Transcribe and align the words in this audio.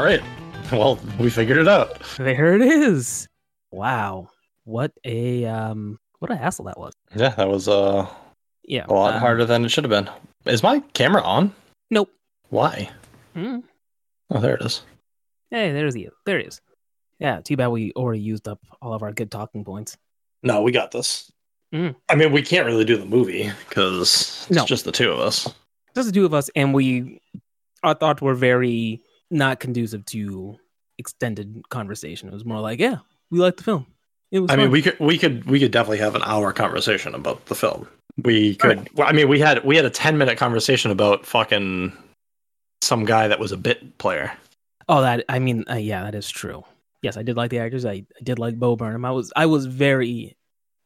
All 0.00 0.06
right. 0.06 0.22
Well, 0.72 0.98
we 1.18 1.28
figured 1.28 1.58
it 1.58 1.68
out. 1.68 2.00
There 2.16 2.54
it 2.54 2.62
is. 2.62 3.28
Wow. 3.70 4.28
What 4.64 4.92
a 5.04 5.44
um 5.44 5.98
what 6.20 6.30
a 6.30 6.36
hassle 6.36 6.64
that 6.66 6.78
was. 6.78 6.94
Yeah, 7.14 7.30
that 7.30 7.48
was 7.48 7.68
uh, 7.68 8.06
Yeah. 8.62 8.86
a 8.88 8.92
lot 8.94 9.14
uh, 9.14 9.18
harder 9.18 9.44
than 9.44 9.64
it 9.64 9.68
should 9.70 9.84
have 9.84 9.90
been. 9.90 10.08
Is 10.46 10.62
my 10.62 10.78
camera 10.94 11.20
on? 11.22 11.52
Nope. 11.90 12.10
Why? 12.48 12.88
hmm. 13.34 13.58
Oh, 14.30 14.40
there 14.40 14.54
it 14.54 14.62
is. 14.62 14.80
Hey, 15.50 15.72
there's 15.72 15.92
the 15.92 16.08
there 16.24 16.38
it 16.38 16.46
is. 16.46 16.60
Yeah, 17.18 17.40
too 17.40 17.56
bad 17.58 17.68
we 17.68 17.92
already 17.92 18.20
used 18.22 18.48
up 18.48 18.60
all 18.80 18.94
of 18.94 19.02
our 19.02 19.12
good 19.12 19.30
talking 19.30 19.64
points. 19.64 19.98
No, 20.42 20.62
we 20.62 20.70
got 20.72 20.92
this. 20.92 21.30
Mm. 21.74 21.94
I 22.08 22.14
mean, 22.14 22.32
we 22.32 22.40
can't 22.42 22.64
really 22.64 22.84
do 22.86 22.96
the 22.96 23.04
movie 23.06 23.50
because 23.68 23.98
it's 24.48 24.50
No. 24.50 24.64
just 24.64 24.84
the 24.86 24.92
two 24.92 25.10
of 25.12 25.18
us. 25.18 25.52
Just 25.94 26.06
the 26.06 26.12
two 26.14 26.24
of 26.24 26.32
us, 26.32 26.48
and 26.56 26.72
we 26.72 27.20
our 27.82 27.92
thoughts 27.94 28.22
were 28.22 28.34
very 28.34 29.02
not 29.30 29.60
conducive 29.60 30.04
to 30.06 30.58
extended 30.98 31.62
conversation. 31.70 32.28
It 32.28 32.32
was 32.34 32.44
more 32.44 32.60
like, 32.60 32.78
yeah, 32.78 32.98
we 33.30 33.38
liked 33.38 33.58
the 33.58 33.64
film. 33.64 33.86
It 34.30 34.40
was. 34.40 34.50
I 34.50 34.56
mean, 34.56 34.70
we 34.70 34.82
could 34.82 34.98
we 35.00 35.18
could 35.18 35.44
we 35.46 35.58
could 35.58 35.72
definitely 35.72 35.98
have 35.98 36.14
an 36.14 36.22
hour 36.24 36.52
conversation 36.52 37.14
about 37.14 37.46
the 37.46 37.54
film. 37.54 37.88
We 38.22 38.56
could. 38.56 38.88
Well, 38.94 39.08
I 39.08 39.12
mean, 39.12 39.28
we 39.28 39.40
had 39.40 39.64
we 39.64 39.76
had 39.76 39.84
a 39.84 39.90
ten 39.90 40.18
minute 40.18 40.38
conversation 40.38 40.90
about 40.90 41.26
fucking 41.26 41.92
some 42.82 43.04
guy 43.04 43.28
that 43.28 43.40
was 43.40 43.52
a 43.52 43.56
bit 43.56 43.98
player. 43.98 44.32
Oh, 44.88 45.00
that 45.02 45.24
I 45.28 45.38
mean, 45.38 45.64
uh, 45.68 45.74
yeah, 45.74 46.04
that 46.04 46.14
is 46.14 46.28
true. 46.28 46.64
Yes, 47.02 47.16
I 47.16 47.22
did 47.22 47.36
like 47.36 47.50
the 47.50 47.58
actors. 47.58 47.84
I, 47.84 47.92
I 47.92 48.04
did 48.22 48.38
like 48.38 48.58
Bo 48.58 48.76
Burnham. 48.76 49.04
I 49.04 49.10
was 49.10 49.32
I 49.34 49.46
was 49.46 49.66
very 49.66 50.36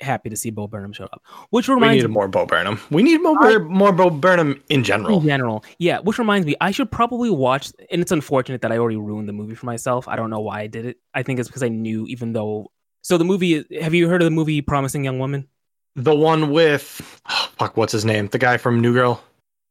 happy 0.00 0.30
to 0.30 0.36
see 0.36 0.50
Bo 0.50 0.66
Burnham 0.66 0.92
show 0.92 1.04
up. 1.04 1.22
Which 1.50 1.68
We 1.68 1.74
reminds 1.74 1.96
needed 1.96 2.08
me, 2.08 2.14
more 2.14 2.28
Bo 2.28 2.46
Burnham. 2.46 2.80
We 2.90 3.02
need 3.02 3.18
more 3.22 3.36
I- 3.42 3.58
more 3.58 3.92
Bo 3.92 4.10
Burnham 4.10 4.62
in 4.68 4.84
general. 4.84 5.20
in 5.20 5.26
general, 5.26 5.64
yeah. 5.78 6.00
Which 6.00 6.18
reminds 6.18 6.46
me, 6.46 6.56
I 6.60 6.70
should 6.70 6.90
probably 6.90 7.30
watch. 7.30 7.72
And 7.90 8.00
it's 8.02 8.12
unfortunate 8.12 8.62
that 8.62 8.72
I 8.72 8.78
already 8.78 8.96
ruined 8.96 9.28
the 9.28 9.32
movie 9.32 9.54
for 9.54 9.66
myself. 9.66 10.08
I 10.08 10.16
don't 10.16 10.30
know 10.30 10.40
why 10.40 10.60
I 10.60 10.66
did 10.66 10.86
it. 10.86 10.98
I 11.14 11.22
think 11.22 11.38
it's 11.38 11.48
because 11.48 11.62
I 11.62 11.68
knew, 11.68 12.06
even 12.06 12.32
though. 12.32 12.70
So 13.02 13.18
the 13.18 13.24
movie. 13.24 13.64
Have 13.80 13.94
you 13.94 14.08
heard 14.08 14.22
of 14.22 14.26
the 14.26 14.30
movie 14.30 14.60
Promising 14.62 15.04
Young 15.04 15.18
Woman? 15.18 15.46
The 15.96 16.14
one 16.14 16.50
with 16.50 17.20
oh, 17.28 17.50
fuck, 17.58 17.76
what's 17.76 17.92
his 17.92 18.04
name? 18.04 18.28
The 18.28 18.38
guy 18.38 18.56
from 18.56 18.80
New 18.80 18.92
Girl. 18.92 19.22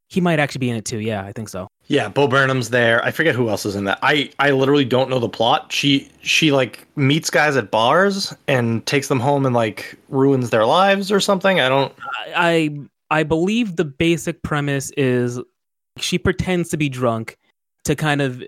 He 0.08 0.20
might 0.20 0.38
actually 0.38 0.60
be 0.60 0.70
in 0.70 0.76
it 0.76 0.84
too. 0.84 1.00
Yeah, 1.00 1.22
I 1.24 1.32
think 1.32 1.48
so. 1.48 1.66
Yeah, 1.86 2.08
Bo 2.08 2.26
Burnham's 2.28 2.70
there. 2.70 3.04
I 3.04 3.10
forget 3.10 3.34
who 3.34 3.50
else 3.50 3.66
is 3.66 3.76
in 3.76 3.84
that. 3.84 3.98
I 4.02 4.30
I 4.38 4.52
literally 4.52 4.86
don't 4.86 5.10
know 5.10 5.18
the 5.18 5.28
plot. 5.28 5.70
She 5.70 6.10
she 6.22 6.50
like 6.50 6.86
meets 6.96 7.28
guys 7.30 7.56
at 7.56 7.70
bars 7.70 8.34
and 8.48 8.84
takes 8.86 9.08
them 9.08 9.20
home 9.20 9.44
and 9.44 9.54
like 9.54 9.96
ruins 10.08 10.50
their 10.50 10.64
lives 10.64 11.12
or 11.12 11.20
something. 11.20 11.60
I 11.60 11.68
don't. 11.68 11.92
I 12.34 12.70
I 13.10 13.22
believe 13.22 13.76
the 13.76 13.84
basic 13.84 14.42
premise 14.42 14.90
is 14.96 15.38
she 15.98 16.18
pretends 16.18 16.70
to 16.70 16.76
be 16.78 16.88
drunk 16.88 17.36
to 17.84 17.94
kind 17.94 18.22
of 18.22 18.42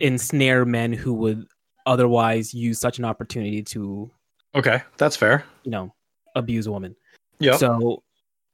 ensnare 0.00 0.64
men 0.64 0.92
who 0.92 1.12
would 1.14 1.44
otherwise 1.86 2.54
use 2.54 2.78
such 2.78 2.98
an 2.98 3.04
opportunity 3.04 3.62
to 3.62 4.10
Okay, 4.54 4.80
that's 4.96 5.16
fair. 5.16 5.44
you 5.64 5.70
know 5.72 5.92
abuse 6.36 6.66
a 6.66 6.72
woman. 6.72 6.94
Yeah. 7.40 7.56
So 7.56 8.02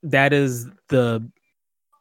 that 0.04 0.32
is 0.32 0.66
the 0.88 1.22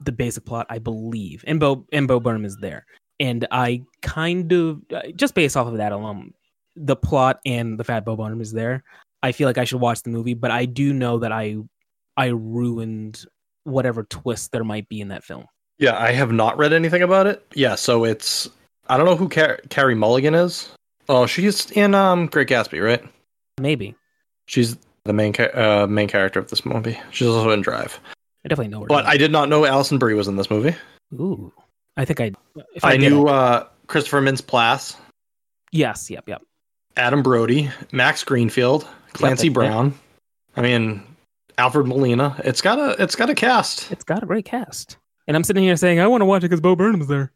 the 0.03 0.11
basic 0.11 0.45
plot, 0.45 0.67
I 0.69 0.80
believe. 0.80 1.44
And 1.47 1.59
Bo 1.59 1.85
and 1.91 2.07
Bo 2.07 2.19
Burnham 2.19 2.45
is 2.45 2.57
there, 2.57 2.85
and 3.19 3.47
I 3.52 3.83
kind 4.02 4.52
of 4.52 4.81
just 5.16 5.35
based 5.35 5.57
off 5.57 5.67
of 5.67 5.77
that 5.77 5.91
alone, 5.91 6.33
the 6.75 6.95
plot 6.95 7.39
and 7.45 7.80
the 7.80 7.83
fact 7.83 8.05
Bo 8.05 8.16
Burnham 8.16 8.41
is 8.41 8.52
there, 8.52 8.83
I 9.23 9.31
feel 9.31 9.47
like 9.47 9.57
I 9.57 9.66
should 9.66 9.81
watch 9.81 10.03
the 10.03 10.09
movie. 10.09 10.33
But 10.33 10.52
I 10.52 10.66
do 10.66 10.94
know 10.94 11.19
that 11.19 11.31
I 11.31 11.57
I 12.17 12.27
ruined 12.27 13.25
whatever 13.63 14.03
twist 14.03 14.52
there 14.52 14.63
might 14.63 14.89
be 14.89 15.02
in 15.02 15.09
that 15.09 15.23
film. 15.23 15.45
Yeah, 15.77 15.97
I 15.97 16.11
have 16.11 16.31
not 16.31 16.57
read 16.57 16.73
anything 16.73 17.01
about 17.01 17.28
it. 17.28 17.45
Yeah, 17.53 17.75
so 17.75 18.03
it's 18.03 18.50
I 18.88 18.97
don't 18.97 19.06
know 19.06 19.16
who 19.16 19.29
Car- 19.29 19.59
Carey 19.69 19.95
Mulligan 19.95 20.35
is. 20.35 20.69
Oh, 21.09 21.25
she's 21.25 21.72
in 21.72 21.95
um 21.95 22.28
Great 22.28 22.47
Gatsby, 22.47 22.84
right? 22.84 23.03
Maybe 23.59 23.95
She's 24.45 24.75
the 25.06 25.13
main 25.13 25.34
ca- 25.34 25.84
uh, 25.84 25.88
main 25.88 26.07
character 26.07 26.40
of 26.40 26.50
this 26.50 26.66
movie. 26.66 27.00
She's 27.11 27.28
also 27.28 27.51
in 27.51 27.61
Drive. 27.61 28.00
I 28.44 28.50
definitely 28.50 28.69
know. 28.69 28.85
But 28.85 29.06
I 29.06 29.18
did 29.18 29.31
not 29.31 29.50
know 29.50 29.66
Alison 29.66 29.97
Brie 29.97 30.13
was 30.13 30.28
in 30.28 30.35
this 30.35 30.50
movie. 30.50 30.75
ooh, 31.13 31.52
I 31.97 32.06
think 32.06 32.19
I 32.19 32.31
if 32.74 32.84
I, 32.84 32.91
I, 32.91 32.97
did, 32.97 33.09
knew 33.09 33.28
uh, 33.28 33.68
Christopher 33.88 34.22
Mintz-Plasse, 34.22 34.96
yes, 35.72 36.09
yep, 36.09 36.28
yep. 36.28 36.41
Adam 36.97 37.22
Brody, 37.22 37.69
Max 37.91 38.24
Greenfield, 38.24 38.88
Clancy 39.13 39.47
it. 39.47 39.53
Brown. 39.53 39.94
I 40.56 40.62
mean, 40.62 41.03
Alfred 41.57 41.88
Molina. 41.88 42.35
It's 42.44 42.62
got 42.62 42.79
a 42.79 43.02
it's 43.02 43.16
got 43.16 43.29
a 43.29 43.35
cast. 43.35 43.91
It's 43.91 44.03
got 44.03 44.24
a 44.24 44.25
great 44.25 44.46
cast, 44.46 44.97
and 45.28 45.38
I'm 45.38 45.44
sitting 45.44 45.63
here 45.63 45.75
saying 45.75 46.00
I 46.00 46.08
want 46.08 46.22
to 46.22 46.25
watch 46.25 46.40
it 46.40 46.50
because 46.50 46.62
Bo 46.62 46.75
Burnham's 46.75 47.08
there. 47.08 47.31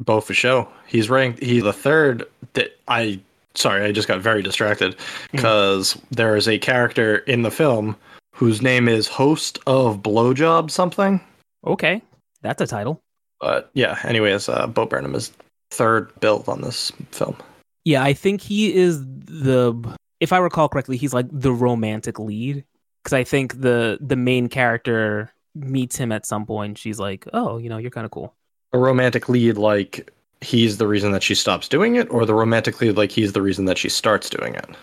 Bo 0.00 0.20
for 0.20 0.34
show. 0.34 0.68
He's 0.86 1.10
ranked. 1.10 1.42
He's 1.42 1.62
the 1.62 1.72
third. 1.72 2.24
That 2.54 2.76
I 2.88 3.20
sorry, 3.54 3.84
I 3.84 3.92
just 3.92 4.08
got 4.08 4.20
very 4.20 4.42
distracted 4.42 4.96
because 5.30 6.00
there 6.10 6.36
is 6.36 6.48
a 6.48 6.58
character 6.58 7.18
in 7.18 7.42
the 7.42 7.50
film 7.50 7.96
whose 8.38 8.62
name 8.62 8.88
is 8.88 9.08
host 9.08 9.58
of 9.66 10.00
Blowjob 10.00 10.70
something. 10.70 11.20
Okay, 11.66 12.00
that's 12.40 12.62
a 12.62 12.68
title. 12.68 13.02
But 13.40 13.68
yeah, 13.74 13.98
anyways, 14.04 14.48
uh, 14.48 14.68
Bo 14.68 14.86
Burnham 14.86 15.16
is 15.16 15.32
third 15.72 16.12
build 16.20 16.48
on 16.48 16.60
this 16.60 16.92
film. 17.10 17.36
Yeah, 17.84 18.04
I 18.04 18.12
think 18.12 18.40
he 18.40 18.72
is 18.72 19.04
the. 19.04 19.74
If 20.20 20.32
I 20.32 20.38
recall 20.38 20.68
correctly, 20.68 20.96
he's 20.96 21.12
like 21.12 21.26
the 21.32 21.52
romantic 21.52 22.20
lead 22.20 22.64
because 23.02 23.12
I 23.12 23.24
think 23.24 23.60
the 23.60 23.98
the 24.00 24.16
main 24.16 24.48
character 24.48 25.32
meets 25.56 25.96
him 25.96 26.12
at 26.12 26.24
some 26.24 26.46
point. 26.46 26.78
She's 26.78 27.00
like, 27.00 27.26
"Oh, 27.32 27.58
you 27.58 27.68
know, 27.68 27.78
you're 27.78 27.90
kind 27.90 28.04
of 28.04 28.12
cool." 28.12 28.34
A 28.72 28.78
romantic 28.78 29.28
lead 29.28 29.58
like 29.58 30.12
he's 30.40 30.78
the 30.78 30.86
reason 30.86 31.10
that 31.10 31.24
she 31.24 31.34
stops 31.34 31.66
doing 31.66 31.96
it, 31.96 32.08
or 32.10 32.24
the 32.24 32.34
romantic 32.34 32.80
lead 32.80 32.96
like 32.96 33.10
he's 33.10 33.32
the 33.32 33.42
reason 33.42 33.64
that 33.64 33.78
she 33.78 33.88
starts 33.88 34.30
doing 34.30 34.54
it. 34.54 34.76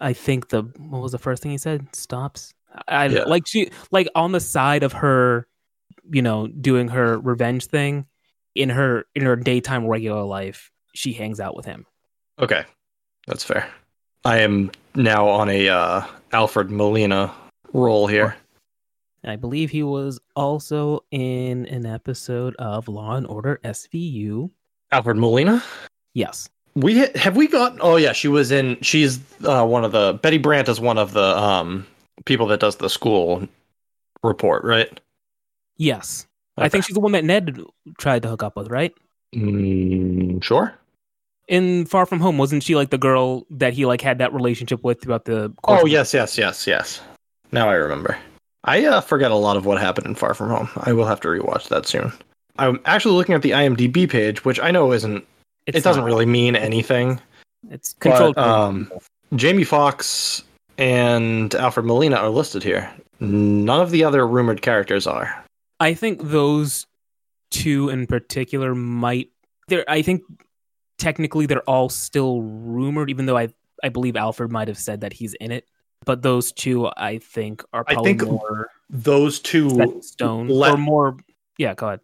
I 0.00 0.12
think 0.12 0.48
the 0.48 0.62
what 0.62 1.02
was 1.02 1.12
the 1.12 1.18
first 1.18 1.42
thing 1.42 1.52
he 1.52 1.58
said? 1.58 1.86
Stops. 1.94 2.54
I 2.88 3.06
Yeah. 3.06 3.24
like 3.24 3.46
she 3.46 3.70
like 3.90 4.08
on 4.14 4.32
the 4.32 4.40
side 4.40 4.82
of 4.82 4.92
her, 4.92 5.46
you 6.10 6.22
know, 6.22 6.46
doing 6.48 6.88
her 6.88 7.18
revenge 7.18 7.66
thing 7.66 8.06
in 8.54 8.68
her 8.70 9.06
in 9.14 9.22
her 9.22 9.36
daytime 9.36 9.86
regular 9.86 10.22
life. 10.22 10.70
She 10.94 11.12
hangs 11.12 11.40
out 11.40 11.56
with 11.56 11.64
him. 11.66 11.86
Okay, 12.38 12.64
that's 13.26 13.44
fair. 13.44 13.68
I 14.24 14.38
am 14.38 14.70
now 14.94 15.28
on 15.28 15.48
a 15.48 15.68
uh, 15.68 16.04
Alfred 16.32 16.70
Molina 16.70 17.32
role 17.72 18.06
here. 18.06 18.36
And 19.22 19.32
I 19.32 19.36
believe 19.36 19.70
he 19.70 19.82
was 19.82 20.20
also 20.34 21.04
in 21.10 21.66
an 21.66 21.86
episode 21.86 22.54
of 22.56 22.88
Law 22.88 23.16
and 23.16 23.26
Order 23.26 23.60
SVU. 23.64 24.50
Alfred 24.92 25.16
Molina. 25.16 25.62
Yes. 26.14 26.48
We 26.76 27.00
ha- 27.00 27.12
have 27.18 27.36
we 27.36 27.48
got? 27.48 27.78
Oh 27.80 27.96
yeah, 27.96 28.12
she 28.12 28.28
was 28.28 28.52
in. 28.52 28.78
She's 28.82 29.18
uh, 29.44 29.66
one 29.66 29.84
of 29.84 29.92
the 29.92 30.18
Betty 30.22 30.38
Brant 30.38 30.68
is 30.68 30.78
one 30.78 30.98
of 30.98 31.12
the 31.14 31.36
um 31.36 31.86
people 32.26 32.46
that 32.48 32.60
does 32.60 32.76
the 32.76 32.90
school 32.90 33.48
report, 34.22 34.62
right? 34.62 35.00
Yes. 35.78 36.26
I 36.58 36.68
think 36.68 36.84
she's 36.84 36.94
the 36.94 37.00
one 37.00 37.12
that 37.12 37.24
Ned 37.24 37.60
tried 37.98 38.22
to 38.22 38.28
hook 38.28 38.42
up 38.42 38.56
with, 38.56 38.70
right? 38.70 38.94
Mm, 39.34 40.42
sure. 40.42 40.74
In 41.48 41.84
Far 41.84 42.06
From 42.06 42.20
Home, 42.20 42.38
wasn't 42.38 42.62
she 42.62 42.74
like 42.74 42.90
the 42.90 42.98
girl 42.98 43.46
that 43.50 43.72
he 43.72 43.84
like 43.86 44.00
had 44.00 44.18
that 44.18 44.32
relationship 44.32 44.82
with 44.82 45.00
throughout 45.00 45.26
the 45.26 45.52
course? 45.62 45.82
Oh 45.82 45.86
yes, 45.86 46.14
yes, 46.14 46.38
yes, 46.38 46.66
yes. 46.66 47.00
Now 47.52 47.68
I 47.68 47.74
remember. 47.74 48.16
I 48.64 48.84
uh, 48.84 49.00
forget 49.00 49.30
a 49.30 49.36
lot 49.36 49.56
of 49.56 49.64
what 49.64 49.78
happened 49.80 50.06
in 50.06 50.14
Far 50.14 50.34
From 50.34 50.48
Home. 50.48 50.68
I 50.76 50.92
will 50.92 51.04
have 51.04 51.20
to 51.20 51.28
rewatch 51.28 51.68
that 51.68 51.86
soon. 51.86 52.12
I'm 52.58 52.80
actually 52.84 53.14
looking 53.14 53.34
at 53.34 53.42
the 53.42 53.50
IMDb 53.52 54.08
page, 54.08 54.44
which 54.44 54.58
I 54.58 54.70
know 54.70 54.92
isn't. 54.92 55.24
It's 55.66 55.78
it 55.78 55.84
doesn't 55.84 56.02
not. 56.02 56.06
really 56.06 56.26
mean 56.26 56.56
anything. 56.56 57.20
It's 57.70 57.92
controlled. 57.94 58.36
But, 58.36 58.46
um, 58.48 58.92
Jamie 59.34 59.64
Foxx 59.64 60.44
and 60.78 61.54
Alfred 61.54 61.86
Molina 61.86 62.16
are 62.16 62.28
listed 62.28 62.62
here. 62.62 62.90
None 63.18 63.80
of 63.80 63.90
the 63.90 64.04
other 64.04 64.26
rumored 64.26 64.62
characters 64.62 65.06
are. 65.06 65.44
I 65.80 65.94
think 65.94 66.20
those 66.22 66.86
two 67.50 67.88
in 67.88 68.06
particular 68.06 68.74
might. 68.74 69.30
There, 69.68 69.84
I 69.88 70.02
think 70.02 70.22
technically 70.98 71.46
they're 71.46 71.62
all 71.62 71.88
still 71.88 72.42
rumored, 72.42 73.10
even 73.10 73.26
though 73.26 73.36
I 73.36 73.48
I 73.82 73.88
believe 73.88 74.16
Alfred 74.16 74.52
might 74.52 74.68
have 74.68 74.78
said 74.78 75.00
that 75.00 75.12
he's 75.12 75.34
in 75.34 75.50
it. 75.50 75.66
But 76.04 76.22
those 76.22 76.52
two, 76.52 76.88
I 76.96 77.18
think, 77.18 77.64
are 77.72 77.84
I 77.88 77.94
probably 77.94 78.14
think 78.14 78.30
more 78.30 78.68
Those 78.88 79.40
two. 79.40 79.70
set 79.70 79.88
in 79.88 80.02
stone 80.02 80.48
let- 80.48 80.74
or 80.74 80.76
more. 80.76 81.16
Yeah, 81.58 81.74
go 81.74 81.86
ahead. 81.88 82.00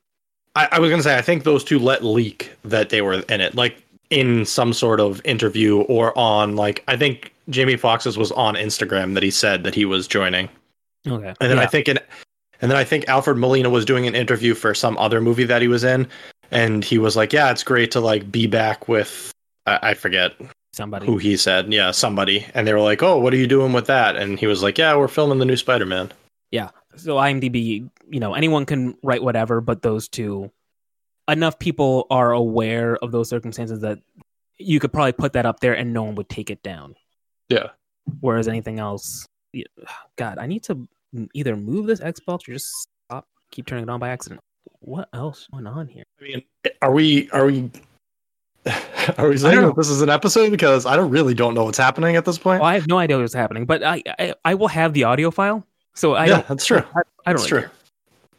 I, 0.54 0.69
I 0.72 0.78
was 0.78 0.90
gonna 0.90 1.02
say 1.02 1.16
I 1.16 1.22
think 1.22 1.44
those 1.44 1.64
two 1.64 1.78
let 1.78 2.04
leak 2.04 2.52
that 2.64 2.90
they 2.90 3.00
were 3.02 3.14
in 3.14 3.40
it, 3.40 3.54
like 3.54 3.82
in 4.10 4.44
some 4.44 4.72
sort 4.72 5.00
of 5.00 5.20
interview 5.25 5.81
or 5.82 6.16
on 6.19 6.56
like 6.56 6.84
I 6.88 6.96
think 6.96 7.32
Jamie 7.49 7.76
Foxx's 7.76 8.19
was 8.19 8.31
on 8.32 8.54
Instagram 8.54 9.14
that 9.14 9.22
he 9.22 9.31
said 9.31 9.64
that 9.64 9.75
he 9.75 9.84
was 9.84 10.06
joining, 10.06 10.49
Okay, 11.08 11.34
and 11.40 11.50
then 11.50 11.58
I 11.58 11.66
think 11.66 11.88
in, 11.88 11.99
and 12.60 12.70
then 12.70 12.78
I 12.78 12.84
think 12.84 13.08
Alfred 13.08 13.38
Molina 13.38 13.70
was 13.70 13.84
doing 13.84 14.06
an 14.06 14.14
interview 14.14 14.54
for 14.54 14.75
some 14.75 14.96
other 14.99 15.20
movie 15.20 15.44
that 15.44 15.62
he 15.62 15.69
was 15.69 15.84
in, 15.84 16.06
and 16.50 16.84
he 16.84 16.99
was 16.99 17.16
like, 17.16 17.32
"Yeah, 17.32 17.50
it's 17.50 17.64
great 17.64 17.90
to 17.93 18.00
like 18.00 18.31
be 18.31 18.46
back 18.46 18.88
with." 18.88 19.32
I, 19.66 19.78
I 19.82 19.94
forget 19.94 20.32
somebody. 20.72 21.06
who 21.06 21.19
he 21.19 21.37
said, 21.37 21.72
yeah, 21.72 21.90
somebody, 21.93 22.46
and 22.54 22.66
they 22.66 22.72
were 22.72 22.81
like, 22.81 23.02
"Oh, 23.02 23.19
what 23.19 23.32
are 23.32 23.38
you 23.38 23.46
doing 23.46 23.72
with 23.72 23.87
that?" 23.87 24.16
And 24.16 24.38
he 24.38 24.46
was 24.46 24.62
like, 24.62 24.78
"Yeah, 24.78 24.94
we're 24.96 25.08
filming 25.08 25.38
the 25.38 25.44
new 25.44 25.56
Spider-Man." 25.56 26.12
So 26.97 27.17
IMDb, 27.17 27.89
you 28.11 28.21
know, 28.21 28.35
anyone 28.35 28.67
can 28.67 28.97
write 29.03 29.23
whatever, 29.23 29.61
but 29.61 29.83
those 29.83 30.09
two 30.09 30.50
enough 31.29 31.59
people 31.59 32.06
are 32.11 32.33
aware 32.33 32.97
of 32.97 33.12
those 33.12 33.29
circumstances 33.29 33.81
that 33.81 33.99
you 34.59 34.81
could 34.81 34.93
probably 34.93 35.12
put 35.12 35.33
that 35.33 35.47
up 35.47 35.61
there 35.61 35.75
and 35.75 35.93
no 35.93 36.03
one 36.03 36.15
would 36.17 36.29
take 36.29 36.50
it 36.50 36.62
down. 36.62 36.94
Yeah. 37.49 37.69
Whereas 38.21 38.49
anything 38.49 38.79
else, 38.79 39.27
God, 40.17 40.39
I 40.39 40.47
need 40.47 40.65
to 40.65 40.89
either 41.35 41.56
move 41.56 41.87
this 41.87 42.00
Xbox 42.00 42.49
or 42.49 42.53
just 42.53 42.89
stop, 43.09 43.27
keep 43.50 43.67
turning 43.67 43.85
it 43.85 43.91
on 43.91 44.00
by 44.00 44.11
accident. 44.11 44.41
What 44.81 45.09
else 45.12 45.49
went 45.53 45.69
on 45.69 45.87
here? 45.87 46.05
I 46.21 46.25
mean, 46.25 46.43
are 46.81 46.93
we 46.93 47.31
are 47.31 47.47
we 47.47 47.71
are 49.19 49.29
we 49.29 49.37
saying 49.37 49.61
know. 49.61 49.67
that 49.69 49.77
this 49.77 49.88
is 49.88 50.03
an 50.03 50.09
episode 50.09 50.50
because 50.50 50.87
I 50.87 50.97
don't 50.97 51.11
really 51.11 51.35
don't 51.35 51.55
know 51.55 51.65
what's 51.65 51.79
happening 51.79 52.17
at 52.17 52.25
this 52.25 52.38
point? 52.38 52.61
Well, 52.61 52.69
I 52.69 52.75
have 52.75 52.88
no 52.88 52.99
idea 52.99 53.19
what's 53.19 53.35
happening, 53.35 53.65
but 53.65 53.83
I 53.83 54.03
I, 54.19 54.35
I 54.45 54.55
will 54.55 54.69
have 54.69 54.93
the 54.93 55.05
audio 55.05 55.31
file, 55.31 55.67
so 55.94 56.15
I 56.15 56.27
yeah, 56.27 56.43
that's 56.43 56.67
true. 56.67 56.79
I, 56.79 57.00
I 57.27 57.33
don't 57.33 57.37
That's 57.39 57.50
really 57.50 57.62
true. 57.65 57.71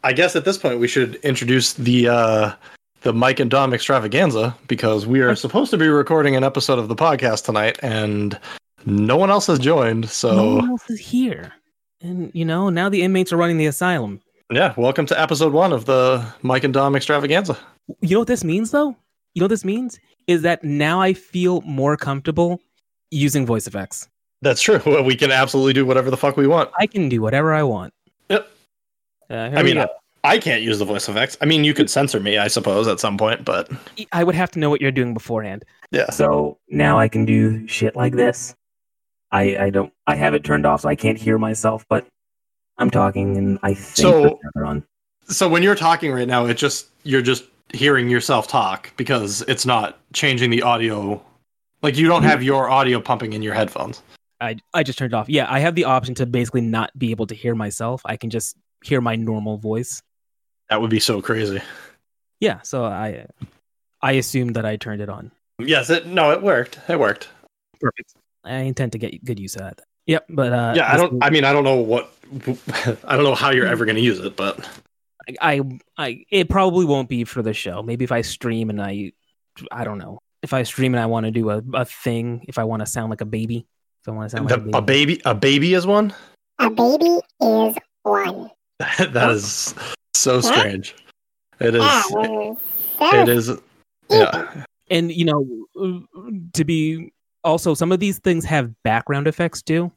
I 0.04 0.14
guess 0.14 0.36
at 0.36 0.46
this 0.46 0.58
point 0.58 0.80
we 0.80 0.88
should 0.88 1.16
introduce 1.16 1.74
the 1.74 2.10
uh 2.10 2.54
the 3.02 3.14
Mike 3.14 3.40
and 3.40 3.52
Dom 3.52 3.74
extravaganza 3.74 4.56
because 4.68 5.06
we 5.06 5.22
are 5.22 5.36
supposed 5.36 5.72
to 5.72 5.78
be 5.78 5.88
recording 5.88 6.36
an 6.36 6.44
episode 6.44 6.80
of 6.80 6.88
the 6.88 6.96
podcast 6.96 7.46
tonight 7.46 7.78
and 7.84 8.40
no 8.86 9.18
one 9.18 9.30
else 9.30 9.48
has 9.48 9.60
joined. 9.60 10.10
So 10.10 10.36
no 10.36 10.56
one 10.56 10.70
else 10.70 10.90
is 10.90 11.00
here, 11.00 11.54
and 12.02 12.32
you 12.34 12.46
know 12.46 12.70
now 12.70 12.90
the 12.90 13.02
inmates 13.02 13.32
are 13.32 13.38
running 13.38 13.58
the 13.58 13.66
asylum. 13.66 14.22
yeah, 14.52 14.74
welcome 14.78 15.06
to 15.08 15.20
episode 15.20 15.54
one 15.54 15.74
of 15.74 15.86
the 15.86 16.26
Mike 16.42 16.64
and 16.64 16.74
Dom 16.74 16.96
extravaganza. 16.96 17.58
You 18.02 18.16
know 18.16 18.20
what 18.20 18.28
this 18.28 18.44
means, 18.44 18.72
though? 18.72 18.96
You 19.34 19.40
know 19.40 19.46
what 19.46 19.50
this 19.50 19.66
means 19.66 20.00
is 20.28 20.42
that 20.44 20.64
now 20.64 21.02
I 21.02 21.14
feel 21.14 21.62
more 21.62 21.98
comfortable 21.98 22.62
using 23.12 23.46
voice 23.46 23.68
effects. 23.68 24.08
That's 24.44 24.62
true. 24.62 24.80
We 25.04 25.16
can 25.16 25.32
absolutely 25.32 25.74
do 25.74 25.86
whatever 25.86 26.10
the 26.12 26.18
fuck 26.18 26.38
we 26.38 26.48
want. 26.48 26.70
I 26.80 26.86
can 26.88 27.10
do 27.10 27.22
whatever 27.22 27.54
I 27.54 27.64
want. 27.64 27.94
Yep. 28.30 28.50
Uh, 29.30 29.34
I 29.34 29.64
mean, 29.64 29.76
go. 29.76 29.88
I 30.24 30.38
can't 30.38 30.62
use 30.62 30.80
the 30.80 30.86
voice 30.86 31.10
effects. 31.10 31.38
I 31.42 31.46
mean, 31.46 31.64
you 31.64 31.74
could 31.74 31.90
censor 31.90 32.20
me, 32.20 32.38
I 32.38 32.48
suppose, 32.48 32.88
at 32.88 33.00
some 33.00 33.18
point, 33.18 33.44
but 33.44 33.70
I 34.12 34.24
would 34.24 34.36
have 34.36 34.52
to 34.52 34.60
know 34.60 34.70
what 34.70 34.80
you're 34.82 34.92
doing 34.92 35.14
beforehand. 35.14 35.66
yeah. 35.92 36.10
So 36.12 36.58
now 36.70 36.98
I 37.00 37.08
can 37.10 37.26
do 37.26 37.68
shit 37.68 37.96
like 37.96 38.14
this. 38.14 38.56
I 39.32 39.58
I 39.58 39.70
don't 39.70 39.92
I 40.08 40.16
have 40.16 40.34
it 40.34 40.44
turned 40.44 40.66
off 40.66 40.82
so 40.82 40.90
I 40.90 40.96
can't 40.96 41.18
hear 41.18 41.38
myself, 41.38 41.86
but 41.90 42.06
I'm 42.78 42.90
talking 42.90 43.38
and 43.38 43.60
I 43.64 43.74
think 43.74 43.98
So- 43.98 44.40
on. 44.64 44.84
So 45.28 45.48
when 45.48 45.64
you're 45.64 45.76
talking 45.76 46.12
right 46.12 46.28
now, 46.28 46.46
it 46.46 46.56
just 46.56 46.88
you're 47.04 47.22
just 47.22 47.46
hearing 47.74 48.10
yourself 48.10 48.48
talk 48.48 48.92
because 48.98 49.42
it's 49.48 49.66
not 49.66 49.98
changing 50.14 50.50
the 50.52 50.62
audio. 50.62 51.22
Like 51.82 51.98
you 51.98 52.08
don't 52.08 52.24
have 52.24 52.44
your 52.44 52.70
audio 52.70 53.00
pumping 53.02 53.34
in 53.34 53.42
your 53.42 53.54
headphones. 53.54 54.02
I 54.40 54.58
I 54.74 54.84
just 54.84 54.98
turned 55.00 55.14
it 55.14 55.16
off. 55.16 55.30
Yeah, 55.30 55.48
I 55.50 55.60
have 55.60 55.76
the 55.76 55.86
option 55.86 56.16
to 56.16 56.26
basically 56.26 56.62
not 56.62 56.98
be 56.98 57.12
able 57.12 57.28
to 57.28 57.36
hear 57.36 57.56
myself. 57.56 58.02
I 58.06 58.18
can 58.18 58.30
just 58.30 58.56
hear 58.84 59.02
my 59.02 59.16
normal 59.16 59.58
voice. 59.58 60.02
That 60.70 60.82
would 60.82 60.90
be 60.90 61.00
so 61.00 61.22
crazy. 61.22 61.62
Yeah, 62.40 62.62
so 62.62 62.84
I 62.84 63.28
I 64.02 64.14
assumed 64.14 64.56
that 64.56 64.66
I 64.66 64.76
turned 64.76 65.02
it 65.02 65.10
on. 65.10 65.32
Yes, 65.60 65.90
it 65.90 66.08
no, 66.08 66.32
it 66.32 66.42
worked. 66.42 66.80
It 66.88 67.00
worked. 67.00 67.30
Perfect. 67.80 68.14
I 68.44 68.56
intend 68.58 68.92
to 68.94 68.98
get 68.98 69.24
good 69.24 69.40
use 69.40 69.56
of 69.56 69.62
that. 69.62 69.82
Yep, 70.06 70.26
but 70.30 70.52
uh, 70.52 70.74
yeah, 70.76 70.92
I 70.92 70.98
don't. 70.98 71.24
I 71.24 71.30
mean, 71.30 71.46
I 71.46 71.54
don't 71.54 71.64
know 71.64 71.78
what. 71.78 72.14
I 73.06 73.16
don't 73.16 73.24
know 73.24 73.36
how 73.36 73.52
you're 73.52 73.68
ever 73.68 73.86
going 73.86 73.96
to 73.96 74.02
use 74.02 74.20
it, 74.20 74.36
but 74.36 74.68
I, 75.42 75.62
I, 75.98 76.26
it 76.30 76.50
probably 76.50 76.86
won't 76.86 77.10
be 77.10 77.24
for 77.24 77.42
the 77.42 77.54
show. 77.54 77.82
Maybe 77.84 78.04
if 78.04 78.12
I 78.12 78.22
stream 78.22 78.70
and 78.70 78.82
I, 78.82 79.14
I 79.72 79.84
don't 79.84 79.98
know. 79.98 80.20
If 80.42 80.54
I 80.54 80.64
stream 80.64 80.94
and 80.94 81.02
I 81.02 81.06
want 81.06 81.26
to 81.26 81.32
do 81.32 81.50
a, 81.50 81.62
a 81.74 81.86
thing, 81.86 82.46
if 82.48 82.58
I 82.58 82.66
want 82.66 82.82
to 82.82 82.86
sound 82.86 83.10
like 83.10 83.22
a 83.22 83.26
baby, 83.26 83.66
if 84.04 84.10
I 84.10 84.12
want 84.12 84.30
to 84.30 84.38
sound 84.38 84.50
like 84.50 84.64
the, 84.72 84.78
a 84.78 84.82
baby, 84.82 85.22
a 85.26 85.34
baby 85.34 85.74
is 85.74 85.88
one. 85.88 86.14
A 86.60 86.70
baby 86.70 87.20
is 87.42 87.78
one. 88.04 88.52
that 88.80 89.30
is 89.32 89.74
so 90.14 90.42
strange. 90.42 90.96
It 91.62 91.76
is. 91.76 91.82
Yeah, 91.82 92.02
It, 92.12 92.58
so 93.00 93.22
it 93.22 93.30
is. 93.30 93.52
Yeah. 94.10 94.66
and 94.92 95.12
you 95.12 95.24
know, 95.26 96.06
to 96.54 96.66
be 96.66 97.14
also 97.46 97.74
some 97.74 97.92
of 97.94 98.00
these 98.00 98.20
things 98.20 98.44
have 98.46 98.72
background 98.84 99.28
effects 99.28 99.62
too. 99.62 99.92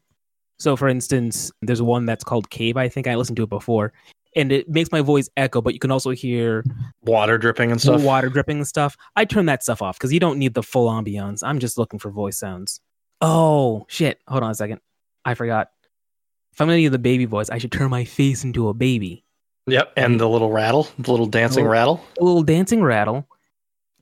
So, 0.58 0.76
for 0.76 0.88
instance, 0.88 1.50
there's 1.62 1.82
one 1.82 2.06
that's 2.06 2.24
called 2.24 2.48
Cave. 2.50 2.76
I 2.76 2.88
think 2.88 3.06
I 3.06 3.14
listened 3.16 3.36
to 3.38 3.42
it 3.42 3.50
before, 3.50 3.92
and 4.36 4.50
it 4.52 4.68
makes 4.68 4.90
my 4.92 5.00
voice 5.02 5.28
echo. 5.36 5.60
But 5.60 5.74
you 5.74 5.80
can 5.80 5.90
also 5.90 6.10
hear 6.10 6.64
Water 7.02 7.36
dripping 7.38 7.72
and 7.72 7.80
stuff. 7.80 8.00
water 8.02 8.28
dripping 8.28 8.58
and 8.58 8.66
stuff. 8.66 8.96
I 9.16 9.24
turn 9.24 9.46
that 9.46 9.62
stuff 9.64 9.82
off 9.82 9.98
because 9.98 10.12
you 10.12 10.20
don't 10.20 10.38
need 10.38 10.54
the 10.54 10.62
full 10.62 10.88
ambiance. 10.88 11.40
I'm 11.42 11.58
just 11.58 11.76
looking 11.76 11.98
for 11.98 12.10
voice 12.10 12.38
sounds. 12.38 12.80
Oh 13.20 13.86
shit! 13.88 14.20
Hold 14.28 14.42
on 14.42 14.50
a 14.50 14.54
second. 14.54 14.80
I 15.24 15.34
forgot. 15.34 15.70
If 16.52 16.60
I'm 16.60 16.68
gonna 16.68 16.78
do 16.80 16.90
the 16.90 16.98
baby 16.98 17.24
voice, 17.26 17.50
I 17.50 17.58
should 17.58 17.72
turn 17.72 17.90
my 17.90 18.04
face 18.04 18.44
into 18.44 18.68
a 18.68 18.74
baby. 18.74 19.24
Yep, 19.66 19.92
and 19.96 20.20
the 20.20 20.28
little 20.28 20.50
rattle, 20.50 20.86
the 20.98 21.10
little 21.10 21.26
dancing 21.26 21.66
Oh. 21.66 21.70
rattle. 21.70 22.04
A 22.20 22.24
little 22.24 22.42
dancing 22.42 22.82
rattle. 22.82 23.26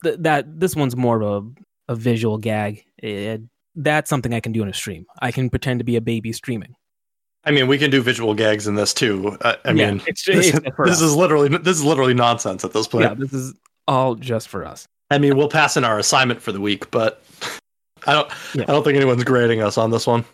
Th- 0.03 0.17
that 0.21 0.61
this 0.61 0.77
one's 0.77 0.95
more 0.97 1.23
of 1.23 1.47
a, 1.89 1.93
a 1.93 1.97
visual 1.97 2.39
gag. 2.39 2.85
It- 2.99 3.43
that's 3.77 4.09
something 4.09 4.33
I 4.33 4.39
can 4.41 4.53
do 4.53 4.63
in 4.63 4.69
a 4.69 4.73
stream. 4.75 5.05
I 5.21 5.33
can 5.33 5.51
pretend 5.51 5.81
to 5.81 5.85
be 5.85 5.97
a 5.97 6.01
baby 6.01 6.33
streaming. 6.33 6.77
I 7.45 7.51
mean, 7.51 7.67
we 7.67 7.77
can 7.77 7.91
do 7.91 8.03
visual 8.03 8.33
gags 8.35 8.69
in 8.69 8.77
this 8.77 8.95
too. 8.95 9.37
I, 9.43 9.57
I 9.65 9.73
Yeah, 9.73 9.91
mean, 9.91 10.03
it's 10.07 10.25
this, 10.25 10.51
for 10.77 10.87
this 10.87 11.01
is 11.01 11.17
literally 11.17 11.49
this 11.49 11.79
is 11.79 11.85
literally 11.85 12.15
nonsense 12.15 12.65
at 12.65 12.73
this 12.73 12.87
point. 12.87 13.05
yeah, 13.07 13.15
this 13.15 13.33
is 13.33 13.53
all 13.89 14.15
just 14.15 14.49
for 14.49 14.65
us. 14.65 14.87
I 15.11 15.19
mean, 15.19 15.37
we'll 15.37 15.49
pass 15.49 15.77
in 15.77 15.83
our 15.85 15.99
assignment 15.99 16.41
for 16.41 16.53
the 16.53 16.61
week, 16.61 16.91
but 16.93 17.23
I 18.07 18.13
don't. 18.13 18.31
Yeah. 18.55 18.63
I 18.63 18.73
don't 18.73 18.85
think 18.85 18.97
anyone's 18.97 19.25
grading 19.25 19.63
us 19.63 19.79
on 19.79 19.91
this 19.91 20.07
one. 20.07 20.25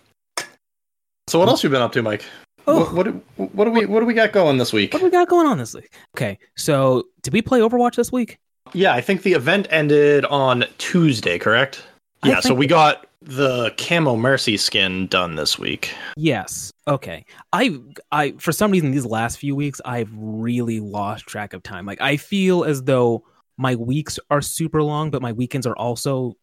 So, 1.28 1.38
what 1.38 1.46
mm. 1.46 1.50
else 1.50 1.62
you 1.62 1.70
been 1.70 1.82
up 1.82 1.92
to, 1.92 2.02
Mike? 2.02 2.24
Oh. 2.66 2.80
What, 2.80 2.94
what 2.94 3.04
do- 3.04 3.22
what 3.52 3.64
do 3.64 3.70
we 3.70 3.86
what 3.86 4.00
do 4.00 4.06
we 4.06 4.14
got 4.14 4.32
going 4.32 4.58
this 4.58 4.72
week? 4.72 4.92
What 4.92 5.00
do 5.00 5.04
we 5.06 5.10
got 5.10 5.28
going 5.28 5.46
on 5.46 5.58
this 5.58 5.74
week? 5.74 5.92
Okay, 6.16 6.38
so 6.56 7.04
did 7.22 7.32
we 7.32 7.42
play 7.42 7.60
Overwatch 7.60 7.96
this 7.96 8.12
week? 8.12 8.38
Yeah, 8.72 8.92
I 8.92 9.00
think 9.00 9.22
the 9.22 9.32
event 9.32 9.66
ended 9.70 10.24
on 10.26 10.64
Tuesday, 10.78 11.38
correct? 11.38 11.82
I 12.22 12.28
Yeah, 12.28 12.40
so 12.40 12.54
we 12.54 12.66
got 12.66 13.06
the 13.22 13.72
camo 13.76 14.16
mercy 14.16 14.56
skin 14.56 15.06
done 15.06 15.34
this 15.34 15.58
week. 15.58 15.94
Yes. 16.16 16.72
Okay. 16.88 17.24
I 17.52 17.78
I 18.12 18.32
for 18.38 18.52
some 18.52 18.70
reason 18.70 18.90
these 18.90 19.06
last 19.06 19.38
few 19.38 19.54
weeks 19.54 19.80
I've 19.84 20.10
really 20.14 20.80
lost 20.80 21.26
track 21.26 21.52
of 21.52 21.62
time. 21.62 21.86
Like 21.86 22.00
I 22.00 22.16
feel 22.16 22.64
as 22.64 22.82
though 22.82 23.24
my 23.56 23.74
weeks 23.76 24.18
are 24.30 24.40
super 24.40 24.82
long, 24.82 25.10
but 25.10 25.22
my 25.22 25.32
weekends 25.32 25.66
are 25.66 25.76
also 25.76 26.34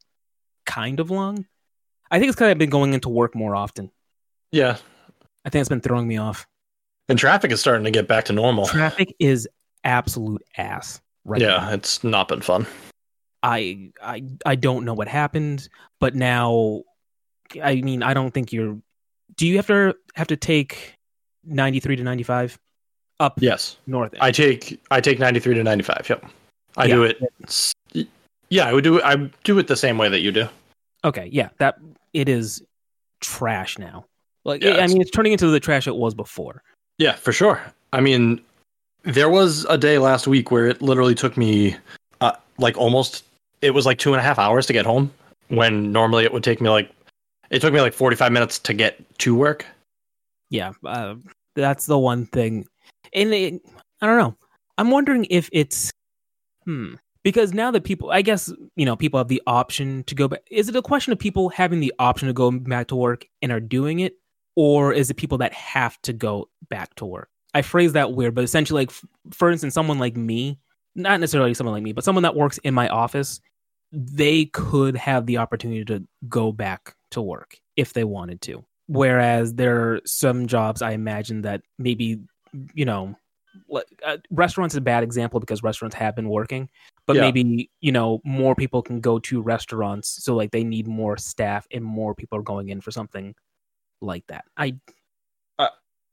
kind 0.68 1.00
of 1.00 1.10
long. 1.10 1.48
I 2.12 2.20
think 2.20 2.30
it's 2.30 2.36
because 2.36 2.52
I've 2.52 2.60
been 2.60 2.70
going 2.70 2.94
into 2.94 3.10
work 3.10 3.34
more 3.36 3.56
often. 3.56 3.90
Yeah, 4.52 4.78
I 5.44 5.50
think 5.50 5.62
it's 5.62 5.70
been 5.70 5.82
throwing 5.82 6.08
me 6.08 6.18
off. 6.18 6.46
and 7.10 7.18
traffic 7.18 7.52
is 7.52 7.60
starting 7.60 7.86
to 7.86 7.92
get 7.92 8.08
back 8.08 8.26
to 8.26 8.34
normal. 8.34 8.68
Traffic 8.68 9.16
is 9.20 9.48
absolute 9.84 10.44
ass 10.58 11.02
right 11.26 11.42
yeah, 11.42 11.58
now. 11.58 11.72
it's 11.72 12.04
not 12.04 12.28
been 12.28 12.42
fun. 12.42 12.68
I 13.42 13.92
I 14.02 14.24
I 14.46 14.56
don't 14.56 14.86
know 14.86 14.94
what 14.94 15.08
happened, 15.08 15.68
but 16.00 16.14
now 16.16 16.84
I 17.62 17.82
mean 17.82 18.04
I 18.04 18.14
don't 18.14 18.34
think 18.34 18.52
you're 18.54 18.78
do 19.36 19.48
you 19.48 19.56
have 19.58 19.68
to 19.68 19.96
have 20.16 20.28
to 20.28 20.36
take 20.38 20.96
93 21.46 21.96
to 21.98 22.04
95 22.04 22.58
up 23.20 23.40
Yes, 23.42 23.78
north? 23.88 24.14
I 24.22 24.32
take 24.32 24.80
I 24.92 25.02
take 25.02 25.18
ninety 25.20 25.40
three 25.40 25.56
to 25.56 25.64
ninety 25.64 25.84
five. 25.84 26.06
Yep, 26.08 26.26
I 26.78 26.88
do 26.88 27.04
it. 27.04 27.18
Yeah, 28.50 28.68
I 28.68 28.74
would 28.74 28.84
do 28.84 28.98
it. 28.98 29.04
I 29.04 29.16
do 29.44 29.58
it 29.60 29.68
the 29.68 29.76
same 29.76 29.98
way 29.98 30.08
that 30.10 30.20
you 30.22 30.32
do. 30.32 30.48
Okay, 31.04 31.30
yeah, 31.32 31.50
that 31.60 31.76
it 32.14 32.30
is 32.30 32.64
trash 33.22 33.78
now. 33.78 34.06
Like 34.44 34.64
Yeah, 34.64 34.78
I 34.78 34.88
mean, 34.88 35.02
it's 35.02 35.12
turning 35.12 35.32
into 35.32 35.48
the 35.48 35.60
trash 35.60 35.88
it 35.88 35.96
was 35.96 36.14
before. 36.14 36.64
Yeah, 36.98 37.14
for 37.14 37.32
sure. 37.32 37.62
I 37.94 38.02
mean, 38.02 38.42
there 39.04 39.30
was 39.30 39.66
a 39.66 39.78
day 39.78 39.98
last 39.98 40.28
week 40.28 40.52
where 40.52 40.68
it 40.68 40.82
literally 40.82 41.16
took 41.16 41.38
me 41.38 41.76
uh, 42.22 42.34
like 42.58 42.78
almost 42.78 43.24
it 43.62 43.72
was 43.72 43.86
like 43.86 43.98
two 43.98 44.14
and 44.14 44.20
a 44.20 44.24
half 44.24 44.40
hours 44.40 44.66
to 44.68 44.74
get 44.74 44.86
home 44.86 45.12
when 45.50 45.92
normally 45.92 46.26
it 46.26 46.34
would 46.34 46.44
take 46.44 46.62
me 46.62 46.70
like 46.70 46.92
it 47.50 47.60
took 47.62 47.74
me 47.74 47.82
like 47.82 47.94
45 47.94 48.32
minutes 48.32 48.60
to 48.60 48.74
get 48.74 49.00
to 49.20 49.36
work 49.36 49.66
Yeah, 50.50 50.74
uh, 50.86 51.16
that's 51.56 51.86
the 51.86 51.98
one 51.98 52.26
thing, 52.26 52.68
and 53.14 53.34
it, 53.34 53.62
I 54.02 54.08
don't 54.08 54.18
know. 54.18 54.36
I'm 54.78 54.92
wondering 54.92 55.26
if 55.30 55.50
it's 55.52 55.92
hmm 56.66 56.96
because 57.24 57.54
now 57.54 57.72
that 57.72 57.84
people, 57.84 58.12
I 58.12 58.22
guess 58.22 58.52
you 58.76 58.86
know, 58.86 58.96
people 58.96 59.18
have 59.18 59.28
the 59.28 59.42
option 59.48 60.04
to 60.06 60.16
go 60.16 60.28
back. 60.28 60.42
Is 60.50 60.70
it 60.70 60.76
a 60.76 60.82
question 60.82 61.14
of 61.14 61.20
people 61.20 61.50
having 61.50 61.80
the 61.80 61.94
option 62.00 62.28
to 62.28 62.34
go 62.34 62.52
back 62.52 62.88
to 62.88 62.96
work 62.96 63.26
and 63.42 63.52
are 63.52 63.60
doing 63.60 64.00
it, 64.00 64.16
or 64.56 64.94
is 64.94 65.10
it 65.10 65.16
people 65.16 65.38
that 65.40 65.54
have 65.54 66.02
to 66.04 66.14
go 66.14 66.50
back 66.70 66.96
to 66.96 67.06
work? 67.06 67.30
I 67.54 67.62
phrase 67.62 67.94
that 67.94 68.14
weird, 68.14 68.36
but 68.36 68.44
essentially, 68.44 68.84
like 68.84 68.92
for 69.32 69.50
instance, 69.50 69.74
someone 69.74 70.00
like 70.00 70.16
me, 70.16 70.60
not 70.96 71.20
necessarily 71.20 71.54
someone 71.54 71.74
like 71.74 71.84
me, 71.84 71.94
but 71.94 72.04
someone 72.04 72.24
that 72.24 72.36
works 72.36 72.58
in 72.60 72.74
my 72.74 72.88
office, 72.90 73.40
they 73.92 74.46
could 74.46 74.96
have 74.96 75.26
the 75.26 75.38
opportunity 75.38 75.86
to 75.86 76.06
go 76.28 76.52
back 76.52 76.96
to 77.12 77.22
work 77.22 77.60
if 77.76 77.94
they 77.94 78.04
wanted 78.04 78.42
to. 78.42 78.64
Whereas 78.88 79.54
there 79.56 79.94
are 79.94 80.02
some 80.06 80.48
jobs 80.48 80.82
I 80.82 80.92
imagine 80.92 81.42
that 81.42 81.62
maybe, 81.78 82.20
you 82.74 82.86
know, 82.86 83.16
uh, 84.06 84.18
restaurants 84.32 84.74
is 84.74 84.78
a 84.78 84.82
bad 84.82 85.04
example 85.04 85.40
because 85.40 85.64
restaurants 85.64 85.96
have 85.96 86.16
been 86.16 86.30
working, 86.30 86.70
but 87.06 87.16
Yeah. 87.16 87.22
maybe, 87.24 87.70
you 87.82 87.92
know, 87.92 88.22
more 88.24 88.56
people 88.56 88.82
can 88.82 89.00
go 89.00 89.20
to 89.20 89.42
restaurants. 89.42 90.24
So, 90.24 90.36
like, 90.36 90.52
they 90.52 90.64
need 90.64 90.88
more 90.88 91.18
staff 91.18 91.68
and 91.72 91.84
more 91.84 92.16
people 92.16 92.38
are 92.40 92.44
going 92.44 92.70
in 92.70 92.82
for 92.82 92.92
something 92.92 93.36
like 94.02 94.26
that. 94.28 94.46
I, 94.58 94.76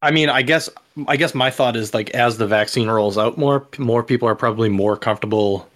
i 0.02 0.10
mean 0.10 0.28
i 0.28 0.42
guess 0.42 0.68
i 1.08 1.16
guess 1.16 1.34
my 1.34 1.50
thought 1.50 1.76
is 1.76 1.94
like 1.94 2.10
as 2.10 2.36
the 2.36 2.46
vaccine 2.46 2.88
rolls 2.88 3.16
out 3.16 3.38
more 3.38 3.66
more 3.78 4.02
people 4.02 4.28
are 4.28 4.34
probably 4.34 4.68
more 4.68 4.98
comfortable 4.98 5.66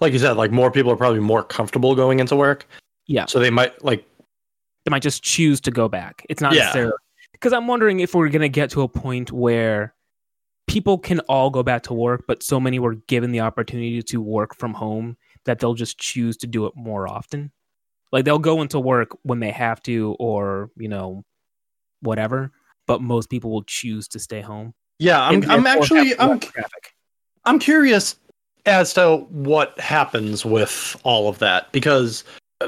like 0.00 0.12
you 0.12 0.18
said, 0.18 0.32
like 0.36 0.50
more 0.50 0.70
people 0.70 0.90
are 0.90 0.96
probably 0.96 1.20
more 1.20 1.42
comfortable 1.42 1.94
going 1.94 2.20
into 2.20 2.34
work. 2.34 2.66
Yeah. 3.06 3.26
So 3.26 3.38
they 3.38 3.50
might 3.50 3.84
like 3.84 4.04
they 4.84 4.90
might 4.90 5.02
just 5.02 5.22
choose 5.22 5.60
to 5.62 5.70
go 5.70 5.88
back. 5.88 6.24
It's 6.28 6.40
not 6.40 6.54
Yeah. 6.54 6.60
necessarily 6.60 6.92
because 7.32 7.52
I'm 7.52 7.66
wondering 7.66 8.00
if 8.00 8.14
we're 8.14 8.28
gonna 8.30 8.48
get 8.48 8.70
to 8.70 8.82
a 8.82 8.88
point 8.88 9.30
where 9.30 9.94
people 10.70 10.98
can 10.98 11.18
all 11.20 11.50
go 11.50 11.64
back 11.64 11.82
to 11.82 11.92
work, 11.92 12.24
but 12.28 12.44
so 12.44 12.60
many 12.60 12.78
were 12.78 12.94
given 12.94 13.32
the 13.32 13.40
opportunity 13.40 14.00
to 14.00 14.20
work 14.20 14.54
from 14.54 14.72
home 14.72 15.16
that 15.44 15.58
they'll 15.58 15.74
just 15.74 15.98
choose 15.98 16.36
to 16.38 16.46
do 16.46 16.66
it 16.66 16.74
more 16.76 17.08
often. 17.08 17.50
Like 18.12 18.24
they'll 18.24 18.38
go 18.38 18.62
into 18.62 18.78
work 18.78 19.16
when 19.22 19.40
they 19.40 19.50
have 19.50 19.82
to, 19.82 20.16
or 20.20 20.70
you 20.76 20.88
know, 20.88 21.24
whatever. 22.02 22.52
But 22.86 23.02
most 23.02 23.30
people 23.30 23.50
will 23.50 23.64
choose 23.64 24.06
to 24.08 24.20
stay 24.20 24.40
home. 24.40 24.74
yeah, 24.98 25.20
I'm 25.20 25.48
I'm 25.50 25.66
actually 25.66 26.18
I'm 26.18 26.38
traffic. 26.38 26.94
I'm 27.44 27.58
curious 27.58 28.16
as 28.66 28.94
to 28.94 29.26
what 29.30 29.78
happens 29.80 30.44
with 30.44 30.96
all 31.02 31.28
of 31.28 31.38
that 31.38 31.72
because 31.72 32.22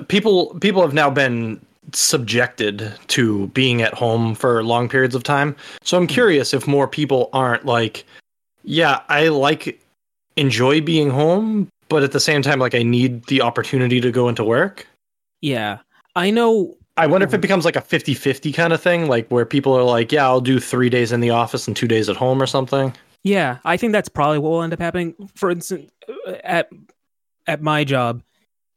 people 0.09 0.59
people 0.61 0.83
have 0.83 0.95
now 0.95 1.11
been 1.11 1.65
subjected 1.93 2.93
to 3.09 3.49
being 3.49 3.83
at 3.83 3.95
home 3.95 4.35
for 4.35 4.63
long 4.63 4.89
periods 4.89 5.15
of 5.15 5.23
time. 5.23 5.57
So 5.83 5.97
I'm 5.97 6.05
hmm. 6.05 6.15
curious 6.15 6.55
if 6.55 6.67
more 6.67 6.87
people 6.89 7.29
aren't 7.33 7.67
like, 7.67 8.05
yeah, 8.63 9.01
I 9.09 9.29
like 9.29 9.81
enjoy 10.37 10.81
being 10.81 11.11
home, 11.11 11.69
but 11.89 12.03
at 12.03 12.13
the 12.13 12.21
same 12.21 12.43
time 12.43 12.59
like 12.59 12.75
I 12.75 12.83
need 12.83 13.27
the 13.27 13.43
opportunity 13.43 14.01
to 14.01 14.11
go 14.11 14.29
into 14.29 14.45
work. 14.45 14.87
Yeah, 15.41 15.79
I 16.15 16.31
know. 16.31 16.77
I 16.97 17.07
wonder 17.07 17.27
if 17.27 17.35
it 17.35 17.41
becomes 17.41 17.65
like 17.65 17.77
a 17.77 17.81
50-50 17.81 18.55
kind 18.55 18.73
of 18.73 18.81
thing, 18.81 19.09
like 19.09 19.27
where 19.29 19.47
people 19.47 19.73
are 19.73 19.83
like, 19.83 20.13
yeah, 20.13 20.27
I'll 20.27 20.43
do 20.43 20.61
3 20.61 20.91
days 20.91 21.11
in 21.11 21.21
the 21.21 21.31
office 21.31 21.67
and 21.67 21.77
2 21.77 21.89
days 21.89 22.09
at 22.09 22.17
home 22.17 22.41
or 22.41 22.47
something. 22.47 22.95
Yeah, 23.25 23.59
I 23.65 23.77
think 23.77 23.93
that's 23.93 24.09
probably 24.09 24.39
what 24.39 24.51
will 24.51 24.63
end 24.63 24.73
up 24.73 24.81
happening. 24.81 25.15
For 25.35 25.51
instance, 25.51 25.91
at 26.45 26.69
at 27.47 27.63
my 27.63 27.85
job, 27.85 28.23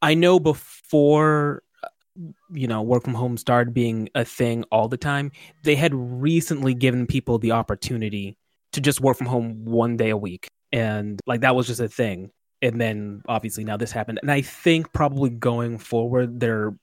I 0.02 0.14
know 0.14 0.40
before 0.40 1.64
you 2.52 2.68
know 2.68 2.82
work 2.82 3.04
from 3.04 3.14
home 3.14 3.38
started 3.38 3.74
being 3.74 4.10
a 4.16 4.26
thing 4.26 4.64
all 4.72 4.88
the 4.88 4.98
time, 4.98 5.32
they 5.64 5.76
had 5.76 5.94
recently 5.94 6.74
given 6.74 7.08
people 7.08 7.38
the 7.38 7.52
opportunity 7.52 8.38
to 8.74 8.82
just 8.82 9.02
work 9.02 9.18
from 9.18 9.28
home 9.28 9.66
one 9.66 9.98
day 9.98 10.10
a 10.10 10.18
week, 10.18 10.48
and 10.72 11.20
like 11.26 11.42
that 11.42 11.56
was 11.56 11.68
just 11.68 11.80
a 11.80 11.88
thing. 11.88 12.32
And 12.62 12.80
then 12.80 13.22
obviously 13.28 13.64
now 13.64 13.78
this 13.78 13.92
happened, 13.92 14.20
and 14.22 14.32
I 14.32 14.42
think 14.42 14.94
probably 14.94 15.30
going 15.30 15.78
forward, 15.78 16.40
they're 16.40 16.74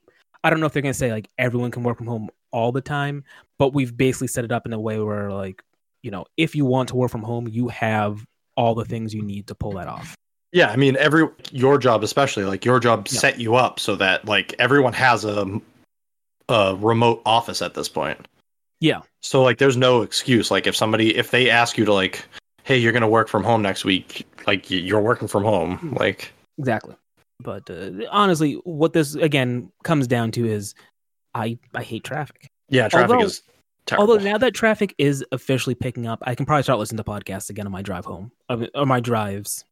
I 0.43 0.49
don't 0.49 0.59
know 0.59 0.65
if 0.65 0.73
they're 0.73 0.81
gonna 0.81 0.93
say 0.93 1.11
like 1.11 1.29
everyone 1.37 1.71
can 1.71 1.83
work 1.83 1.97
from 1.97 2.07
home 2.07 2.29
all 2.51 2.71
the 2.71 2.81
time, 2.81 3.23
but 3.57 3.73
we've 3.73 3.95
basically 3.95 4.27
set 4.27 4.45
it 4.45 4.51
up 4.51 4.65
in 4.65 4.73
a 4.73 4.79
way 4.79 4.99
where 4.99 5.31
like 5.31 5.63
you 6.03 6.11
know, 6.11 6.25
if 6.37 6.53
you 6.53 6.65
want 6.65 6.89
to 6.89 6.95
work 6.95 7.09
from 7.09 7.23
home, 7.23 7.47
you 7.47 7.69
have 7.69 8.25
all 8.55 8.75
the 8.75 8.85
things 8.85 9.13
you 9.13 9.23
need 9.23 9.47
to 9.47 9.55
pull 9.55 9.71
that 9.73 9.87
off. 9.87 10.15
Yeah, 10.53 10.69
I 10.69 10.75
mean, 10.75 10.95
every 10.97 11.27
your 11.51 11.77
job 11.77 12.03
especially, 12.03 12.45
like 12.45 12.63
your 12.63 12.79
job 12.79 13.07
Yeah. 13.09 13.19
set 13.19 13.39
you 13.39 13.55
up 13.55 13.79
so 13.79 13.95
that 13.95 14.25
like 14.25 14.55
everyone 14.59 14.93
has 14.93 15.25
a 15.25 15.59
a 16.49 16.75
remote 16.79 17.21
office 17.25 17.61
at 17.61 17.73
this 17.73 17.89
point. 17.89 18.27
Yeah. 18.79 19.01
So 19.21 19.41
like, 19.41 19.57
there's 19.57 19.77
no 19.77 20.01
excuse. 20.01 20.51
Like, 20.51 20.67
if 20.67 20.75
somebody 20.75 21.15
if 21.15 21.31
they 21.31 21.49
ask 21.49 21.77
you 21.77 21.85
to 21.85 21.93
like, 21.93 22.25
hey, 22.63 22.77
you're 22.77 22.91
gonna 22.93 23.07
work 23.07 23.27
from 23.29 23.43
home 23.43 23.61
next 23.61 23.83
week, 23.83 24.27
like 24.45 24.69
you're 24.69 25.01
working 25.01 25.27
from 25.27 25.43
home. 25.43 25.95
Like, 25.99 26.31
Exactly. 26.59 26.95
But 27.39 27.67
uh, 27.69 27.89
honestly, 28.11 28.53
what 28.63 28.93
this 28.93 29.15
again 29.15 29.71
comes 29.83 30.05
down 30.07 30.31
to 30.33 30.45
is 30.45 30.75
I 31.33 31.57
I 31.73 31.81
hate 31.81 32.03
traffic. 32.03 32.47
yeah, 32.69 32.87
traffic 32.89 33.11
Although- 33.15 33.25
is 33.25 33.41
terrible. 33.87 34.11
Although 34.13 34.23
now 34.23 34.37
that 34.37 34.53
traffic 34.53 34.93
is 34.99 35.25
officially 35.31 35.73
picking 35.75 36.05
up, 36.05 36.19
I 36.23 36.35
can 36.35 36.45
probably 36.45 36.63
start 36.63 36.77
listening 36.77 36.97
to 36.97 37.03
podcasts 37.03 37.49
again 37.49 37.65
on 37.65 37.71
my 37.71 37.81
drive 37.81 38.05
home 38.05 38.31
or 38.75 38.85
my 38.85 38.99
drives 38.99 39.65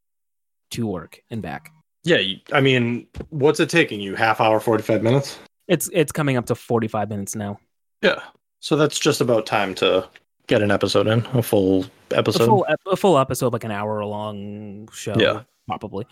to 0.71 0.87
work 0.87 1.21
and 1.29 1.41
back. 1.41 1.71
yeah, 2.03 2.17
you- 2.17 2.39
I 2.51 2.61
mean, 2.61 3.07
what's 3.29 3.59
it 3.59 3.69
taking 3.69 3.99
you? 4.01 4.15
Half 4.15 4.41
hour, 4.41 4.59
forty 4.59 4.83
five 4.83 5.03
minutes. 5.03 5.37
It's 5.67 5.89
it's 5.93 6.11
coming 6.11 6.35
up 6.37 6.47
to 6.47 6.55
45 6.55 7.07
minutes 7.09 7.35
now. 7.35 7.59
Yeah. 8.01 8.19
So 8.59 8.75
that's 8.75 8.99
just 8.99 9.21
about 9.21 9.45
time 9.45 9.73
to 9.75 10.07
get 10.47 10.61
an 10.61 10.69
episode 10.71 11.07
in, 11.07 11.25
a 11.33 11.41
full 11.41 11.85
A 12.11 12.17
episode. 12.17 12.45
full 12.47 12.65
a 12.87 12.95
full 12.97 13.17
episode 13.17 13.53
like 13.53 13.63
an 13.63 13.71
hour 13.71 14.03
long 14.03 14.89
show 14.91 15.13
Yeah. 15.17 15.43
probably. 15.67 16.05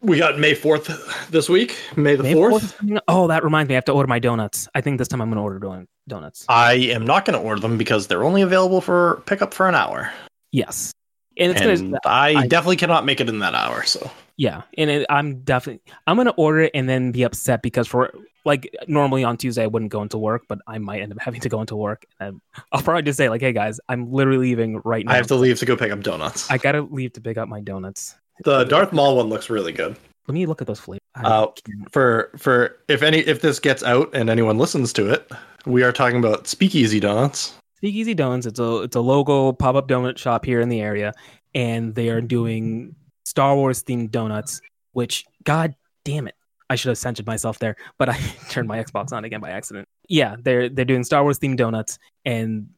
We 0.00 0.18
got 0.18 0.38
May 0.38 0.54
fourth 0.54 0.86
this 1.30 1.48
week. 1.48 1.76
May 1.96 2.16
the 2.16 2.32
fourth. 2.34 2.54
4th 2.54 2.64
is 2.64 2.72
coming 2.72 2.96
up. 2.98 3.04
Oh, 3.08 3.26
that 3.28 3.42
reminds 3.44 3.68
me. 3.68 3.74
I 3.74 3.78
have 3.78 3.84
to 3.86 3.92
order 3.92 4.06
my 4.08 4.18
donuts. 4.18 4.68
I 4.74 4.80
think 4.80 4.98
this 4.98 5.08
time 5.08 5.20
I'm 5.22 5.28
going 5.30 5.38
to 5.38 5.42
order 5.42 5.58
don- 5.58 5.88
donuts. 6.06 6.44
I 6.48 6.74
am 6.74 7.04
not 7.06 7.24
going 7.24 7.36
to 7.40 7.44
order 7.44 7.60
them 7.60 7.78
because 7.78 8.06
they're 8.08 8.24
only 8.24 8.42
available 8.42 8.80
for 8.80 9.22
pickup 9.26 9.54
for 9.54 9.68
an 9.68 9.74
hour, 9.74 10.12
Yes, 10.52 10.92
and 11.38 11.52
it's 11.52 11.60
and 11.80 11.90
gonna. 11.92 11.98
I, 12.04 12.34
I- 12.34 12.46
definitely 12.46 12.76
cannot 12.76 13.04
make 13.04 13.20
it 13.20 13.28
in 13.28 13.38
that 13.40 13.54
hour. 13.54 13.84
So 13.84 14.10
Yeah, 14.36 14.62
and 14.76 14.90
it, 14.90 15.06
I'm 15.08 15.40
definitely 15.40 15.82
I'm 16.06 16.16
gonna 16.16 16.30
order 16.36 16.60
it 16.60 16.72
and 16.74 16.88
then 16.88 17.12
be 17.12 17.22
upset 17.22 17.62
because 17.62 17.86
for 17.86 18.12
like 18.44 18.74
normally 18.86 19.24
on 19.24 19.36
Tuesday 19.36 19.64
I 19.64 19.66
wouldn't 19.66 19.90
go 19.92 20.02
into 20.02 20.18
work, 20.18 20.44
but 20.48 20.58
I 20.66 20.78
might 20.78 21.00
end 21.02 21.12
up 21.12 21.18
having 21.22 21.40
to 21.42 21.48
go 21.48 21.60
into 21.60 21.76
work. 21.76 22.04
And 22.20 22.40
I'll 22.72 22.82
probably 22.82 23.02
just 23.02 23.16
say 23.16 23.28
like, 23.28 23.40
"Hey 23.40 23.52
guys, 23.52 23.80
I'm 23.88 24.10
literally 24.12 24.38
leaving 24.38 24.80
right 24.84 25.04
now. 25.04 25.12
I 25.12 25.16
have 25.16 25.26
to 25.28 25.34
leave 25.36 25.58
to 25.60 25.66
go 25.66 25.76
pick 25.76 25.92
up 25.92 26.00
donuts. 26.00 26.50
I 26.50 26.58
gotta 26.58 26.82
leave 26.82 27.12
to 27.14 27.20
pick 27.20 27.36
up 27.36 27.48
my 27.48 27.60
donuts. 27.60 28.14
the 28.44 28.64
Darth 28.64 28.92
Maul 28.92 29.16
one 29.16 29.28
looks 29.28 29.50
really 29.50 29.72
good. 29.72 29.96
Let 30.26 30.34
me 30.34 30.44
look 30.44 30.60
at 30.60 30.66
those 30.66 30.80
flavors. 30.80 31.00
Uh, 31.14 31.46
For 31.90 32.30
for 32.36 32.76
if 32.88 33.02
any 33.02 33.18
if 33.20 33.40
this 33.40 33.58
gets 33.58 33.82
out 33.82 34.14
and 34.14 34.28
anyone 34.30 34.58
listens 34.58 34.92
to 34.92 35.10
it, 35.10 35.30
we 35.66 35.82
are 35.82 35.90
talking 35.90 36.18
about 36.18 36.46
Speakeasy 36.46 37.00
Donuts. 37.00 37.54
Speakeasy 37.78 38.12
Donuts. 38.12 38.44
It's 38.44 38.58
a 38.58 38.82
it's 38.82 38.96
a 38.96 39.00
local 39.00 39.52
pop 39.52 39.76
up 39.76 39.86
donut 39.86 40.18
shop 40.18 40.44
here 40.44 40.60
in 40.60 40.68
the 40.68 40.80
area, 40.80 41.14
and 41.54 41.94
they 41.94 42.08
are 42.08 42.20
doing 42.20 42.96
Star 43.24 43.54
Wars 43.54 43.84
themed 43.84 44.10
donuts. 44.10 44.60
Which, 44.92 45.24
god 45.44 45.76
damn 46.04 46.26
it, 46.26 46.34
I 46.68 46.74
should 46.74 46.88
have 46.88 46.98
censored 46.98 47.26
myself 47.26 47.60
there, 47.60 47.76
but 47.96 48.08
I 48.08 48.16
turned 48.50 48.66
my 48.66 48.82
Xbox 48.82 49.12
on 49.12 49.24
again 49.24 49.40
by 49.40 49.50
accident. 49.50 49.86
Yeah, 50.08 50.34
they're 50.42 50.68
they're 50.68 50.84
doing 50.84 51.04
Star 51.04 51.22
Wars 51.22 51.38
themed 51.38 51.56
donuts, 51.56 52.00
and 52.24 52.70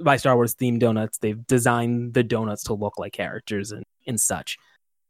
by 0.00 0.16
Star 0.16 0.34
Wars 0.34 0.56
themed 0.56 0.80
donuts, 0.80 1.18
they've 1.18 1.46
designed 1.46 2.14
the 2.14 2.24
donuts 2.24 2.64
to 2.64 2.74
look 2.74 2.98
like 2.98 3.12
characters 3.12 3.70
and, 3.70 3.84
and 4.08 4.20
such. 4.20 4.58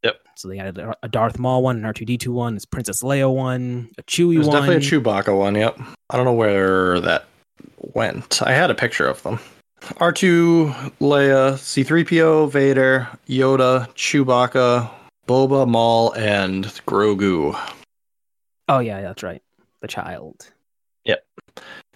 Yep. 0.05 0.21
So 0.37 0.49
they 0.49 0.57
got 0.59 0.97
a, 1.03 1.09
Darth 1.09 1.39
Maul 1.39 1.63
one, 1.63 1.79
an 1.79 1.87
R 1.87 1.95
two 1.95 2.05
D 2.05 2.19
two 2.19 2.33
one, 2.33 2.53
this 2.53 2.67
Princess 2.67 3.03
Leia 3.03 3.35
one, 3.35 3.91
a 3.97 4.03
Chewie 4.03 4.35
There's 4.35 4.47
one. 4.47 4.61
definitely 4.61 4.87
a 4.87 5.01
Chewbacca 5.01 5.37
one. 5.37 5.55
Yep. 5.55 5.81
I 6.11 6.17
don't 6.17 6.27
know 6.27 6.35
where 6.35 7.01
that 7.01 7.28
went. 7.95 8.43
I 8.43 8.53
had 8.53 8.71
a 8.71 8.75
picture 8.75 9.07
of 9.07 9.23
them. 9.23 9.39
R2, 9.81 10.73
Leia, 11.01 11.55
C3PO, 11.55 12.51
Vader, 12.51 13.09
Yoda, 13.29 13.89
Chewbacca, 13.95 14.91
Boba, 15.27 15.69
Maul, 15.69 16.13
and 16.13 16.65
Grogu. 16.87 17.59
oh 18.69 18.79
yeah, 18.81 19.01
that's 19.01 19.23
right, 19.23 19.43
the 19.81 19.89
child. 19.89 20.51
Yep. 21.05 21.25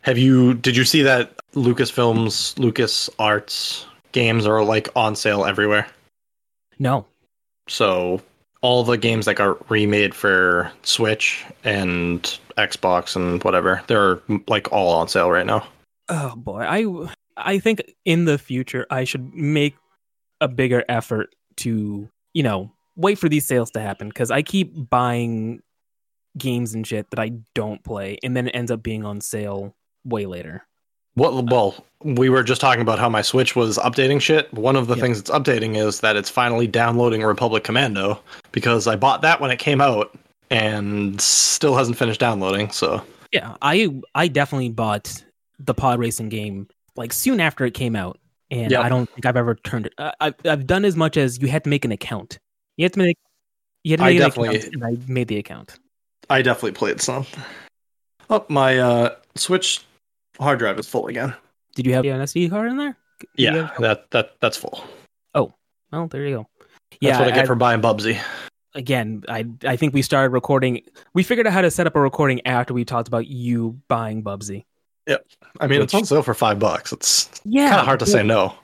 Have 0.02 0.19
you 0.19 0.54
did 0.54 0.76
you 0.76 0.85
see 0.85 1.02
that 1.02 1.33
Lucasfilms, 1.54 2.59
Lucas 2.59 3.11
Arts 3.19 3.87
games 4.12 4.47
are 4.47 4.62
like 4.64 4.88
on 4.97 5.16
sale 5.16 5.45
everywhere? 5.45 5.87
No, 6.78 7.07
So 7.69 8.21
all 8.62 8.85
the 8.85 8.97
games 8.97 9.26
that 9.26 9.35
got 9.35 9.71
remade 9.71 10.14
for 10.14 10.71
Switch 10.83 11.45
and 11.64 12.23
Xbox 12.57 13.16
and 13.16 13.42
whatever, 13.45 13.83
they're 13.88 14.21
like 14.47 14.73
all 14.73 14.95
on 14.95 15.09
sale 15.09 15.31
right 15.31 15.47
now. 15.47 15.66
Oh 16.09 16.35
boy, 16.37 16.61
I 16.61 17.09
I 17.37 17.59
think 17.59 17.83
in 18.04 18.25
the 18.25 18.38
future 18.38 18.87
I 18.90 19.04
should 19.04 19.35
make 19.35 19.75
a 20.40 20.49
bigger 20.49 20.85
effort 20.88 21.35
to 21.59 22.09
you 22.33 22.42
know 22.42 22.73
wait 22.97 23.19
for 23.19 23.28
these 23.28 23.47
sales 23.47 23.71
to 23.73 23.81
happen 23.81 24.09
because 24.09 24.31
I 24.31 24.42
keep 24.42 24.73
buying 24.90 25.62
games 26.38 26.75
and 26.75 26.87
shit 26.87 27.11
that 27.11 27.19
I 27.19 27.33
don't 27.54 27.83
play, 27.85 28.19
and 28.23 28.37
then 28.37 28.49
it 28.49 28.52
ends 28.52 28.71
up 28.71 28.83
being 28.83 29.04
on 29.04 29.21
sale 29.21 29.75
way 30.04 30.26
later. 30.26 30.66
What 31.14 31.45
well, 31.50 31.85
we 32.02 32.28
were 32.31 32.42
just 32.42 32.61
talking 32.61 32.81
about 32.83 32.99
how 32.99 33.09
my 33.09 33.23
Switch 33.23 33.54
was 33.54 33.78
updating 33.78 34.21
shit. 34.21 34.52
One 34.54 34.76
of 34.76 34.87
the 34.87 34.97
Yeah. 34.97 35.02
things 35.02 35.19
it's 35.21 35.31
updating 35.31 35.76
is 35.76 36.00
that 36.00 36.16
it's 36.16 36.31
finally 36.31 36.66
downloading 36.66 37.23
Republic 37.23 37.64
Commando 37.64 38.21
because 38.50 38.87
I 38.87 38.97
bought 38.97 39.23
that 39.23 39.40
when 39.40 39.50
it 39.50 39.59
came 39.59 39.81
out 39.81 40.16
and 40.50 41.21
still 41.21 41.76
hasn't 41.76 41.97
finished 41.99 42.21
downloading. 42.21 42.71
So 42.71 43.02
Yeah, 43.33 43.57
I 43.62 43.90
I 44.14 44.28
definitely 44.28 44.71
bought 44.71 45.23
the 45.59 45.75
pod 45.75 45.99
racing 45.99 46.28
game 46.31 46.66
like 46.97 47.12
soon 47.12 47.40
after 47.40 47.64
it 47.66 47.73
came 47.75 47.95
out, 47.95 48.19
and 48.50 48.71
Yeah. 48.73 48.81
I 48.81 48.88
don't 48.88 49.09
think 49.11 49.26
I've 49.26 49.37
ever 49.37 49.54
turned 49.54 49.87
it. 49.87 49.95
I, 49.99 50.12
I've 50.21 50.35
I've 50.45 50.66
done 50.66 50.85
as 50.85 50.97
much 50.97 51.16
as 51.16 51.38
you 51.40 51.49
had 51.49 51.64
to 51.64 51.71
make 51.71 51.85
an 51.85 51.92
account. 51.92 52.38
You 52.76 52.85
had 52.85 52.92
to 52.95 52.99
make. 53.00 53.16
You 53.85 53.92
had 53.92 53.99
to 54.00 54.04
I 54.04 54.09
make 54.09 54.16
an 54.16 54.28
definitely- 54.28 54.57
account, 54.57 54.75
and 54.75 54.85
I 54.85 54.97
made 55.12 55.28
the 55.28 55.37
account. 55.38 55.78
I 56.31 56.40
definitely 56.40 56.73
played 56.73 57.00
some. 57.00 57.26
Oh, 58.31 58.45
my 58.49 58.78
uh, 58.78 59.16
Switch 59.35 59.83
hard 60.42 60.58
drive 60.58 60.78
is 60.78 60.88
full 60.88 61.06
again. 61.06 61.34
Did 61.75 61.87
you 61.87 61.94
have 61.94 62.04
an 62.04 62.20
SD 62.20 62.50
card 62.50 62.70
in 62.70 62.76
there? 62.76 62.96
Did 63.20 63.28
Yeah, 63.37 63.66
have- 63.68 63.80
that 63.80 64.11
that 64.11 64.32
that's 64.40 64.56
full. 64.56 64.84
Oh, 65.34 65.52
well, 65.90 66.06
there 66.08 66.26
you 66.26 66.37
go. 66.37 66.46
Yeah, 67.00 67.12
that's 67.12 67.20
what 67.20 67.28
I 67.32 67.34
get 67.34 67.44
I- 67.44 67.46
for 67.46 67.54
buying 67.54 67.80
Bubsy. 67.80 68.20
again, 68.75 69.22
I 69.28 69.46
I 69.64 69.76
think 69.76 69.94
we 69.94 70.02
started 70.02 70.30
recording. 70.30 70.82
We 71.14 71.22
figured 71.22 71.46
out 71.46 71.52
how 71.52 71.62
to 71.62 71.70
set 71.70 71.87
up 71.87 71.96
a 71.96 72.00
recording 72.00 72.46
after 72.46 72.75
we 72.75 72.84
talked 72.84 73.08
about 73.08 73.26
you 73.26 73.80
buying 73.88 74.22
Bubsy. 74.22 74.64
Yep. 75.06 75.26
I 75.61 75.66
mean, 75.66 75.82
it's 75.82 75.92
Which- 75.92 76.02
on 76.02 76.06
sale 76.06 76.22
for 76.22 76.34
five 76.34 76.58
bucks. 76.58 76.92
It's 76.92 77.30
Yeah, 77.44 77.68
kind 77.70 77.80
of 77.80 77.87
hard 77.87 78.00
to 78.00 78.06
say 78.06 78.22
no. 78.22 78.54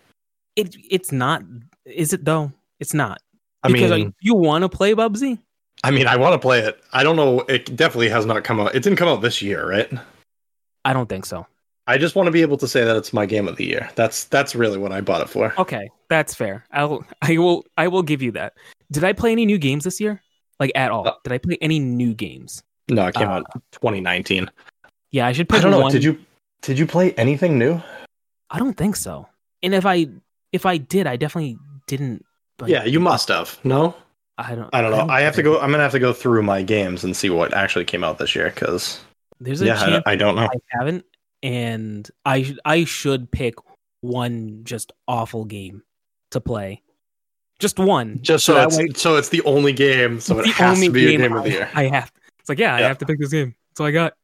It 0.56 0.76
it's 0.90 1.12
not. 1.12 1.42
Is 1.84 2.12
it 2.12 2.24
though? 2.24 2.52
It's 2.80 2.94
not. 2.94 3.20
I 3.62 3.68
Because 3.72 3.90
mean, 3.90 4.04
like, 4.06 4.14
you 4.20 4.34
want 4.34 4.62
to 4.62 4.68
play 4.68 4.94
Bubsy. 4.94 5.38
I 5.84 5.90
mean, 5.92 6.06
I 6.06 6.16
want 6.16 6.34
to 6.34 6.38
play 6.38 6.60
it. 6.60 6.80
I 6.92 7.02
don't 7.02 7.16
know. 7.16 7.40
It 7.42 7.74
definitely 7.76 8.08
has 8.08 8.24
not 8.26 8.42
come 8.44 8.60
out. 8.60 8.74
It 8.74 8.82
didn't 8.82 8.96
come 8.98 9.08
out 9.08 9.20
this 9.22 9.40
year, 9.42 9.68
right? 9.68 9.92
I 10.84 10.92
don't 10.92 11.08
think 11.08 11.26
so. 11.26 11.46
I 11.88 11.98
just 11.98 12.14
want 12.14 12.26
to 12.26 12.30
be 12.30 12.42
able 12.42 12.58
to 12.58 12.68
say 12.68 12.84
that 12.84 12.96
it's 12.96 13.12
my 13.12 13.26
game 13.26 13.48
of 13.48 13.56
the 13.56 13.64
year. 13.64 13.88
That's 13.96 14.24
that's 14.24 14.54
really 14.54 14.78
what 14.78 14.92
I 14.92 15.00
bought 15.00 15.22
it 15.22 15.28
for. 15.28 15.52
Okay, 15.58 15.88
that's 16.08 16.34
fair. 16.34 16.64
I'll 16.70 17.04
I 17.22 17.38
will 17.38 17.64
I 17.76 17.88
will 17.88 18.02
give 18.02 18.22
you 18.22 18.30
that. 18.32 18.52
Did 18.92 19.04
I 19.04 19.12
play 19.12 19.32
any 19.32 19.46
new 19.46 19.58
games 19.58 19.84
this 19.84 20.00
year? 20.00 20.22
Like 20.60 20.72
at 20.74 20.90
all? 20.90 21.08
Uh, 21.08 21.14
Did 21.24 21.32
I 21.32 21.38
play 21.38 21.56
any 21.60 21.78
new 21.78 22.14
games? 22.14 22.62
No, 22.90 23.06
it 23.06 23.14
came 23.14 23.28
Uh, 23.28 23.36
out 23.40 23.46
2019. 23.72 24.50
Yeah, 25.10 25.26
I 25.26 25.32
should 25.32 25.52
I 25.52 25.60
don't 25.60 25.70
know. 25.70 25.80
one. 25.80 25.92
Did 25.92 26.04
you 26.04 26.18
did 26.62 26.78
you 26.78 26.86
play 26.86 27.12
anything 27.14 27.58
new? 27.58 27.80
I 28.50 28.58
don't 28.58 28.76
think 28.76 28.96
so. 28.96 29.26
And 29.62 29.74
if 29.74 29.86
I 29.86 30.08
if 30.52 30.66
I 30.66 30.76
did, 30.78 31.06
I 31.06 31.16
definitely 31.16 31.58
didn't. 31.86 32.24
Like, 32.60 32.70
yeah, 32.70 32.84
you 32.84 32.98
must 33.00 33.28
have. 33.28 33.58
No, 33.64 33.94
I 34.36 34.54
don't. 34.54 34.68
I 34.72 34.82
don't 34.82 34.90
know. 34.90 35.06
I 35.12 35.20
have 35.20 35.34
to 35.36 35.42
go. 35.42 35.60
I'm 35.60 35.70
gonna 35.70 35.82
have 35.82 35.92
to 35.92 35.98
go 35.98 36.12
through 36.12 36.42
my 36.42 36.62
games 36.62 37.04
and 37.04 37.16
see 37.16 37.30
what 37.30 37.54
actually 37.54 37.84
came 37.84 38.02
out 38.04 38.18
this 38.18 38.34
year 38.34 38.50
because 38.50 39.00
There's 39.40 39.60
a 39.62 39.66
yeah, 39.66 39.76
chance 39.76 40.02
I, 40.06 40.12
I 40.12 40.16
don't 40.16 40.34
know. 40.34 40.48
I 40.52 40.58
haven't, 40.78 41.04
and 41.42 42.08
I 42.24 42.56
I 42.64 42.84
should 42.84 43.30
pick 43.30 43.54
one 44.00 44.60
just 44.64 44.92
awful 45.06 45.44
game 45.44 45.82
to 46.30 46.40
play, 46.40 46.82
just 47.58 47.78
one. 47.78 48.20
Just 48.22 48.44
so 48.44 48.54
that 48.54 48.68
it's, 48.68 48.78
way- 48.78 48.88
so 48.94 49.16
it's 49.16 49.28
the 49.28 49.42
only 49.42 49.72
game, 49.72 50.20
so 50.20 50.38
it 50.38 50.44
the 50.44 50.50
has 50.52 50.80
to 50.80 50.90
be 50.90 51.14
a 51.14 51.18
game 51.18 51.32
I, 51.32 51.36
of 51.38 51.44
the 51.44 51.50
year. 51.50 51.70
I 51.74 51.84
have. 51.86 52.12
It's 52.40 52.48
like 52.48 52.58
yeah, 52.58 52.74
I 52.74 52.80
have 52.82 52.98
to 52.98 53.06
pick 53.06 53.18
this 53.18 53.30
game. 53.30 53.54
That's 53.70 53.80
all 53.80 53.86
I 53.86 53.90
got. 53.90 54.14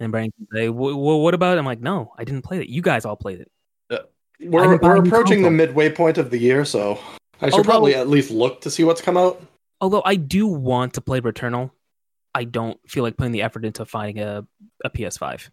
And 0.00 0.10
Brian 0.10 0.32
can 0.32 0.46
say, 0.52 0.68
"Well, 0.68 1.20
what 1.20 1.34
about?" 1.34 1.56
it?" 1.56 1.60
I'm 1.60 1.66
like, 1.66 1.80
"No, 1.80 2.12
I 2.18 2.24
didn't 2.24 2.42
play 2.42 2.60
it. 2.60 2.68
You 2.68 2.82
guys 2.82 3.04
all 3.04 3.16
played 3.16 3.40
it." 3.40 3.50
Uh, 3.90 3.98
I 4.42 4.48
We're 4.48 4.76
we're 4.78 4.96
approaching 4.96 5.42
the 5.42 5.50
midway 5.50 5.90
point 5.90 6.18
of 6.18 6.30
the 6.30 6.38
year, 6.38 6.64
so 6.64 6.98
I 7.40 7.46
should 7.46 7.54
Although- 7.58 7.62
probably 7.62 7.94
at 7.94 8.08
least 8.08 8.30
look 8.30 8.60
to 8.62 8.70
see 8.70 8.84
what's 8.84 9.00
come 9.00 9.16
out. 9.16 9.40
Although 9.80 10.02
I 10.04 10.16
do 10.16 10.46
want 10.46 10.94
to 10.94 11.00
play 11.00 11.20
Returnal, 11.20 11.70
I 12.34 12.44
don't 12.44 12.78
feel 12.88 13.02
like 13.04 13.16
putting 13.16 13.32
the 13.32 13.42
effort 13.42 13.64
into 13.64 13.84
finding 13.84 14.22
a 14.22 14.46
a 14.84 14.90
PS5. 14.90 15.50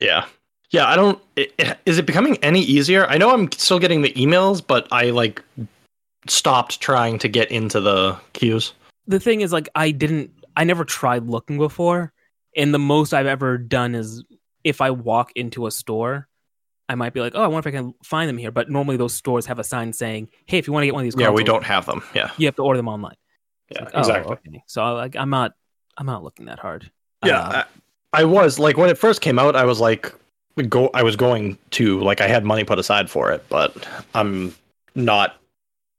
Yeah. 0.00 0.26
Yeah, 0.72 0.86
I 0.86 0.96
don't. 0.96 1.20
It, 1.36 1.54
is 1.86 1.98
it 1.98 2.06
becoming 2.06 2.36
any 2.38 2.60
easier? 2.60 3.06
I 3.06 3.16
know 3.18 3.30
I'm 3.32 3.50
still 3.52 3.78
getting 3.78 4.02
the 4.02 4.12
emails, 4.14 4.60
but 4.66 4.88
I 4.90 5.10
like 5.10 5.42
stopped 6.28 6.80
trying 6.80 7.18
to 7.20 7.28
get 7.28 7.50
into 7.50 7.80
the 7.80 8.16
queues. 8.32 8.72
the 9.08 9.18
thing 9.18 9.40
is 9.40 9.52
like 9.52 9.68
i 9.74 9.90
didn't 9.90 10.30
i 10.56 10.62
never 10.62 10.84
tried 10.84 11.26
looking 11.26 11.58
before 11.58 12.12
and 12.56 12.72
the 12.72 12.78
most 12.78 13.12
i've 13.12 13.26
ever 13.26 13.58
done 13.58 13.96
is 13.96 14.22
if 14.62 14.80
i 14.80 14.88
walk 14.88 15.32
into 15.34 15.66
a 15.66 15.70
store 15.72 16.28
i 16.88 16.94
might 16.94 17.12
be 17.12 17.18
like 17.18 17.32
oh 17.34 17.42
i 17.42 17.46
wonder 17.48 17.68
if 17.68 17.74
i 17.74 17.76
can 17.76 17.92
find 18.04 18.28
them 18.28 18.38
here 18.38 18.52
but 18.52 18.70
normally 18.70 18.96
those 18.96 19.12
stores 19.12 19.46
have 19.46 19.58
a 19.58 19.64
sign 19.64 19.92
saying 19.92 20.28
hey 20.46 20.58
if 20.58 20.68
you 20.68 20.72
want 20.72 20.82
to 20.84 20.86
get 20.86 20.94
one 20.94 21.02
of 21.02 21.06
these 21.12 21.20
Yeah, 21.20 21.30
we 21.30 21.42
don't 21.42 21.64
have 21.64 21.86
them. 21.86 22.04
Yeah, 22.14 22.30
you 22.38 22.46
have 22.46 22.54
to 22.54 22.62
order 22.62 22.76
them 22.76 22.86
online 22.86 23.16
yeah, 23.68 23.88
Oh, 23.92 23.98
exactly. 23.98 24.32
okay. 24.46 24.62
so 24.68 24.80
I, 24.80 24.90
like 24.92 25.16
i'm 25.16 25.30
not 25.30 25.54
i'm 25.98 26.06
not 26.06 26.22
looking 26.22 26.46
that 26.46 26.60
hard 26.60 26.88
Yeah, 27.24 27.40
Uh, 27.40 27.64
I, 28.12 28.20
I 28.20 28.24
was 28.26 28.60
like 28.60 28.76
when 28.76 28.90
it 28.90 28.96
first 28.98 29.20
came 29.22 29.40
out, 29.40 29.56
I 29.56 29.64
was 29.64 29.80
like 29.80 30.14
go. 30.68 30.90
I 30.94 31.02
was 31.02 31.16
going 31.16 31.58
to 31.72 32.00
like 32.00 32.20
I 32.20 32.28
had 32.28 32.44
money 32.44 32.64
put 32.64 32.78
aside 32.78 33.10
for 33.10 33.30
it, 33.32 33.44
but 33.48 33.86
I'm 34.14 34.54
not 34.94 35.36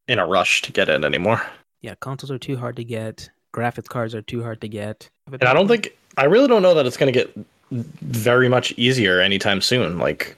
in 0.08 0.20
a 0.20 0.26
rush 0.26 0.62
to 0.64 0.72
get 0.72 0.90
it 0.90 1.04
anymore. 1.04 1.42
yeah 1.82 1.96
consoles 1.96 2.32
are 2.32 2.38
too 2.38 2.58
hard 2.58 2.76
to 2.76 2.84
get 2.84 3.30
graphics 3.54 3.88
cards 3.88 4.14
are 4.14 4.22
too 4.22 4.44
hard 4.44 4.60
to 4.62 4.68
get 4.68 5.10
And 5.32 5.44
I 5.44 5.54
don't 5.54 5.68
think 5.68 5.96
I 6.18 6.26
really 6.26 6.48
don't 6.48 6.62
know 6.62 6.74
that 6.74 6.86
it's 6.86 6.98
going 6.98 7.12
to 7.12 7.18
get 7.18 7.46
very 7.72 8.50
much 8.50 8.74
easier 8.78 9.20
anytime 9.20 9.62
soon. 9.62 10.00
Like 10.00 10.36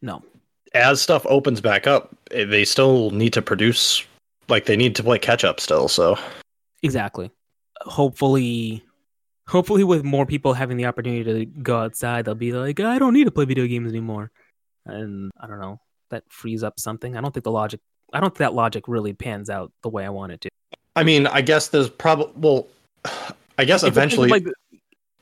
no 0.00 0.22
as 0.74 1.02
stuff 1.02 1.26
opens 1.28 1.60
back 1.60 1.86
up, 1.86 2.16
eh, 2.30 2.44
they 2.44 2.64
still 2.64 3.10
need 3.10 3.32
to 3.34 3.42
produce. 3.42 4.04
Like 4.48 4.64
they 4.64 4.76
need 4.76 4.96
to 4.96 5.02
play 5.02 5.18
catch 5.18 5.44
up 5.44 5.60
still. 5.60 5.88
So 5.88 6.18
exactly 6.82 7.30
hopefully 7.82 8.82
hopefully 9.52 9.84
with 9.84 10.02
more 10.02 10.24
people 10.24 10.54
having 10.54 10.78
the 10.78 10.86
opportunity 10.86 11.22
to 11.22 11.44
go 11.44 11.78
outside 11.78 12.24
they'll 12.24 12.34
be 12.34 12.52
like 12.52 12.80
i 12.80 12.98
don't 12.98 13.12
need 13.12 13.24
to 13.24 13.30
play 13.30 13.44
video 13.44 13.66
games 13.66 13.92
anymore. 13.92 14.30
And 14.86 15.30
i 15.38 15.46
don't 15.46 15.60
know 15.60 15.78
that 16.10 16.24
frees 16.28 16.62
up 16.62 16.80
something. 16.80 17.16
I 17.16 17.20
don't 17.20 17.32
think 17.32 17.44
the 17.44 17.50
logic 17.52 17.80
i 18.12 18.20
don't 18.20 18.30
think 18.30 18.38
that 18.38 18.54
logic 18.54 18.88
really 18.88 19.12
pans 19.12 19.50
out 19.50 19.70
the 19.82 19.90
way 19.90 20.04
i 20.04 20.08
want 20.08 20.32
it 20.32 20.40
to. 20.42 20.48
I 20.96 21.04
mean, 21.04 21.26
I 21.26 21.40
guess 21.40 21.68
there's 21.68 21.88
probably 21.88 22.32
well, 22.36 22.66
I 23.58 23.64
guess 23.64 23.82
eventually, 23.82 24.28
like 24.28 24.46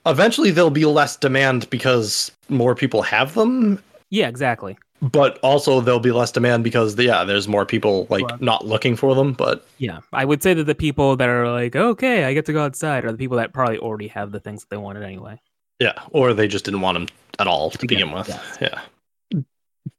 eventually 0.06 0.50
there'll 0.50 0.70
be 0.70 0.84
less 0.84 1.16
demand 1.16 1.68
because 1.70 2.32
more 2.48 2.74
people 2.74 3.02
have 3.02 3.34
them. 3.34 3.82
yeah 4.10 4.28
exactly 4.28 4.78
But 5.02 5.38
also 5.42 5.80
there'll 5.80 5.98
be 6.00 6.12
less 6.12 6.30
demand 6.30 6.62
because 6.62 6.98
yeah, 6.98 7.24
there's 7.24 7.48
more 7.48 7.64
people 7.64 8.06
like 8.10 8.24
Right. 8.26 8.40
not 8.40 8.66
looking 8.66 8.96
for 8.96 9.14
them. 9.14 9.32
But 9.32 9.66
yeah 9.78 10.00
i 10.12 10.24
would 10.24 10.42
say 10.42 10.52
that 10.54 10.64
the 10.64 10.74
people 10.74 11.16
that 11.16 11.28
are 11.28 11.50
like 11.50 11.74
okay 11.74 12.24
i 12.24 12.34
get 12.34 12.44
to 12.46 12.52
go 12.52 12.62
outside 12.64 13.04
are 13.06 13.12
the 13.12 13.16
people 13.18 13.36
that 13.38 13.52
probably 13.54 13.78
already 13.78 14.08
have 14.08 14.30
the 14.30 14.40
things 14.40 14.60
that 14.60 14.68
they 14.70 14.76
wanted 14.76 15.02
anyway 15.02 15.40
yeah, 15.78 15.94
or 16.10 16.34
they 16.34 16.46
just 16.46 16.66
didn't 16.66 16.82
want 16.82 16.96
them 16.96 17.06
at 17.38 17.46
all 17.46 17.70
to 17.70 17.78
begin 17.78 17.98
begin 18.08 18.14
with. 18.14 18.28
with, 18.28 18.58
Yeah. 18.60 19.42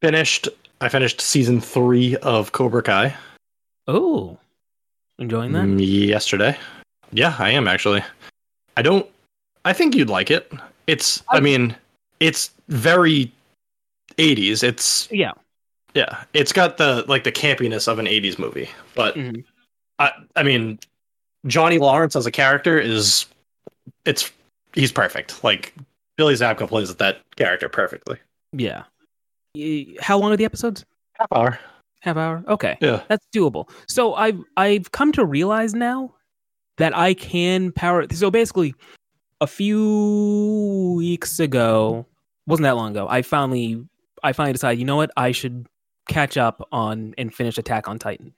Finished. 0.02 0.48
I 0.80 0.90
finished 0.90 1.22
season 1.22 1.60
three 1.62 2.16
of 2.18 2.52
Cobra 2.52 2.84
Kai 2.84 3.16
oh 3.88 4.38
enjoying 5.20 5.52
that 5.54 5.66
mm, 5.66 6.08
yesterday. 6.08 6.58
Yeah, 7.12 7.36
I 7.40 7.50
am 7.52 7.68
actually. 7.68 8.04
I 8.78 8.82
don't. 8.84 9.06
I 9.66 9.74
think 9.74 9.96
you'd 9.96 10.10
like 10.10 10.32
it. 10.32 10.52
It's. 10.88 11.24
I 11.30 11.38
I- 11.38 11.40
mean, 11.42 11.76
it's 12.20 12.52
very 12.70 13.32
80s. 14.21 14.63
It's 14.63 15.07
yeah 15.12 15.31
yeah. 15.93 16.23
It's 16.34 16.53
got 16.53 16.77
the 16.77 17.03
like 17.07 17.23
the 17.23 17.31
campiness 17.31 17.88
of 17.88 17.99
an 17.99 18.05
80s 18.05 18.38
movie, 18.39 18.69
but 18.95 19.15
Mhm. 19.15 19.43
I. 19.99 20.12
I 20.36 20.43
mean, 20.43 20.79
Johnny 21.47 21.77
Lawrence 21.79 22.15
as 22.15 22.25
a 22.25 22.31
character 22.31 22.79
is. 22.79 23.25
It's. 24.05 24.31
He's 24.73 24.91
perfect. 24.91 25.43
Like 25.43 25.73
Billy 26.17 26.34
Zabka 26.36 26.67
plays 26.67 26.95
that 26.95 27.19
character 27.36 27.67
perfectly. 27.69 28.17
yeah 28.53 28.84
how 29.99 30.17
long 30.17 30.31
are 30.31 30.38
the 30.38 30.45
episodes 30.45 30.86
Half 31.19 31.27
hour. 31.36 31.60
half 31.99 32.15
hour 32.15 32.41
okay 32.47 32.77
Yeah. 32.81 33.01
that's 33.10 33.25
doable. 33.36 33.69
So 33.88 34.13
I've 34.13 34.39
I've 34.55 34.91
come 34.91 35.12
to 35.13 35.25
realize 35.25 35.73
now 35.73 36.13
that 36.77 36.95
I 36.95 37.13
can 37.13 37.71
power. 37.73 38.05
So 38.13 38.31
basically, 38.31 38.73
a 39.41 39.47
few 39.47 40.93
weeks 40.97 41.39
ago, 41.39 42.05
wasn't 42.47 42.63
that 42.63 42.77
long 42.77 42.91
ago, 42.91 43.07
I 43.10 43.21
finally 43.23 43.86
I 44.23 44.34
finally 44.34 44.53
decided, 44.53 44.79
you 44.79 44.86
know 44.86 44.95
what, 44.95 45.12
I 45.17 45.31
should 45.31 45.67
catch 46.07 46.38
up 46.38 46.67
on 46.71 47.13
and 47.17 47.34
finish 47.34 47.57
Attack 47.57 47.88
on 47.88 47.99
Titan 47.99 48.34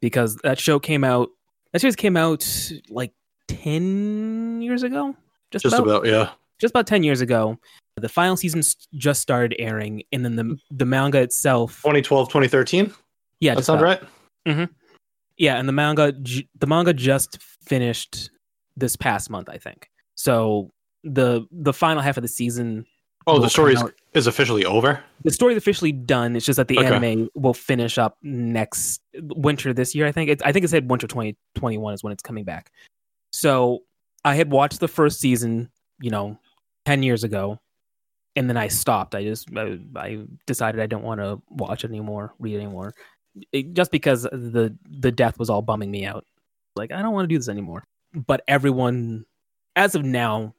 because 0.00 0.36
that 0.44 0.58
show 0.58 0.78
came 0.78 1.04
out. 1.04 1.28
That 1.72 1.80
series 1.80 1.96
came 1.96 2.16
out 2.16 2.46
like 2.88 3.12
ten 3.48 4.60
years 4.62 4.82
ago, 4.82 5.14
just, 5.50 5.64
Just 5.64 5.74
about, 5.74 5.86
about. 5.86 6.06
Yeah. 6.06 6.30
just 6.60 6.72
about 6.72 6.86
ten 6.86 7.02
years 7.02 7.20
ago. 7.20 7.58
The 7.98 8.08
final 8.08 8.36
season 8.36 8.62
just 8.94 9.22
started 9.22 9.56
airing, 9.58 10.02
and 10.12 10.24
then 10.24 10.36
the 10.36 10.56
the 10.70 10.84
manga 10.84 11.18
itself. 11.20 11.76
2012, 11.82 12.28
2013. 12.28 12.92
Yeah, 13.40 13.52
that 13.52 13.58
just 13.58 13.66
sound 13.66 13.80
about. 13.80 14.02
right? 14.02 14.10
Mm-hmm. 14.46 14.72
Yeah, 15.38 15.56
and 15.56 15.68
the 15.68 15.72
manga 15.72 16.12
the 16.12 16.66
manga 16.66 16.92
just 16.92 17.38
finished 17.64 18.30
this 18.76 18.96
past 18.96 19.30
month, 19.30 19.48
I 19.48 19.56
think. 19.58 19.88
So 20.14 20.72
the 21.04 21.46
the 21.50 21.72
final 21.72 22.02
half 22.02 22.16
of 22.18 22.22
the 22.22 22.28
season, 22.28 22.84
Oh, 23.28 23.40
the 23.40 23.50
story 23.50 23.74
is, 23.74 23.82
is 24.14 24.26
officially 24.28 24.64
over. 24.64 25.02
the 25.24 25.32
story 25.32 25.54
is 25.54 25.58
officially 25.58 25.90
done. 25.92 26.36
It's 26.36 26.46
just 26.46 26.58
that 26.58 26.68
the 26.68 26.78
Okay. 26.78 26.86
anime 26.94 27.28
will 27.34 27.54
finish 27.54 27.98
up 27.98 28.18
next 28.22 29.00
winter 29.14 29.72
this 29.72 29.94
year. 29.94 30.06
I 30.06 30.12
think 30.12 30.30
it's 30.30 30.42
I 30.44 30.52
think 30.52 30.64
it 30.64 30.68
said 30.68 30.88
winter 30.88 31.06
twenty 31.08 31.36
twenty 31.54 31.78
one 31.78 31.92
is 31.94 32.02
when 32.04 32.12
it's 32.12 32.22
coming 32.22 32.44
back. 32.44 32.70
So 33.32 33.80
I 34.24 34.34
had 34.36 34.50
watched 34.52 34.80
the 34.80 34.88
first 34.88 35.20
season, 35.20 35.70
you 36.00 36.10
know, 36.10 36.38
ten 36.84 37.02
years 37.02 37.24
ago, 37.24 37.58
and 38.36 38.48
then 38.48 38.56
I 38.56 38.68
stopped. 38.68 39.14
I 39.16 39.24
just 39.24 39.48
I, 39.56 39.78
I 39.96 40.18
decided 40.46 40.80
I 40.80 40.86
don't 40.86 41.02
want 41.02 41.20
to 41.20 41.42
watch 41.50 41.82
it 41.84 41.90
anymore, 41.90 42.32
read 42.38 42.54
anymore, 42.56 42.94
it, 43.52 43.72
just 43.74 43.90
because 43.90 44.22
the 44.22 44.76
the 44.88 45.10
death 45.10 45.38
was 45.38 45.50
all 45.50 45.62
bumming 45.62 45.90
me 45.90 46.06
out. 46.06 46.24
Like 46.76 46.92
I 46.92 47.02
don't 47.02 47.12
want 47.12 47.24
to 47.24 47.28
do 47.34 47.38
this 47.38 47.48
anymore. 47.48 47.84
But 48.14 48.42
everyone, 48.46 49.26
as 49.74 49.94
of 49.96 50.04
now, 50.04 50.54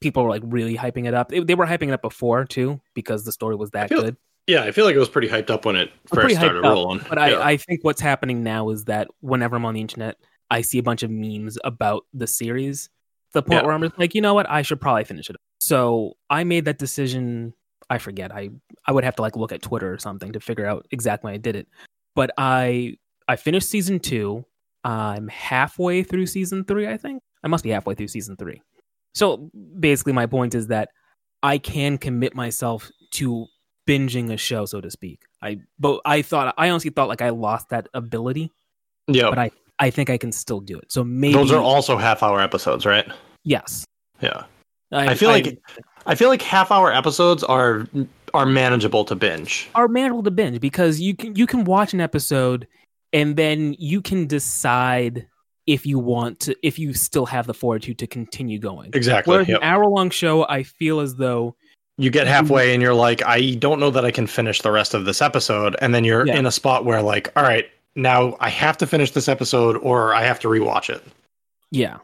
people 0.00 0.22
were 0.24 0.30
like 0.30 0.42
really 0.44 0.76
hyping 0.76 1.06
it 1.06 1.14
up. 1.14 1.28
They, 1.28 1.40
they 1.40 1.54
were 1.54 1.66
hyping 1.66 1.88
it 1.88 1.92
up 1.92 2.02
before 2.02 2.44
too 2.44 2.80
because 2.94 3.24
the 3.24 3.32
story 3.32 3.56
was 3.56 3.70
that 3.70 3.88
feel- 3.88 4.02
good. 4.02 4.16
Yeah, 4.46 4.64
I 4.64 4.72
feel 4.72 4.84
like 4.84 4.96
it 4.96 4.98
was 4.98 5.08
pretty 5.08 5.28
hyped 5.28 5.50
up 5.50 5.64
when 5.64 5.76
it 5.76 5.92
first 6.06 6.34
started 6.34 6.64
up, 6.64 6.64
rolling. 6.64 7.04
But 7.08 7.18
yeah. 7.18 7.36
I, 7.38 7.50
I 7.50 7.56
think 7.56 7.84
what's 7.84 8.00
happening 8.00 8.42
now 8.42 8.70
is 8.70 8.86
that 8.86 9.06
whenever 9.20 9.54
I'm 9.54 9.64
on 9.64 9.74
the 9.74 9.80
internet, 9.80 10.16
I 10.50 10.62
see 10.62 10.78
a 10.78 10.82
bunch 10.82 11.04
of 11.04 11.10
memes 11.10 11.56
about 11.62 12.04
the 12.14 12.26
series. 12.26 12.88
The 13.32 13.42
point 13.42 13.60
Yeah. 13.60 13.66
where 13.66 13.74
I'm 13.74 13.82
just 13.82 13.96
like, 13.98 14.14
you 14.14 14.20
know 14.22 14.34
what, 14.34 14.50
I 14.50 14.62
should 14.62 14.80
probably 14.80 15.04
finish 15.04 15.30
it. 15.30 15.36
So 15.60 16.14
I 16.30 16.42
made 16.42 16.64
that 16.64 16.78
decision. 16.78 17.52
I 17.88 17.98
forget. 17.98 18.32
I 18.34 18.50
I 18.86 18.92
would 18.92 19.04
have 19.04 19.14
to 19.16 19.22
like 19.22 19.36
look 19.36 19.52
at 19.52 19.62
Twitter 19.62 19.92
or 19.92 19.98
something 19.98 20.32
to 20.32 20.40
figure 20.40 20.66
out 20.66 20.86
exactly 20.90 21.32
I 21.32 21.36
did 21.36 21.54
it. 21.54 21.68
But 22.16 22.32
I 22.36 22.96
I 23.28 23.36
finished 23.36 23.68
season 23.68 24.00
two. 24.00 24.44
I'm 24.82 25.28
halfway 25.28 26.02
through 26.02 26.26
season 26.26 26.64
three. 26.64 26.88
I 26.88 26.96
think 26.96 27.22
I 27.44 27.48
must 27.48 27.62
be 27.62 27.70
halfway 27.70 27.94
through 27.94 28.08
season 28.08 28.36
three. 28.36 28.62
So 29.14 29.50
basically, 29.78 30.12
my 30.12 30.26
point 30.26 30.54
is 30.54 30.68
that 30.68 30.90
I 31.42 31.58
can 31.58 31.98
commit 31.98 32.34
myself 32.34 32.90
to 33.12 33.46
binging 33.86 34.32
a 34.32 34.36
show, 34.36 34.66
so 34.66 34.80
to 34.80 34.90
speak. 34.90 35.22
I 35.42 35.58
but 35.78 36.00
I 36.04 36.22
thought 36.22 36.54
I 36.58 36.70
honestly 36.70 36.90
thought 36.90 37.08
like 37.08 37.22
I 37.22 37.30
lost 37.30 37.70
that 37.70 37.88
ability, 37.94 38.52
yeah. 39.08 39.30
but 39.30 39.38
I 39.38 39.50
I 39.78 39.90
think 39.90 40.10
I 40.10 40.18
can 40.18 40.32
still 40.32 40.60
do 40.60 40.78
it. 40.78 40.92
So 40.92 41.02
maybe 41.02 41.34
Those 41.34 41.52
are 41.52 41.62
also 41.62 41.96
half 41.96 42.22
hour 42.22 42.40
episodes, 42.40 42.84
right? 42.86 43.10
yes. 43.44 43.86
Yeah. 44.20 44.44
I 44.92 45.14
feel 45.14 45.30
like- 45.30 45.58
I 46.04 46.14
feel 46.14 46.28
like 46.28 46.42
half 46.42 46.70
hour 46.70 46.92
episodes 46.92 47.42
are 47.44 47.86
are 48.34 48.46
manageable 48.46 49.04
to 49.06 49.14
binge. 49.14 49.68
are 49.74 49.88
manageable 49.88 50.22
to 50.24 50.30
binge 50.30 50.60
because 50.60 51.00
you 51.00 51.14
can 51.16 51.34
you 51.36 51.46
can 51.46 51.64
watch 51.64 51.94
an 51.94 52.00
episode 52.00 52.66
and 53.12 53.36
then 53.36 53.74
you 53.78 54.00
can 54.02 54.26
decide 54.26 55.26
if 55.72 55.86
you 55.86 55.98
want 55.98 56.40
to 56.40 56.56
if 56.62 56.78
you 56.78 56.92
still 56.94 57.26
have 57.26 57.46
the 57.46 57.54
fortitude 57.54 57.98
to 57.98 58.06
continue 58.06 58.58
going. 58.58 58.90
Exactly. 58.92 59.32
Whereas 59.32 59.48
Yep. 59.48 59.58
an 59.58 59.64
hour 59.64 59.86
long 59.86 60.10
show, 60.10 60.46
I 60.48 60.62
feel 60.64 61.00
as 61.00 61.14
though 61.16 61.54
You 61.98 62.10
get 62.10 62.26
halfway 62.26 62.72
and 62.74 62.82
you're 62.82 62.94
like, 62.94 63.22
I 63.24 63.54
don't 63.54 63.78
know 63.78 63.90
that 63.90 64.04
I 64.04 64.10
can 64.10 64.26
finish 64.26 64.62
the 64.62 64.70
rest 64.70 64.94
of 64.94 65.04
this 65.04 65.20
episode, 65.22 65.76
and 65.82 65.94
then 65.94 66.02
you're 66.04 66.26
Yeah. 66.26 66.36
in 66.38 66.46
a 66.46 66.50
spot 66.50 66.84
where 66.84 67.02
like, 67.02 67.30
all 67.36 67.42
right, 67.42 67.66
now 67.94 68.36
I 68.40 68.48
have 68.48 68.76
to 68.78 68.86
finish 68.86 69.10
this 69.12 69.28
episode 69.28 69.76
or 69.76 70.14
I 70.14 70.22
have 70.24 70.40
to 70.40 70.48
rewatch 70.48 70.88
it. 70.90 71.02
yeah, 71.70 71.98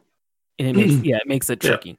and 0.59 0.69
it 0.69 0.77
makes 0.77 0.95
yeah 1.05 1.17
it 1.17 1.27
makes 1.27 1.51
it 1.51 1.63
Yeah. 1.65 1.71
tricky. 1.71 1.99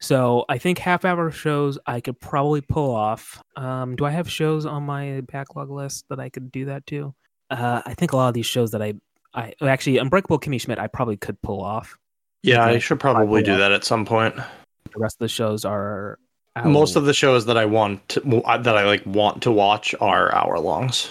So 0.00 0.44
I 0.48 0.58
think 0.58 0.78
half 0.78 1.04
hour 1.04 1.30
shows 1.30 1.78
I 1.86 2.00
could 2.00 2.20
probably 2.20 2.60
pull 2.60 2.94
off. 2.94 3.42
Um, 3.56 3.96
do 3.96 4.04
I 4.04 4.10
have 4.10 4.28
shows 4.30 4.66
on 4.66 4.82
my 4.84 5.22
backlog 5.32 5.70
list 5.70 6.04
that 6.10 6.20
I 6.20 6.28
could 6.28 6.50
do 6.52 6.66
that 6.66 6.86
to? 6.88 7.14
Uh, 7.50 7.80
I 7.86 7.94
think 7.94 8.12
a 8.12 8.16
lot 8.16 8.28
of 8.28 8.34
these 8.34 8.46
shows 8.46 8.70
that 8.72 8.82
I 8.82 8.94
I 9.34 9.52
actually 9.62 9.98
Unbreakable 9.98 10.38
Kimmy 10.38 10.60
Schmidt 10.60 10.78
I 10.78 10.86
probably 10.86 11.16
could 11.16 11.40
pull 11.42 11.60
off. 11.62 11.96
Yeah, 12.42 12.64
I 12.64 12.78
should 12.78 13.00
probably 13.00 13.42
do 13.42 13.56
that 13.56 13.72
at 13.72 13.84
some 13.84 14.04
point. 14.04 14.34
The 14.36 14.42
rest 14.96 15.16
of 15.16 15.20
the 15.24 15.28
shows 15.28 15.64
are 15.64 16.18
Most 16.64 16.94
of 16.96 17.04
the 17.06 17.14
shows 17.14 17.46
that 17.46 17.56
I 17.56 17.64
want 17.64 18.06
to, 18.10 18.20
that 18.20 18.76
I 18.76 18.84
like 18.84 19.04
want 19.06 19.42
to 19.42 19.50
watch 19.50 19.94
are 20.00 20.32
hour 20.34 20.58
longs. 20.60 21.10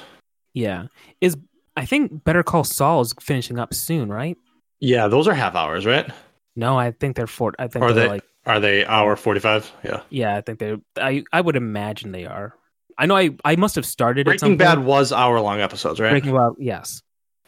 Yeah. 0.53 0.85
Is 1.21 1.35
I 1.75 1.85
think 1.85 2.23
Better 2.23 2.43
Call 2.43 2.63
Saul 2.63 3.01
is 3.01 3.13
finishing 3.19 3.57
up 3.59 3.73
soon, 3.73 4.09
right? 4.09 4.37
Yeah, 4.79 5.07
those 5.07 5.27
are 5.27 5.33
half 5.33 5.55
hours, 5.55 5.85
right? 5.85 6.07
No, 6.55 6.77
I 6.77 6.91
think 6.91 7.15
they're 7.15 7.25
four. 7.27 7.53
I 7.57 7.67
think 7.67 7.83
Are 7.83 7.91
they're 7.93 8.03
they- 8.03 8.09
like 8.09 8.23
Are 8.45 8.59
they 8.59 8.85
hour 8.85 9.15
forty 9.15 9.39
five? 9.39 9.69
Yeah. 9.83 10.01
yeah. 10.09 10.35
I 10.37 10.41
think 10.41 10.59
they're. 10.59 10.77
I 10.97 11.23
I 11.33 11.41
would 11.41 11.55
imagine 11.55 12.11
they 12.11 12.25
are. 12.25 12.53
I 12.97 13.07
know. 13.07 13.17
I 13.17 13.31
I 13.43 13.55
must 13.55 13.73
have 13.75 13.85
started 13.87 14.27
at 14.27 14.39
some 14.39 14.49
Breaking 14.49 14.57
Bad 14.57 14.75
point. 14.75 14.87
was 14.87 15.11
hour 15.11 15.39
long 15.41 15.61
episodes, 15.61 15.99
right? 15.99 16.11
Breaking 16.11 16.35
Bad. 16.35 16.51
Yes, 16.59 17.01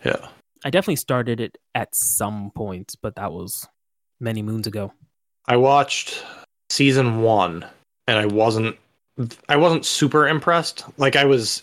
Yeah. 0.04 0.28
I 0.66 0.72
definitely 0.72 0.96
started 0.98 1.40
it 1.40 1.58
at 1.76 1.94
some 1.96 2.52
point, 2.52 2.96
but 3.02 3.16
that 3.16 3.32
was 3.32 3.68
many 4.20 4.42
moons 4.42 4.66
ago. 4.68 4.92
I 5.46 5.58
watched 5.58 6.24
season 6.70 7.22
one 7.22 7.64
and 8.08 8.18
I 8.18 8.26
wasn't 8.26 8.76
I 9.48 9.56
wasn't 9.58 9.86
super 9.86 10.28
impressed. 10.28 10.84
Like 10.98 11.16
I 11.16 11.26
was 11.26 11.62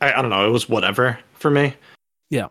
I, 0.00 0.12
I 0.12 0.22
don't 0.22 0.30
know, 0.30 0.46
it 0.46 0.52
was 0.52 0.68
whatever 0.68 1.18
for 1.34 1.50
me. 1.50 1.74
Yeah. 2.30 2.46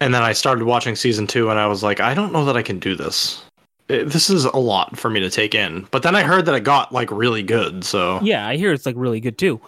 And 0.00 0.14
then 0.14 0.22
I 0.22 0.32
started 0.32 0.64
watching 0.64 0.94
season 0.96 1.26
two 1.26 1.50
and 1.50 1.58
I 1.58 1.66
was 1.66 1.82
like, 1.82 2.00
I 2.00 2.14
don't 2.14 2.32
know 2.32 2.44
that 2.44 2.56
I 2.56 2.62
can 2.62 2.78
do 2.78 2.94
this. 2.94 3.42
It- 3.88 4.08
this 4.08 4.30
is 4.30 4.44
a 4.44 4.56
lot 4.56 4.96
for 4.96 5.10
me 5.10 5.18
to 5.20 5.28
take 5.30 5.54
in. 5.54 5.86
But 5.90 6.04
then 6.04 6.14
I 6.14 6.22
heard 6.22 6.46
that 6.46 6.54
it 6.54 6.60
got 6.62 6.92
like 6.92 7.10
really 7.10 7.42
good, 7.42 7.84
so 7.84 8.20
Yeah, 8.22 8.46
I 8.46 8.56
hear 8.56 8.72
it's 8.72 8.86
like 8.86 8.94
really 8.96 9.20
good 9.20 9.36
too. 9.36 9.60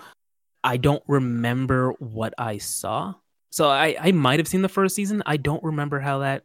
I 0.63 0.77
don't 0.77 1.03
remember 1.09 1.91
what 1.99 2.35
I 2.39 2.59
saw, 2.59 3.15
so 3.53 3.69
I 3.69 3.95
I 4.01 4.13
might 4.13 4.41
have 4.41 4.49
seen 4.49 4.63
the 4.63 4.69
first 4.69 4.97
season. 4.97 5.23
I 5.27 5.37
don't 5.37 5.63
remember 5.63 6.01
how 6.01 6.21
that 6.21 6.43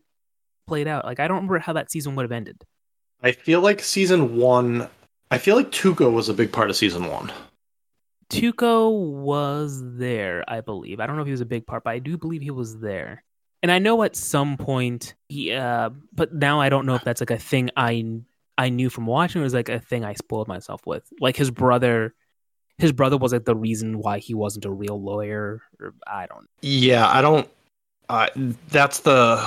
played 0.68 0.88
out. 0.88 1.06
Like 1.06 1.20
I 1.20 1.28
don't 1.28 1.38
remember 1.38 1.60
how 1.60 1.74
that 1.74 1.90
season 1.90 2.16
would 2.16 2.24
have 2.24 2.32
ended. 2.32 2.62
I 3.24 3.32
feel 3.32 3.62
like 3.62 3.82
season 3.82 4.36
one 4.36 4.90
I 5.32 5.38
feel 5.38 5.56
like 5.56 5.72
Tuco 5.72 6.12
was 6.12 6.30
a 6.30 6.34
big 6.34 6.52
part 6.52 6.70
of 6.70 6.76
season 6.76 7.08
one. 7.08 7.32
Tuco 8.30 8.92
was 8.92 9.82
there, 9.98 10.44
I 10.48 10.62
believe. 10.62 11.00
I 11.00 11.08
don't 11.08 11.16
know 11.16 11.22
if 11.22 11.28
he 11.28 11.32
was 11.32 11.42
a 11.42 11.46
big 11.46 11.66
part, 11.66 11.86
but 11.86 11.92
I 11.92 12.00
do 12.00 12.18
believe 12.18 12.42
he 12.42 12.52
was 12.52 12.80
there. 12.80 13.24
And 13.64 13.72
I 13.72 13.80
know 13.80 14.04
at 14.04 14.16
some 14.16 14.58
point 14.58 15.16
he 15.30 15.54
uh 15.54 15.90
but 16.14 16.34
now 16.34 16.60
I 16.60 16.68
don't 16.68 16.86
know 16.86 16.96
if 16.96 17.06
that's 17.06 17.22
like 17.22 17.32
a 17.32 17.38
thing 17.38 17.70
I 17.78 18.22
I 18.58 18.68
knew 18.70 18.90
from 18.90 19.06
watching 19.06 19.42
or 19.42 19.44
was 19.46 19.54
like 19.54 19.70
a 19.70 19.80
thing 19.80 20.04
I 20.04 20.14
spoiled 20.14 20.50
myself 20.50 20.86
with. 20.86 21.04
Like 21.22 21.38
his 21.38 21.52
brother 21.52 22.14
his 22.78 22.92
brother 22.92 23.18
was 23.18 23.34
like 23.34 23.46
the 23.46 23.56
reason 23.56 24.00
why 24.00 24.20
he 24.20 24.34
wasn't 24.34 24.66
a 24.66 24.72
real 24.72 25.02
lawyer 25.02 25.62
or 25.80 25.94
I 26.06 26.28
don't 26.28 26.48
Yeah, 26.62 27.08
I 27.10 27.22
don't. 27.22 27.48
Uh, 28.10 28.28
that's 28.70 29.00
the 29.00 29.44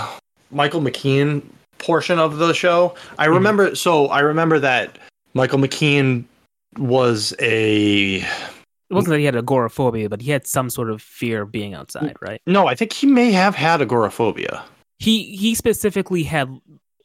Michael 0.50 0.80
McKean 0.80 1.42
portion 1.78 2.18
of 2.18 2.36
the 2.38 2.52
show. 2.52 2.94
I 3.18 3.26
Mhm. 3.26 3.34
remember. 3.34 3.74
So 3.74 4.06
I 4.08 4.20
remember 4.20 4.58
that 4.58 4.98
Michael 5.34 5.58
McKean 5.58 6.24
was 6.76 7.34
a. 7.40 8.16
It 8.16 8.94
wasn't 8.94 9.12
that 9.12 9.18
he 9.20 9.24
had 9.24 9.36
agoraphobia, 9.36 10.08
but 10.08 10.20
he 10.20 10.30
had 10.32 10.46
some 10.46 10.68
sort 10.68 10.90
of 10.90 11.00
fear 11.00 11.42
of 11.42 11.52
being 11.52 11.74
outside, 11.74 12.16
right? 12.20 12.42
No, 12.46 12.66
I 12.66 12.74
think 12.74 12.92
he 12.92 13.06
may 13.06 13.30
have 13.30 13.54
had 13.54 13.80
agoraphobia. 13.80 14.64
He 14.98 15.36
he 15.36 15.54
specifically 15.54 16.24
had 16.24 16.50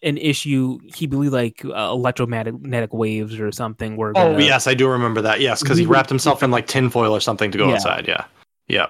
an 0.06 0.18
issue. 0.18 0.80
He 0.96 1.08
believed 1.08 1.34
like 1.34 1.65
uh, 1.65 1.89
electromagnetic 1.91 2.94
waves 2.94 3.38
or 3.39 3.52
something 3.52 3.98
were. 3.98 4.12
Oh 4.12 4.32
gonna- 4.32 4.44
yes, 4.44 4.68
I 4.68 4.74
do 4.74 4.88
remember 4.88 5.22
that. 5.22 5.41
Yes, 5.41 5.62
because 5.62 5.78
he 5.78 5.86
wrapped 5.94 6.10
himself 6.10 6.41
in 6.44 6.52
like 6.52 6.68
tinfoil 6.68 7.13
or 7.13 7.20
something 7.20 7.52
to 7.52 7.58
go 7.58 7.68
Yeah. 7.68 7.74
outside. 7.76 8.08
Yeah, 8.08 8.24
yeah, 8.68 8.88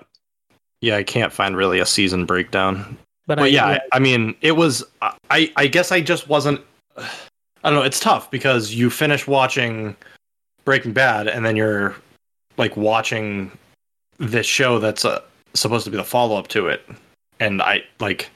yeah. 0.82 0.98
I 0.98 1.04
can't 1.04 1.34
find 1.34 1.58
really 1.58 1.80
a 1.80 1.86
season 1.86 2.26
breakdown. 2.26 2.98
But, 3.28 3.40
But 3.40 3.46
I, 3.46 3.48
yeah, 3.48 3.66
I, 3.66 3.80
I 3.94 4.00
mean, 4.00 4.36
it 4.42 4.52
was. 4.52 4.84
I 5.02 5.52
I 5.56 5.66
guess 5.68 5.92
I 5.92 6.02
just 6.02 6.28
wasn't. 6.30 6.62
I 6.98 7.70
don't 7.72 7.74
know. 7.80 7.82
It's 7.82 8.00
tough 8.00 8.30
because 8.30 8.76
you 8.76 8.92
finish 8.92 9.26
watching 9.26 9.96
Breaking 10.66 10.94
Bad 10.94 11.28
and 11.28 11.44
then 11.44 11.56
you're 11.56 11.96
like 12.58 12.78
watching 12.78 13.52
this 14.20 14.46
show 14.46 14.78
that's 14.78 15.04
uh, 15.04 15.20
supposed 15.56 15.86
to 15.86 15.92
be 15.92 15.98
the 15.98 16.04
follow 16.04 16.38
up 16.38 16.48
to 16.50 16.68
it, 16.68 16.88
and 17.40 17.62
I 17.62 17.84
like. 18.00 18.30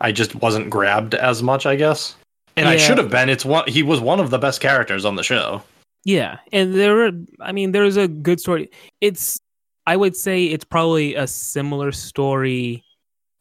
I 0.00 0.12
just 0.12 0.34
wasn't 0.36 0.70
grabbed 0.70 1.14
as 1.14 1.42
much, 1.42 1.66
I 1.66 1.76
guess. 1.76 2.14
And 2.56 2.68
I 2.68 2.76
should 2.76 2.98
have 2.98 3.10
been. 3.10 3.28
It's 3.28 3.44
one. 3.44 3.68
He 3.68 3.82
was 3.82 4.00
one 4.00 4.18
of 4.20 4.30
the 4.30 4.38
best 4.38 4.60
characters 4.60 5.04
on 5.04 5.14
the 5.14 5.22
show. 5.22 5.62
yeah, 6.04 6.38
and 6.52 6.74
there. 6.74 7.06
Are, 7.06 7.12
I 7.40 7.52
mean, 7.52 7.72
there's 7.72 7.96
a 7.96 8.08
good 8.08 8.40
story. 8.40 8.70
It's. 9.00 9.40
I 9.86 9.96
would 9.96 10.16
say 10.16 10.44
it's 10.44 10.64
probably 10.64 11.14
a 11.14 11.26
similar 11.26 11.92
story, 11.92 12.84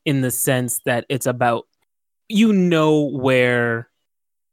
in 0.06 0.22
the 0.22 0.32
sense 0.32 0.82
that 0.86 1.06
it's 1.10 1.26
about. 1.26 1.68
You 2.30 2.54
know 2.54 3.04
where 3.04 3.90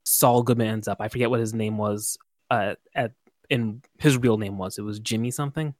Saul 0.04 0.42
Goodman 0.42 0.68
ends 0.68 0.88
up. 0.88 0.98
I 1.00 1.08
forget 1.08 1.28
what 1.28 1.40
his 1.40 1.52
name 1.52 1.76
was. 1.76 2.16
Uh, 2.50 2.74
at 2.94 3.12
and 3.50 3.84
his 3.98 4.16
real 4.16 4.38
name 4.38 4.58
was. 4.58 4.78
It 4.78 4.82
was 4.82 4.98
Jimmy 4.98 5.30
something. 5.30 5.74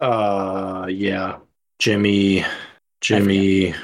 Uh, 0.00 0.86
yeah, 0.88 1.38
Jimmy, 1.78 2.44
Jimmy. 3.00 3.74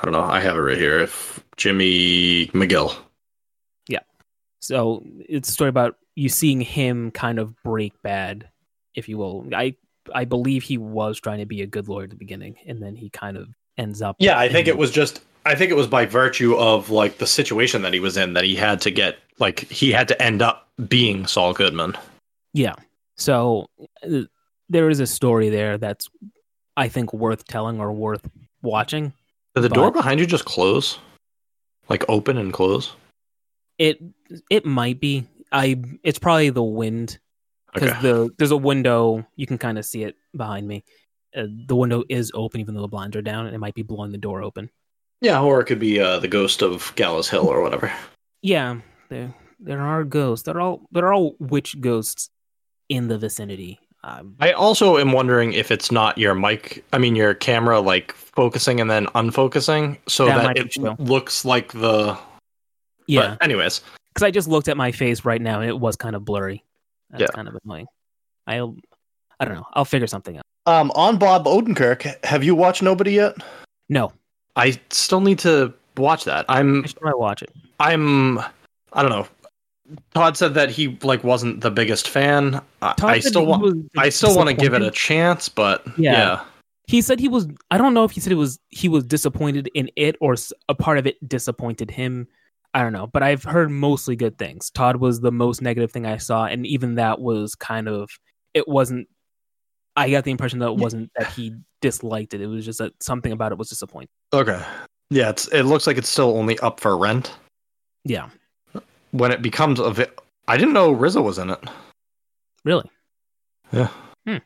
I 0.00 0.04
don't 0.04 0.12
know. 0.12 0.22
I 0.22 0.40
have 0.40 0.56
it 0.56 0.60
right 0.60 0.78
here. 0.78 1.00
If 1.00 1.44
Jimmy 1.56 2.46
McGill. 2.48 2.96
Yeah. 3.88 4.00
So 4.60 5.04
it's 5.28 5.48
a 5.48 5.52
story 5.52 5.68
about 5.70 5.96
you 6.14 6.28
seeing 6.28 6.60
him 6.60 7.10
kind 7.10 7.38
of 7.38 7.54
break 7.62 8.00
bad, 8.02 8.48
if 8.94 9.08
you 9.08 9.18
will. 9.18 9.48
I 9.54 9.76
I 10.14 10.24
believe 10.24 10.62
he 10.62 10.78
was 10.78 11.20
trying 11.20 11.38
to 11.38 11.46
be 11.46 11.62
a 11.62 11.66
good 11.66 11.88
lawyer 11.88 12.04
at 12.04 12.10
the 12.10 12.16
beginning, 12.16 12.56
and 12.66 12.82
then 12.82 12.96
he 12.96 13.10
kind 13.10 13.36
of 13.36 13.48
ends 13.76 14.02
up. 14.02 14.16
Yeah, 14.18 14.38
I 14.38 14.48
think 14.48 14.68
in- 14.68 14.74
it 14.74 14.78
was 14.78 14.90
just. 14.90 15.20
I 15.46 15.54
think 15.54 15.70
it 15.70 15.76
was 15.76 15.86
by 15.86 16.04
virtue 16.04 16.56
of 16.56 16.90
like 16.90 17.18
the 17.18 17.26
situation 17.26 17.80
that 17.82 17.94
he 17.94 18.00
was 18.00 18.18
in 18.18 18.34
that 18.34 18.44
he 18.44 18.54
had 18.54 18.82
to 18.82 18.90
get 18.90 19.16
like 19.38 19.60
he 19.60 19.90
had 19.92 20.08
to 20.08 20.22
end 20.22 20.42
up 20.42 20.68
being 20.88 21.26
Saul 21.26 21.54
Goodman. 21.54 21.96
Yeah. 22.52 22.74
So 23.16 23.70
uh, 24.02 24.22
there 24.68 24.90
is 24.90 25.00
a 25.00 25.06
story 25.06 25.48
there 25.48 25.78
that's 25.78 26.10
I 26.76 26.88
think 26.88 27.12
worth 27.12 27.46
telling 27.46 27.80
or 27.80 27.92
worth 27.92 28.28
watching. 28.62 29.14
Did 29.60 29.64
the 29.70 29.74
But- 29.74 29.74
door 29.80 29.90
behind 29.90 30.20
you 30.20 30.26
just 30.26 30.44
close? 30.44 30.98
Like 31.88 32.04
open 32.08 32.36
and 32.38 32.52
close? 32.52 32.92
It 33.78 33.98
it 34.50 34.64
might 34.66 35.00
be. 35.00 35.26
I 35.52 35.80
it's 36.02 36.18
probably 36.18 36.50
the 36.50 36.62
wind 36.62 37.18
because 37.72 37.90
Okay. 37.90 38.00
the 38.02 38.30
there's 38.38 38.50
a 38.50 38.56
window 38.56 39.26
you 39.36 39.46
can 39.46 39.56
kind 39.58 39.78
of 39.78 39.84
see 39.84 40.02
it 40.02 40.16
behind 40.36 40.66
me. 40.68 40.84
Uh, 41.36 41.46
the 41.66 41.76
window 41.76 42.04
is 42.08 42.30
open 42.34 42.60
even 42.60 42.74
though 42.74 42.82
the 42.82 42.88
blinds 42.88 43.16
are 43.16 43.22
down, 43.22 43.46
and 43.46 43.54
it 43.54 43.58
might 43.58 43.74
be 43.74 43.82
blowing 43.82 44.12
the 44.12 44.18
door 44.18 44.42
open. 44.42 44.70
Yeah, 45.20 45.40
or 45.40 45.60
it 45.60 45.64
could 45.66 45.78
be 45.78 45.98
uh, 46.00 46.18
the 46.20 46.28
ghost 46.28 46.62
of 46.62 46.92
Gallows 46.96 47.28
Hill 47.30 47.46
or 47.48 47.62
whatever. 47.62 47.92
Yeah, 48.42 48.80
there 49.08 49.34
there 49.58 49.80
are 49.80 50.04
ghosts. 50.04 50.44
They're 50.44 50.60
all 50.60 50.86
they're 50.92 51.12
all 51.12 51.36
witch 51.38 51.80
ghosts 51.80 52.30
in 52.88 53.08
the 53.08 53.18
vicinity. 53.18 53.80
Um, 54.04 54.36
I 54.40 54.52
also 54.52 54.96
am 54.98 55.12
wondering 55.12 55.52
if 55.52 55.70
it's 55.70 55.90
not 55.90 56.16
your 56.18 56.34
mic, 56.34 56.84
I 56.92 56.98
mean 56.98 57.16
your 57.16 57.34
camera 57.34 57.80
like 57.80 58.12
focusing 58.12 58.80
and 58.80 58.88
then 58.90 59.06
unfocusing 59.06 59.98
so 60.06 60.26
That 60.26 60.42
that, 60.54 60.56
it 60.56 60.70
true. 60.72 60.94
looks 60.98 61.44
like 61.44 61.72
the 61.72 62.16
yeah, 63.06 63.30
But 63.38 63.42
anyways, 63.44 63.80
because 64.14 64.22
I 64.24 64.30
just 64.30 64.46
looked 64.48 64.68
at 64.68 64.76
my 64.76 64.92
face 64.92 65.24
right 65.24 65.40
now 65.40 65.60
and 65.60 65.68
it 65.68 65.78
was 65.78 65.96
kind 65.96 66.14
of 66.14 66.24
blurry. 66.24 66.62
That's 67.10 67.22
Yeah. 67.22 67.26
kind 67.34 67.48
of 67.48 67.56
annoying. 67.64 67.86
I'll 68.46 68.76
I 69.40 69.44
don't 69.44 69.54
know. 69.54 69.66
I'll 69.74 69.84
figure 69.84 70.06
something 70.06 70.36
out. 70.38 70.44
um 70.66 70.90
on 70.94 71.18
Bob 71.18 71.46
Odenkirk, 71.46 72.24
have 72.24 72.44
you 72.44 72.54
watched 72.54 72.82
Nobody 72.82 73.12
yet? 73.12 73.34
No, 73.88 74.12
I 74.54 74.78
still 74.90 75.20
need 75.20 75.38
to 75.40 75.72
watch 75.96 76.24
that. 76.24 76.44
I'm 76.48 76.84
I 76.84 76.86
should 76.86 77.00
probably 77.00 77.18
watch 77.20 77.42
it. 77.42 77.50
I'm 77.80 78.38
I 78.92 79.02
don't 79.02 79.10
know. 79.10 79.26
Todd 80.14 80.36
said 80.36 80.54
that 80.54 80.70
he 80.70 80.98
like 81.02 81.24
wasn't 81.24 81.60
the 81.60 81.70
biggest 81.70 82.08
fan. 82.08 82.60
I, 82.82 82.94
I 83.02 83.18
still 83.20 83.46
want 83.46 83.90
I 83.96 84.08
still 84.10 84.36
want 84.36 84.48
to 84.48 84.54
give 84.54 84.74
it 84.74 84.82
a 84.82 84.90
chance, 84.90 85.48
but 85.48 85.86
Yeah. 85.98 86.12
yeah. 86.12 86.44
he 86.86 87.00
said 87.02 87.20
he 87.20 87.28
was. 87.28 87.48
I 87.70 87.78
don't 87.78 87.94
know 87.94 88.04
if 88.04 88.10
he 88.10 88.20
said 88.20 88.32
it 88.32 88.36
was 88.36 88.58
he 88.68 88.88
was 88.88 89.04
disappointed 89.04 89.70
in 89.74 89.90
it 89.96 90.16
or 90.20 90.36
a 90.68 90.74
part 90.74 90.98
of 90.98 91.06
it 91.06 91.16
disappointed 91.26 91.90
him. 91.90 92.28
I 92.74 92.82
don't 92.82 92.92
know, 92.92 93.06
but 93.06 93.22
I've 93.22 93.42
heard 93.44 93.70
mostly 93.70 94.14
good 94.14 94.36
things. 94.38 94.70
Todd 94.70 94.96
was 94.96 95.20
the 95.20 95.32
most 95.32 95.62
negative 95.62 95.90
thing 95.90 96.04
I 96.04 96.18
saw, 96.18 96.44
and 96.44 96.66
even 96.66 96.96
that 96.96 97.18
was 97.18 97.54
kind 97.54 97.88
of 97.88 98.10
it 98.54 98.68
wasn't. 98.68 99.08
I 99.96 100.10
got 100.10 100.24
the 100.24 100.30
impression 100.30 100.58
that 100.60 100.68
it 100.68 100.76
wasn't 100.76 101.10
that 101.16 101.28
he 101.32 101.54
disliked 101.80 102.34
it. 102.34 102.40
It 102.42 102.46
was 102.46 102.64
just 102.64 102.78
that 102.78 102.92
something 103.02 103.32
about 103.32 103.52
it 103.52 103.58
was 103.58 103.68
disappointing. 103.68 104.10
Okay. 104.32 104.62
Yeah, 105.10 105.30
it's 105.30 105.48
it 105.48 105.62
looks 105.62 105.86
like 105.86 105.96
it's 105.96 106.10
still 106.10 106.36
only 106.36 106.58
up 106.58 106.78
for 106.78 106.96
rent. 106.96 107.34
Yeah, 108.04 108.28
When 109.12 109.32
it 109.32 109.42
becomes 109.42 109.80
a 109.80 110.08
I 110.46 110.56
didn't 110.56 110.74
know 110.74 110.94
RZA 110.94 111.22
was 111.22 111.38
in 111.38 111.50
it. 111.50 111.58
really. 112.64 112.90
Yeah. 113.72 113.88
Hmm. 114.26 114.36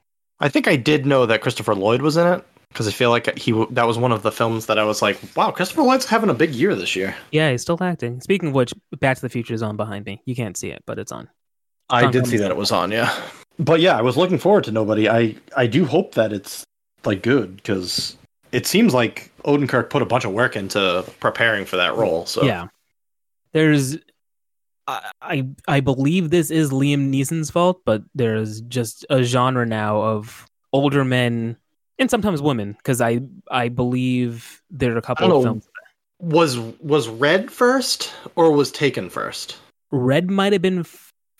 I 0.40 0.48
think 0.48 0.66
I 0.66 0.76
did 0.76 1.06
know 1.06 1.26
that 1.26 1.40
Christopher 1.42 1.74
Lloyd 1.74 2.02
was 2.02 2.16
in 2.16 2.26
it 2.26 2.44
because 2.68 2.88
I 2.88 2.90
feel 2.90 3.10
like 3.10 3.38
he 3.38 3.52
w- 3.52 3.68
that 3.72 3.86
was 3.86 3.98
one 3.98 4.10
of 4.12 4.22
the 4.22 4.32
films 4.32 4.66
that 4.66 4.78
I 4.78 4.84
was 4.84 5.00
like, 5.02 5.18
wow, 5.36 5.50
Christopher 5.52 5.82
Lloyd's 5.82 6.06
having 6.06 6.30
a 6.30 6.34
big 6.34 6.54
year 6.54 6.74
this 6.74 6.96
year. 6.96 7.14
Yeah, 7.30 7.50
he's 7.52 7.62
still 7.62 7.78
acting. 7.82 8.20
Speaking 8.20 8.48
of 8.48 8.54
which, 8.54 8.72
Back 8.98 9.16
to 9.16 9.22
the 9.22 9.28
Future 9.28 9.54
is 9.54 9.62
on 9.62 9.76
behind 9.76 10.04
me. 10.06 10.20
You 10.24 10.34
can't 10.34 10.56
see 10.56 10.70
it, 10.70 10.82
but 10.86 10.98
it's 10.98 11.12
on. 11.12 11.28
I 11.90 12.04
on 12.06 12.12
did 12.12 12.26
see 12.26 12.38
that 12.38 12.50
it 12.50 12.56
was 12.56 12.72
on, 12.72 12.90
yeah. 12.90 13.14
But 13.58 13.80
yeah, 13.80 13.96
I 13.96 14.02
was 14.02 14.16
looking 14.16 14.38
forward 14.38 14.64
to 14.64 14.72
Nobody. 14.72 15.08
I 15.08 15.36
I 15.56 15.66
do 15.66 15.84
hope 15.84 16.14
that 16.14 16.32
it's 16.32 16.64
like 17.04 17.22
good 17.22 17.56
because 17.56 18.16
it 18.50 18.66
seems 18.66 18.94
like 18.94 19.30
Odenkirk 19.44 19.90
put 19.90 20.02
a 20.02 20.06
bunch 20.06 20.24
of 20.24 20.32
work 20.32 20.56
into 20.56 21.04
preparing 21.20 21.64
for 21.66 21.76
that 21.76 21.94
role. 21.96 22.24
So 22.26 22.42
Yeah. 22.44 22.68
There's 23.52 23.98
I, 24.92 25.10
I 25.22 25.46
I 25.68 25.80
believe 25.80 26.30
this 26.30 26.50
is 26.50 26.70
Liam 26.70 27.10
Neeson's 27.12 27.50
fault, 27.50 27.80
but 27.84 28.02
there's 28.14 28.60
just 28.62 29.04
a 29.10 29.22
genre 29.22 29.66
now 29.66 30.00
of 30.02 30.46
older 30.72 31.04
men 31.04 31.56
and 31.98 32.10
sometimes 32.10 32.42
women 32.42 32.72
because 32.72 33.00
I 33.00 33.20
I 33.50 33.68
believe 33.68 34.62
there 34.70 34.94
are 34.94 34.98
a 34.98 35.02
couple 35.02 35.36
of 35.36 35.42
films. 35.44 35.68
was 36.20 36.58
was 36.80 37.08
Red 37.08 37.50
first 37.50 38.12
or 38.36 38.52
was 38.52 38.70
Taken 38.72 39.08
first? 39.10 39.56
Red 39.90 40.30
might 40.30 40.52
have 40.52 40.62
been 40.62 40.84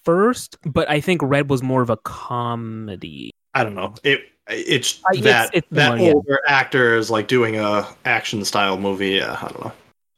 first, 0.05 0.57
but 0.65 0.88
I 0.91 1.01
think 1.01 1.21
Red 1.23 1.49
was 1.49 1.62
more 1.62 1.83
of 1.83 1.91
a 1.91 1.97
comedy. 1.99 3.31
I 3.55 3.65
don't 3.65 3.75
know. 3.75 3.95
It 4.05 4.21
it's 4.49 5.01
Uh, 5.07 5.15
it's- 5.15 5.25
that 5.25 5.51
it's 5.55 5.69
that 5.71 5.93
similar, 5.93 6.07
yeah. 6.09 6.12
older 6.15 6.41
actor 6.47 6.97
is 6.97 7.11
like 7.11 7.29
doing 7.29 7.57
a 7.57 7.87
action 8.05 8.45
style 8.45 8.79
movie. 8.79 9.11
Yeah, 9.11 9.37
I 9.41 9.49
don't 9.49 9.65
know. 9.65 9.73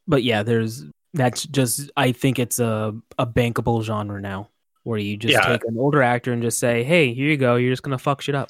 But 0.07 0.23
yeah, 0.23 0.43
there's 0.43 0.83
that's 1.15 1.45
just 1.47 1.89
I 1.97 2.11
think 2.11 2.37
it's 2.39 2.59
a 2.59 2.93
a 3.17 3.25
bankable 3.25 3.81
genre 3.83 4.21
now 4.21 4.49
where 4.83 4.99
you 4.99 5.17
just 5.17 5.31
Yeah. 5.33 5.41
take 5.47 5.63
an 5.67 5.77
older 5.79 6.03
actor 6.03 6.31
and 6.31 6.41
just 6.43 6.59
say, 6.59 6.83
"Hey, 6.83 7.13
here 7.13 7.27
you 7.27 7.37
go. 7.37 7.55
You're 7.55 7.71
just 7.71 7.81
gonna 7.83 7.97
fuck 7.97 8.21
shit 8.21 8.35
up." 8.35 8.49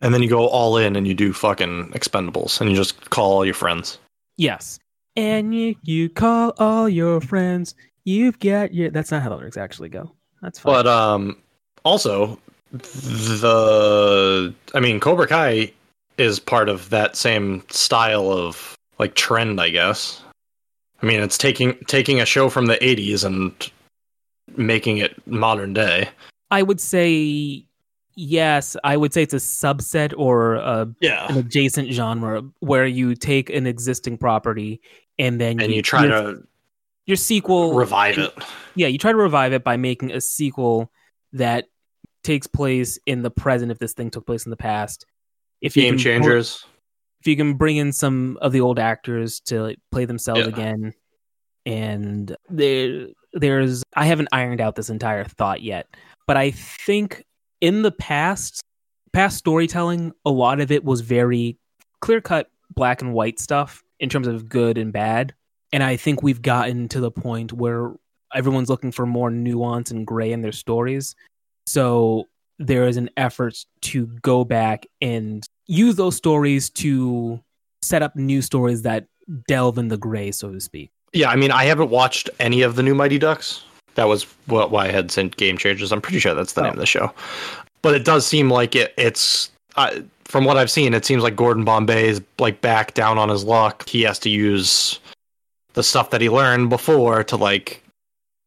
And 0.00 0.12
then 0.14 0.22
you 0.22 0.28
go 0.28 0.46
all 0.46 0.76
in 0.76 0.96
and 0.96 1.06
you 1.06 1.14
do 1.14 1.32
fucking 1.32 1.90
Expendables 1.92 2.60
and 2.60 2.70
you 2.70 2.76
just 2.76 3.10
call 3.10 3.32
all 3.32 3.44
your 3.44 3.54
friends. 3.54 3.98
Yes. 4.36 4.78
And 5.16 5.54
you, 5.54 5.74
you 5.82 6.10
call 6.10 6.52
all 6.58 6.88
your 6.88 7.22
friends. 7.22 7.74
You've 8.04 8.38
got 8.38 8.74
your. 8.74 8.90
That's 8.90 9.10
not 9.10 9.22
how 9.22 9.30
the 9.30 9.36
lyrics 9.36 9.56
actually 9.56 9.88
go. 9.88 10.12
That's 10.42 10.58
fine. 10.58 10.74
But 10.74 10.86
um, 10.86 11.36
also 11.84 12.38
the 12.72 14.54
I 14.74 14.80
mean 14.80 15.00
Cobra 15.00 15.26
Kai 15.26 15.72
is 16.18 16.38
part 16.38 16.68
of 16.68 16.90
that 16.90 17.16
same 17.16 17.62
style 17.68 18.30
of 18.30 18.76
like 18.98 19.14
trend, 19.14 19.60
I 19.60 19.70
guess. 19.70 20.22
I 21.02 21.06
mean, 21.06 21.20
it's 21.20 21.38
taking 21.38 21.76
taking 21.86 22.20
a 22.20 22.26
show 22.26 22.48
from 22.48 22.66
the 22.66 22.76
'80s 22.76 23.24
and 23.24 23.52
making 24.56 24.98
it 24.98 25.14
modern 25.26 25.72
day. 25.72 26.08
I 26.50 26.62
would 26.62 26.80
say 26.80 27.66
yes. 28.14 28.76
I 28.82 28.96
would 28.96 29.12
say 29.12 29.22
it's 29.22 29.34
a 29.34 29.38
subset 29.38 30.14
or 30.16 30.54
a, 30.54 30.88
an 31.28 31.36
adjacent 31.38 31.92
genre 31.92 32.42
where 32.60 32.86
you 32.86 33.14
take 33.14 33.50
an 33.50 33.66
existing 33.66 34.18
property 34.18 34.80
and 35.18 35.40
then 35.40 35.60
and 35.60 35.72
you 35.72 35.82
try 35.82 36.04
your, 36.04 36.10
to 36.10 36.46
your 37.06 37.16
sequel 37.16 37.74
revive 37.74 38.18
it. 38.18 38.32
Yeah, 38.74 38.88
you 38.88 38.98
try 38.98 39.12
to 39.12 39.18
revive 39.18 39.52
it 39.52 39.64
by 39.64 39.76
making 39.76 40.12
a 40.12 40.20
sequel 40.20 40.90
that 41.32 41.66
takes 42.22 42.46
place 42.46 42.98
in 43.06 43.22
the 43.22 43.30
present. 43.30 43.70
If 43.70 43.78
this 43.78 43.92
thing 43.92 44.10
took 44.10 44.26
place 44.26 44.44
in 44.44 44.50
the 44.50 44.56
past, 44.56 45.06
if 45.60 45.76
you 45.76 45.82
Game 45.82 45.94
can 45.94 45.98
br- 45.98 46.02
changers. 46.02 46.64
If 47.26 47.30
you 47.30 47.36
can 47.36 47.54
bring 47.54 47.76
in 47.76 47.92
some 47.92 48.38
of 48.40 48.52
the 48.52 48.60
old 48.60 48.78
actors 48.78 49.40
to 49.40 49.62
like, 49.62 49.78
play 49.90 50.04
themselves 50.04 50.42
Yeah. 50.42 50.46
again. 50.48 50.94
And 51.64 52.36
there 52.48 53.08
there's 53.32 53.82
i 53.94 54.06
haven't 54.06 54.28
ironed 54.32 54.60
out 54.62 54.76
this 54.76 54.88
entire 54.88 55.24
thought 55.24 55.60
yet 55.60 55.86
but 56.26 56.38
i 56.38 56.50
think 56.50 57.22
in 57.60 57.82
the 57.82 57.90
past 57.90 58.62
past 59.12 59.36
storytelling 59.36 60.10
a 60.24 60.30
lot 60.30 60.58
of 60.58 60.70
it 60.70 60.84
was 60.84 61.02
very 61.02 61.58
clear 62.00 62.20
cut 62.22 62.48
black 62.74 63.02
and 63.02 63.12
white 63.12 63.38
stuff 63.38 63.82
in 64.00 64.08
terms 64.08 64.26
of 64.26 64.48
good 64.48 64.78
and 64.78 64.92
bad. 64.92 65.34
And 65.72 65.82
i 65.82 65.96
think 65.96 66.22
we've 66.22 66.40
gotten 66.40 66.88
to 66.88 67.00
the 67.00 67.10
point 67.10 67.52
where 67.52 67.94
everyone's 68.34 68.70
looking 68.70 68.92
for 68.92 69.04
more 69.04 69.30
nuance 69.30 69.90
and 69.90 70.06
gray 70.06 70.32
in 70.32 70.40
their 70.42 70.52
stories. 70.52 71.14
So 71.66 72.24
there 72.58 72.86
is 72.88 72.96
an 72.96 73.10
effort 73.16 73.56
to 73.82 74.06
go 74.22 74.44
back 74.44 74.86
and 75.02 75.45
use 75.66 75.96
those 75.96 76.16
stories 76.16 76.70
to 76.70 77.40
set 77.82 78.02
up 78.02 78.16
new 78.16 78.42
stories 78.42 78.82
that 78.82 79.06
delve 79.48 79.78
in 79.78 79.88
the 79.88 79.96
gray, 79.96 80.30
so 80.30 80.52
to 80.52 80.60
speak. 80.60 80.90
Yeah, 81.12 81.30
I 81.30 81.36
mean, 81.36 81.50
I 81.50 81.64
haven't 81.64 81.90
watched 81.90 82.28
any 82.40 82.62
of 82.62 82.76
the 82.76 82.82
new 82.82 82.94
Mighty 82.94 83.18
Ducks. 83.18 83.64
That 83.94 84.08
was 84.08 84.24
what 84.46 84.70
why 84.70 84.86
I 84.86 84.90
had 84.92 85.10
sent 85.10 85.36
Game 85.36 85.56
Changers. 85.56 85.90
I'm 85.92 86.00
pretty 86.02 86.18
sure 86.18 86.34
that's 86.34 86.52
the 86.52 86.60
Oh. 86.60 86.64
name 86.64 86.72
of 86.74 86.78
the 86.78 86.86
show. 86.86 87.12
But 87.82 87.94
it 87.94 88.04
does 88.04 88.26
seem 88.26 88.50
like 88.50 88.74
it. 88.76 88.92
It's 88.96 89.50
uh, 89.76 90.00
from 90.24 90.44
what 90.44 90.56
I've 90.56 90.70
seen, 90.70 90.92
it 90.94 91.04
seems 91.04 91.22
like 91.22 91.36
Gordon 91.36 91.64
Bombay 91.64 92.08
is 92.08 92.20
like 92.38 92.60
back 92.60 92.94
down 92.94 93.16
on 93.18 93.28
his 93.28 93.44
luck. 93.44 93.88
He 93.88 94.02
has 94.02 94.18
to 94.20 94.30
use 94.30 94.98
the 95.74 95.82
stuff 95.82 96.10
that 96.10 96.20
he 96.20 96.28
learned 96.28 96.68
before 96.70 97.22
to 97.24 97.36
like 97.36 97.82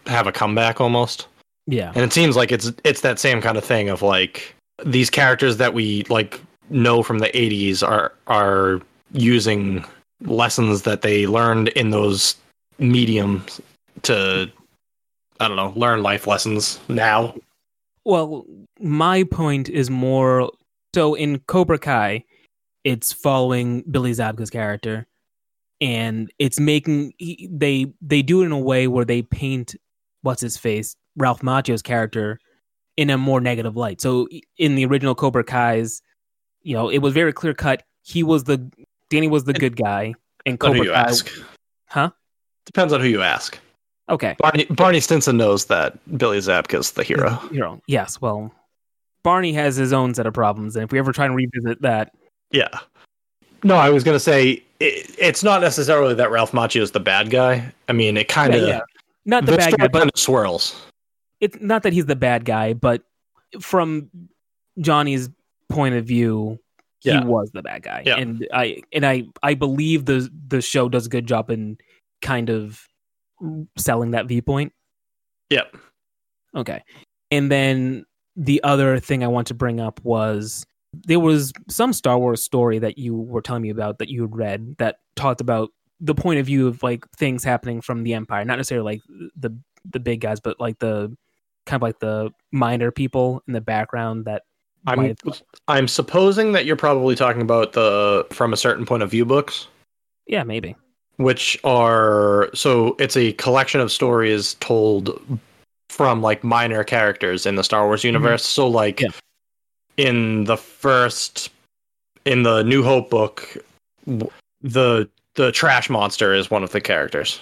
have 0.05 0.27
a 0.27 0.31
comeback 0.31 0.81
almost. 0.81 1.27
Yeah. 1.67 1.91
And 1.95 2.03
it 2.03 2.11
seems 2.13 2.35
like 2.35 2.51
it's 2.51 2.71
it's 2.83 3.01
that 3.01 3.19
same 3.19 3.41
kind 3.41 3.57
of 3.57 3.63
thing 3.63 3.89
of 3.89 4.01
like 4.01 4.55
these 4.85 5.09
characters 5.09 5.57
that 5.57 5.73
we 5.73 6.03
like 6.09 6.39
know 6.69 7.03
from 7.03 7.19
the 7.19 7.29
80s 7.29 7.87
are 7.87 8.13
are 8.27 8.81
using 9.11 9.85
lessons 10.21 10.83
that 10.83 11.01
they 11.01 11.27
learned 11.27 11.69
in 11.69 11.89
those 11.89 12.35
mediums 12.77 13.61
to 14.03 14.51
I 15.39 15.47
don't 15.47 15.57
know, 15.57 15.73
learn 15.75 16.03
life 16.03 16.27
lessons 16.27 16.79
now. 16.89 17.33
Well, 18.03 18.45
my 18.79 19.23
point 19.23 19.69
is 19.69 19.89
more 19.89 20.51
so 20.93 21.13
in 21.13 21.39
Cobra 21.39 21.79
Kai, 21.79 22.25
it's 22.83 23.13
following 23.13 23.83
Billy 23.89 24.11
Zabka's 24.11 24.49
character, 24.49 25.07
and 25.79 26.31
it's 26.39 26.59
making 26.59 27.13
he, 27.17 27.47
they 27.51 27.93
they 28.01 28.21
do 28.21 28.41
it 28.41 28.47
in 28.47 28.51
a 28.51 28.59
way 28.59 28.87
where 28.87 29.05
they 29.05 29.21
paint 29.21 29.75
what's 30.21 30.41
his 30.41 30.57
face 30.57 30.95
Ralph 31.15 31.41
Macchio's 31.41 31.81
character 31.81 32.39
in 32.97 33.09
a 33.09 33.17
more 33.17 33.39
negative 33.39 33.77
light. 33.77 34.01
So 34.01 34.27
in 34.57 34.75
the 34.75 34.85
original 34.85 35.15
Cobra 35.15 35.43
Kai's, 35.43 36.01
you 36.63 36.75
know, 36.75 36.89
it 36.89 36.99
was 36.99 37.13
very 37.13 37.33
clear 37.33 37.53
cut. 37.53 37.83
He 38.03 38.23
was 38.23 38.43
the 38.45 38.57
Danny 39.09 39.27
was 39.27 39.43
the 39.45 39.53
good 39.53 39.75
guy, 39.75 40.13
and 40.45 40.59
Cobra 40.59 40.83
you 40.83 40.91
Kai. 40.91 41.01
ask. 41.01 41.29
Huh? 41.87 42.11
Depends 42.65 42.93
on 42.93 43.01
who 43.01 43.07
you 43.07 43.21
ask. 43.21 43.57
Okay, 44.09 44.35
Barney 44.39 44.65
Barney 44.65 44.99
Stinson 44.99 45.37
knows 45.37 45.65
that 45.65 45.97
Billy 46.17 46.39
Zabka's 46.39 46.91
the 46.91 47.03
hero. 47.03 47.35
hero. 47.51 47.81
Yes. 47.87 48.19
Well, 48.21 48.51
Barney 49.23 49.53
has 49.53 49.75
his 49.75 49.93
own 49.93 50.13
set 50.13 50.25
of 50.25 50.33
problems, 50.33 50.75
and 50.75 50.83
if 50.83 50.91
we 50.91 50.99
ever 50.99 51.11
try 51.11 51.25
and 51.25 51.35
revisit 51.35 51.81
that, 51.81 52.13
Yeah. 52.51 52.69
No, 53.63 53.75
I 53.75 53.89
was 53.89 54.03
gonna 54.03 54.19
say 54.19 54.63
it, 54.79 55.15
it's 55.19 55.43
not 55.43 55.61
necessarily 55.61 56.13
that 56.15 56.31
Ralph 56.31 56.53
Macchio 56.53 56.81
is 56.81 56.91
the 56.91 56.99
bad 56.99 57.29
guy. 57.29 57.71
I 57.87 57.93
mean, 57.93 58.15
it 58.17 58.27
kind 58.29 58.55
of 58.55 58.61
Yeah, 58.61 58.67
yeah. 58.67 58.79
not 59.25 59.45
the, 59.45 59.57
bad 59.57 59.77
guy, 59.77 59.87
but 59.87 59.99
kind 59.99 60.11
of 60.13 60.19
swirls. 60.19 60.81
it's 61.41 61.57
not 61.59 61.83
that 61.83 61.91
he's 61.93 62.05
the 62.05 62.15
bad 62.15 62.45
guy, 62.45 62.73
but 62.73 63.03
from 63.59 64.09
Johnny's 64.79 65.29
point 65.69 65.95
of 65.95 66.05
view, 66.05 66.59
he 66.99 67.11
Yeah. 67.11 67.23
was 67.23 67.51
the 67.51 67.61
bad 67.61 67.83
guy, 67.83 68.03
Yeah. 68.05 68.17
and 68.17 68.47
I 68.53 68.81
and 68.91 69.05
I 69.05 69.23
I 69.43 69.53
believe 69.53 70.05
the 70.05 70.29
the 70.47 70.61
show 70.61 70.89
does 70.89 71.05
a 71.07 71.09
good 71.09 71.27
job 71.27 71.49
in 71.49 71.77
kind 72.21 72.49
of 72.49 72.87
selling 73.77 74.11
that 74.11 74.27
viewpoint. 74.27 74.73
Yep. 75.49 75.75
Okay, 76.55 76.83
and 77.31 77.51
then 77.51 78.05
the 78.35 78.61
other 78.63 78.99
thing 78.99 79.23
I 79.23 79.27
want 79.27 79.47
to 79.47 79.53
bring 79.53 79.79
up 79.79 79.99
was 80.03 80.65
there 80.93 81.19
was 81.19 81.53
some 81.69 81.93
Star 81.93 82.17
Wars 82.17 82.41
story 82.41 82.79
that 82.79 82.97
you 82.97 83.15
were 83.15 83.41
telling 83.41 83.61
me 83.61 83.69
about 83.69 83.99
that 83.99 84.09
you 84.09 84.21
had 84.23 84.35
read 84.35 84.75
that 84.79 84.97
talked 85.15 85.41
about 85.41 85.69
the 85.99 86.15
point 86.15 86.39
of 86.39 86.45
view 86.45 86.67
of 86.67 86.81
like 86.81 87.05
things 87.17 87.43
happening 87.43 87.81
from 87.81 88.03
the 88.03 88.13
Empire, 88.13 88.43
not 88.45 88.57
necessarily 88.57 88.95
like 88.95 89.01
the 89.35 89.55
the 89.85 89.99
big 89.99 90.21
guys, 90.21 90.39
but 90.39 90.59
like 90.59 90.79
the 90.79 91.15
kind 91.65 91.77
of 91.77 91.81
like 91.83 91.99
the 91.99 92.31
minor 92.51 92.89
people 92.91 93.43
in 93.47 93.53
the 93.53 93.61
background 93.61 94.25
that 94.25 94.43
I'm 94.87 95.15
I'm 95.67 95.87
supposing 95.87 96.53
that 96.53 96.65
you're 96.65 96.75
probably 96.75 97.15
talking 97.15 97.41
about 97.41 97.73
the 97.73 98.25
from 98.31 98.53
a 98.53 98.57
certain 98.57 98.85
point 98.85 99.03
of 99.03 99.11
view 99.11 99.25
books, 99.25 99.67
yeah 100.27 100.43
maybe 100.43 100.75
which 101.17 101.59
are 101.63 102.49
so 102.53 102.95
it's 102.97 103.17
a 103.17 103.33
collection 103.33 103.81
of 103.81 103.91
stories 103.91 104.53
told 104.55 105.19
from 105.89 106.21
like 106.21 106.43
minor 106.43 106.83
characters 106.83 107.45
in 107.45 107.55
the 107.55 107.63
Star 107.63 107.85
Wars 107.85 108.03
universe. 108.03 108.45
So 108.45 108.67
like 108.67 109.01
Yeah. 109.01 109.09
in 109.97 110.45
the 110.45 110.55
first 110.55 111.49
in 112.25 112.43
the 112.43 112.63
New 112.63 112.83
Hope 112.83 113.09
book, 113.09 113.57
the 114.61 115.09
the 115.35 115.51
trash 115.51 115.89
monster 115.89 116.33
is 116.33 116.49
one 116.49 116.63
of 116.63 116.71
the 116.71 116.81
characters, 116.81 117.41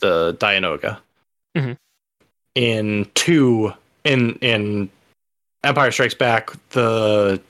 the 0.00 0.34
Dianoga. 0.40 0.98
Mhm. 1.56 1.76
In 2.56 3.10
two, 3.14 3.72
in 4.04 4.36
in 4.40 4.90
Empire 5.64 5.90
Strikes 5.90 6.14
Back, 6.14 6.50
the 6.70 7.40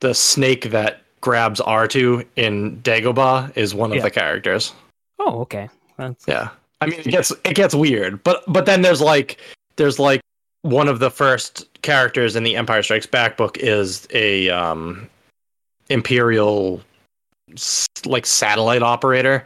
the 0.00 0.14
snake 0.14 0.70
that 0.70 1.02
grabs 1.20 1.60
R 1.60 1.86
two 1.86 2.24
in 2.36 2.80
Dagobah 2.82 3.56
is 3.56 3.74
one 3.74 3.90
of 3.90 3.96
Yeah. 3.96 4.02
the 4.02 4.10
characters. 4.10 4.72
Oh, 5.18 5.40
okay. 5.42 5.68
That's, 5.98 6.26
Yeah. 6.26 6.48
I 6.80 6.86
mean, 6.86 7.00
it 7.00 7.06
gets 7.06 7.30
it 7.44 7.54
gets 7.54 7.74
weird, 7.74 8.22
but 8.24 8.42
but 8.48 8.64
then 8.66 8.80
there's 8.82 9.00
like 9.02 9.36
there's 9.76 9.98
like 9.98 10.20
one 10.62 10.88
of 10.88 10.98
the 10.98 11.10
first 11.10 11.66
characters 11.82 12.36
in 12.36 12.42
the 12.42 12.56
Empire 12.56 12.82
Strikes 12.82 13.06
Back 13.06 13.36
book 13.36 13.58
is 13.58 14.08
a 14.12 14.48
um 14.48 15.08
imperial 15.90 16.80
like 18.06 18.24
satellite 18.24 18.82
operator. 18.82 19.44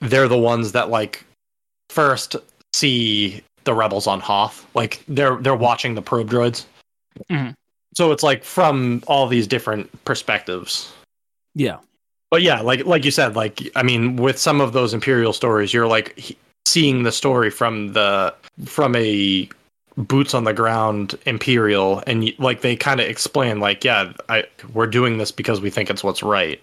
They're 0.00 0.28
the 0.28 0.38
ones 0.38 0.72
that 0.72 0.90
like 0.90 1.24
first 1.88 2.36
see 2.72 3.42
the 3.64 3.74
rebels 3.74 4.06
on 4.06 4.20
Hoth. 4.20 4.64
Like 4.74 5.02
they're 5.08 5.36
they're 5.36 5.56
watching 5.56 5.94
the 5.96 6.02
probe 6.02 6.30
droids. 6.30 6.66
Mhm. 7.30 7.54
So 7.94 8.12
it's 8.12 8.22
like 8.22 8.44
from 8.44 9.02
all 9.06 9.26
these 9.26 9.46
different 9.46 10.04
perspectives. 10.04 10.92
yeah. 11.54 11.78
But 12.30 12.42
yeah, 12.42 12.60
like 12.60 12.86
like 12.86 13.04
you 13.04 13.10
said, 13.10 13.34
like 13.34 13.60
I 13.74 13.82
mean, 13.82 14.14
with 14.14 14.38
some 14.38 14.60
of 14.60 14.72
those 14.72 14.94
imperial 14.94 15.32
stories, 15.32 15.74
you're 15.74 15.88
like 15.88 16.16
he- 16.16 16.36
seeing 16.64 17.02
the 17.02 17.10
story 17.10 17.50
from 17.50 17.92
the 17.92 18.32
from 18.66 18.94
a 18.94 19.48
boots 19.96 20.32
on 20.32 20.44
the 20.44 20.52
ground 20.52 21.18
imperial, 21.26 22.04
and 22.06 22.22
y- 22.22 22.34
like 22.38 22.60
they 22.60 22.76
kind 22.76 23.00
of 23.00 23.08
explain, 23.08 23.58
like, 23.58 23.82
yeah, 23.82 24.12
I 24.28 24.44
we're 24.74 24.86
doing 24.86 25.18
this 25.18 25.32
because 25.32 25.60
we 25.60 25.70
think 25.70 25.90
it's 25.90 26.04
what's 26.04 26.22
right. 26.22 26.62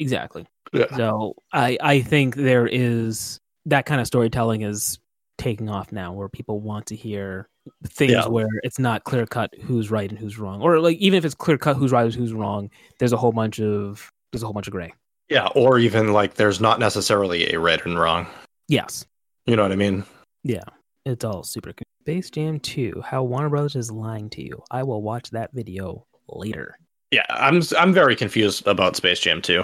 Exactly. 0.00 0.44
Yeah. 0.72 0.94
So 0.96 1.36
I 1.52 1.78
I 1.80 2.00
think 2.00 2.34
there 2.34 2.66
is 2.66 3.38
that 3.66 3.86
kind 3.86 4.00
of 4.00 4.08
storytelling 4.08 4.62
is 4.62 4.98
taking 5.38 5.68
off 5.70 5.92
now, 5.92 6.12
where 6.12 6.28
people 6.28 6.58
want 6.58 6.86
to 6.86 6.96
hear 6.96 7.46
things 7.86 8.12
Yeah. 8.12 8.26
where 8.28 8.48
it's 8.62 8.78
not 8.78 9.04
clear 9.04 9.26
cut 9.26 9.52
who's 9.62 9.90
right 9.90 10.08
and 10.10 10.18
who's 10.18 10.38
wrong, 10.38 10.60
or 10.62 10.80
like 10.80 10.96
even 10.98 11.16
if 11.16 11.24
it's 11.24 11.34
clear 11.34 11.58
cut 11.58 11.76
who's 11.76 11.92
right 11.92 12.04
and 12.04 12.14
who's 12.14 12.32
wrong, 12.32 12.70
there's 12.98 13.12
a 13.12 13.16
whole 13.16 13.32
bunch 13.32 13.60
of 13.60 14.10
there's 14.32 14.42
a 14.42 14.46
whole 14.46 14.52
bunch 14.54 14.66
of 14.66 14.72
gray. 14.72 14.92
Yeah, 15.28 15.48
or 15.54 15.78
even 15.78 16.12
like 16.12 16.34
there's 16.34 16.60
not 16.60 16.78
necessarily 16.78 17.52
a 17.52 17.58
right 17.58 17.84
and 17.84 17.98
wrong. 17.98 18.26
Yes. 18.68 19.04
You 19.46 19.56
know 19.56 19.62
what 19.62 19.72
I 19.72 19.76
mean? 19.76 20.04
Yeah. 20.44 20.64
It's 21.04 21.24
all 21.24 21.42
super 21.44 21.72
cool. 21.72 21.84
Space 22.02 22.30
Jam 22.30 22.58
2, 22.60 23.02
How 23.04 23.22
Warner 23.24 23.48
Brothers 23.48 23.76
is 23.76 23.90
lying 23.90 24.28
to 24.30 24.42
you. 24.42 24.62
I 24.70 24.82
will 24.82 25.02
watch 25.02 25.30
that 25.30 25.52
video 25.52 26.06
later. 26.28 26.78
Yeah, 27.12 27.24
I'm 27.30 27.62
I'm 27.78 27.92
very 27.92 28.14
confused 28.16 28.66
about 28.66 28.96
Space 28.96 29.20
Jam 29.20 29.40
2. 29.42 29.62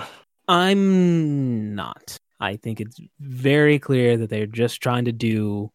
I'm 0.49 1.75
not. 1.75 2.17
I 2.41 2.57
think 2.57 2.81
it's 2.81 2.99
very 3.21 3.79
clear 3.79 4.17
that 4.17 4.31
they're 4.31 4.47
just 4.47 4.81
trying 4.81 5.05
to 5.05 5.12
do 5.12 5.71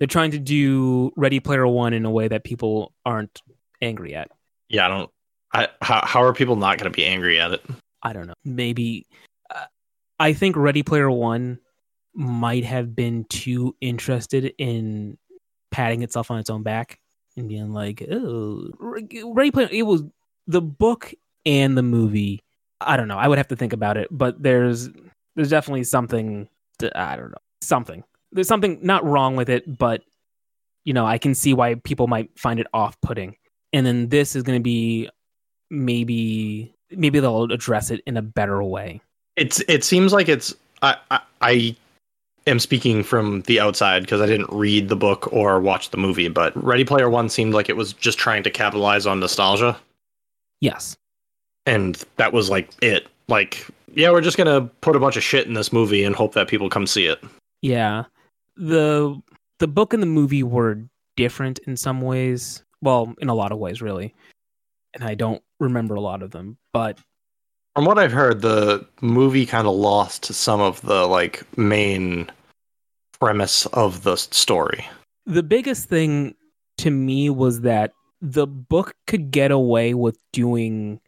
they're 0.00 0.08
trying 0.08 0.32
to 0.32 0.38
do 0.38 1.12
Ready 1.14 1.38
Player 1.38 1.68
One 1.68 1.92
in 1.92 2.04
a 2.04 2.10
way 2.10 2.26
that 2.26 2.42
people 2.42 2.92
aren't 3.04 3.42
angry 3.80 4.14
at. 4.14 4.30
Yeah, 4.68 4.86
I 4.86 4.88
don't. 4.88 5.10
I 5.52 5.68
how 5.82 6.04
how 6.04 6.22
are 6.22 6.32
people 6.32 6.56
not 6.56 6.78
going 6.78 6.90
to 6.90 6.96
be 6.96 7.04
angry 7.04 7.38
at 7.38 7.52
it? 7.52 7.62
I 8.02 8.12
don't 8.14 8.26
know. 8.26 8.34
Maybe 8.44 9.06
uh, 9.54 9.66
I 10.18 10.32
think 10.32 10.56
Ready 10.56 10.82
Player 10.82 11.10
One 11.10 11.60
might 12.14 12.64
have 12.64 12.96
been 12.96 13.24
too 13.24 13.76
interested 13.80 14.54
in 14.58 15.18
patting 15.70 16.02
itself 16.02 16.30
on 16.30 16.38
its 16.38 16.50
own 16.50 16.62
back 16.62 16.98
and 17.36 17.46
being 17.46 17.72
like, 17.72 18.02
"Oh, 18.10 18.70
Ready 18.80 19.50
Player." 19.50 19.68
It 19.70 19.82
was 19.82 20.02
the 20.46 20.62
book 20.62 21.12
and 21.44 21.76
the 21.76 21.82
movie. 21.82 22.40
I 22.80 22.96
don't 22.96 23.08
know. 23.08 23.18
I 23.18 23.28
would 23.28 23.38
have 23.38 23.48
to 23.48 23.56
think 23.56 23.74
about 23.74 23.98
it, 23.98 24.08
but 24.10 24.42
there's 24.42 24.88
there's 25.36 25.50
definitely 25.50 25.84
something. 25.84 26.48
To, 26.78 26.98
I 26.98 27.16
don't 27.16 27.32
know 27.32 27.38
something. 27.60 28.02
There's 28.32 28.48
something 28.48 28.78
not 28.82 29.04
wrong 29.04 29.36
with 29.36 29.48
it, 29.48 29.78
but 29.78 30.02
you 30.84 30.94
know, 30.94 31.04
I 31.06 31.18
can 31.18 31.34
see 31.34 31.52
why 31.52 31.74
people 31.74 32.06
might 32.06 32.30
find 32.38 32.58
it 32.58 32.66
off-putting. 32.72 33.36
And 33.72 33.84
then 33.86 34.08
this 34.08 34.34
is 34.34 34.42
going 34.42 34.58
to 34.58 34.62
be 34.62 35.08
maybe 35.70 36.72
maybe 36.90 37.20
they'll 37.20 37.44
address 37.44 37.90
it 37.90 38.02
in 38.06 38.16
a 38.16 38.22
better 38.22 38.62
way. 38.62 39.00
It's 39.36 39.60
it 39.68 39.84
seems 39.84 40.12
like 40.12 40.28
it's 40.28 40.54
I 40.82 40.96
I, 41.10 41.20
I 41.40 41.76
am 42.46 42.58
speaking 42.58 43.02
from 43.02 43.42
the 43.42 43.60
outside 43.60 44.00
because 44.02 44.20
I 44.20 44.26
didn't 44.26 44.50
read 44.50 44.88
the 44.88 44.96
book 44.96 45.32
or 45.32 45.60
watch 45.60 45.90
the 45.90 45.96
movie, 45.98 46.28
but 46.28 46.52
Ready 46.62 46.84
Player 46.84 47.08
One 47.08 47.28
seemed 47.28 47.54
like 47.54 47.68
it 47.68 47.76
was 47.76 47.92
just 47.92 48.18
trying 48.18 48.42
to 48.42 48.50
capitalize 48.50 49.06
on 49.06 49.20
nostalgia, 49.20 49.78
Yes. 50.60 50.96
and 51.66 52.02
that 52.16 52.32
was 52.32 52.50
like 52.50 52.70
it. 52.82 53.06
Like, 53.28 53.66
yeah, 53.94 54.10
we're 54.10 54.20
just 54.22 54.36
gonna 54.36 54.62
put 54.80 54.96
a 54.96 55.00
bunch 55.00 55.16
of 55.16 55.22
shit 55.22 55.46
in 55.46 55.52
this 55.54 55.72
movie 55.72 56.02
and 56.02 56.16
hope 56.16 56.32
that 56.34 56.48
people 56.48 56.68
come 56.68 56.86
see 56.86 57.06
it. 57.06 57.22
Yeah. 57.62 58.04
The 58.60 59.20
the 59.58 59.68
book 59.68 59.92
and 59.94 60.02
the 60.02 60.06
movie 60.06 60.42
were 60.42 60.84
different 61.16 61.58
in 61.66 61.76
some 61.76 62.00
ways. 62.00 62.62
Well, 62.82 63.14
in 63.20 63.28
a 63.28 63.34
lot 63.34 63.52
of 63.52 63.58
ways 63.58 63.80
really. 63.82 64.14
And 64.94 65.02
I 65.04 65.14
don't 65.14 65.42
remember 65.58 65.94
a 65.94 66.00
lot 66.00 66.22
of 66.22 66.30
them, 66.30 66.58
but 66.72 66.98
From 67.76 67.84
what 67.84 67.98
I've 67.98 68.12
heard, 68.12 68.42
the 68.42 68.86
movie 69.00 69.46
kind 69.46 69.66
of 69.66 69.74
lost 69.74 70.24
some 70.34 70.60
of 70.60 70.80
the 70.82 71.06
like 71.06 71.42
main 71.56 72.30
premise 73.20 73.66
of 73.66 74.02
the 74.02 74.16
story. 74.16 74.86
the 75.26 75.42
biggest 75.42 75.88
thing 75.88 76.34
to 76.78 76.90
me 76.90 77.30
was 77.30 77.60
that 77.60 77.92
the 78.20 78.46
book 78.46 78.94
could 79.06 79.30
get 79.30 79.50
away 79.50 79.94
with 79.94 80.18
doing 80.32 81.00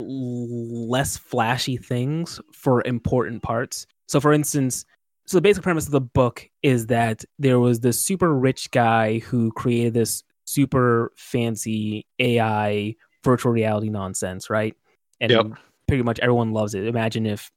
less 0.00 1.16
flashy 1.16 1.76
things 1.76 2.40
for 2.52 2.82
important 2.86 3.42
parts. 3.42 3.86
So, 4.08 4.20
for 4.20 4.32
instance, 4.32 4.84
so 5.26 5.36
the 5.38 5.42
basic 5.42 5.62
premise 5.62 5.86
of 5.86 5.92
the 5.92 6.00
book 6.00 6.48
is 6.62 6.86
that 6.86 7.24
there 7.38 7.58
was 7.58 7.80
this 7.80 8.00
super 8.00 8.34
rich 8.34 8.70
guy 8.70 9.18
who 9.20 9.50
created 9.52 9.94
this 9.94 10.22
super 10.44 11.12
fancy 11.16 12.06
AI 12.18 12.94
virtual 13.22 13.52
reality 13.52 13.88
nonsense, 13.88 14.50
right? 14.50 14.76
And 15.20 15.30
Yep. 15.30 15.46
pretty 15.88 16.02
much 16.02 16.18
everyone 16.20 16.52
loves 16.52 16.74
it. 16.74 16.86
Imagine 16.86 17.24
if 17.26 17.50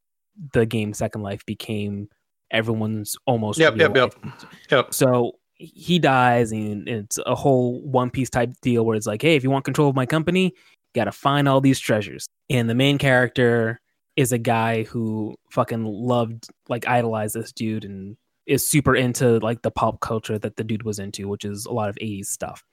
the 0.53 0.65
game 0.65 0.93
Second 0.93 1.23
Life 1.23 1.45
became 1.45 2.09
everyone's 2.51 3.17
almost 3.25 3.59
Yep, 3.59 3.73
real 3.75 3.81
yep, 3.93 3.95
yep. 3.95 4.23
life. 4.23 4.45
Yep. 4.71 4.93
So 4.93 5.33
he 5.55 5.99
dies, 5.99 6.51
and 6.51 6.87
it's 6.87 7.19
a 7.25 7.35
whole 7.35 7.81
One 7.81 8.09
Piece 8.09 8.29
type 8.29 8.51
deal 8.61 8.85
where 8.85 8.95
it's 8.95 9.07
like, 9.07 9.21
hey, 9.21 9.35
if 9.35 9.43
you 9.43 9.49
want 9.49 9.65
control 9.65 9.89
of 9.89 9.95
my 9.95 10.05
company, 10.05 10.45
you 10.45 10.51
got 10.95 11.05
to 11.05 11.11
find 11.11 11.49
all 11.49 11.59
these 11.59 11.79
treasures. 11.79 12.27
And 12.49 12.69
the 12.69 12.75
main 12.75 12.97
character 12.97 13.81
is 14.17 14.33
a 14.33 14.37
guy 14.37 14.83
who 14.83 15.35
fucking 15.51 15.85
loved, 15.85 16.49
like, 16.67 16.87
idolized 16.87 17.35
this 17.35 17.53
dude 17.53 17.85
and 17.85 18.17
is 18.47 18.67
super 18.67 18.95
into 18.95 19.39
like 19.39 19.61
the 19.61 19.69
pop 19.69 19.99
culture 19.99 20.39
that 20.39 20.55
the 20.55 20.63
dude 20.63 20.83
was 20.83 20.99
into, 20.99 21.27
which 21.27 21.45
is 21.45 21.65
a 21.65 21.71
lot 21.71 21.89
of 21.89 21.95
80s 21.97 22.25
stuff. 22.25 22.63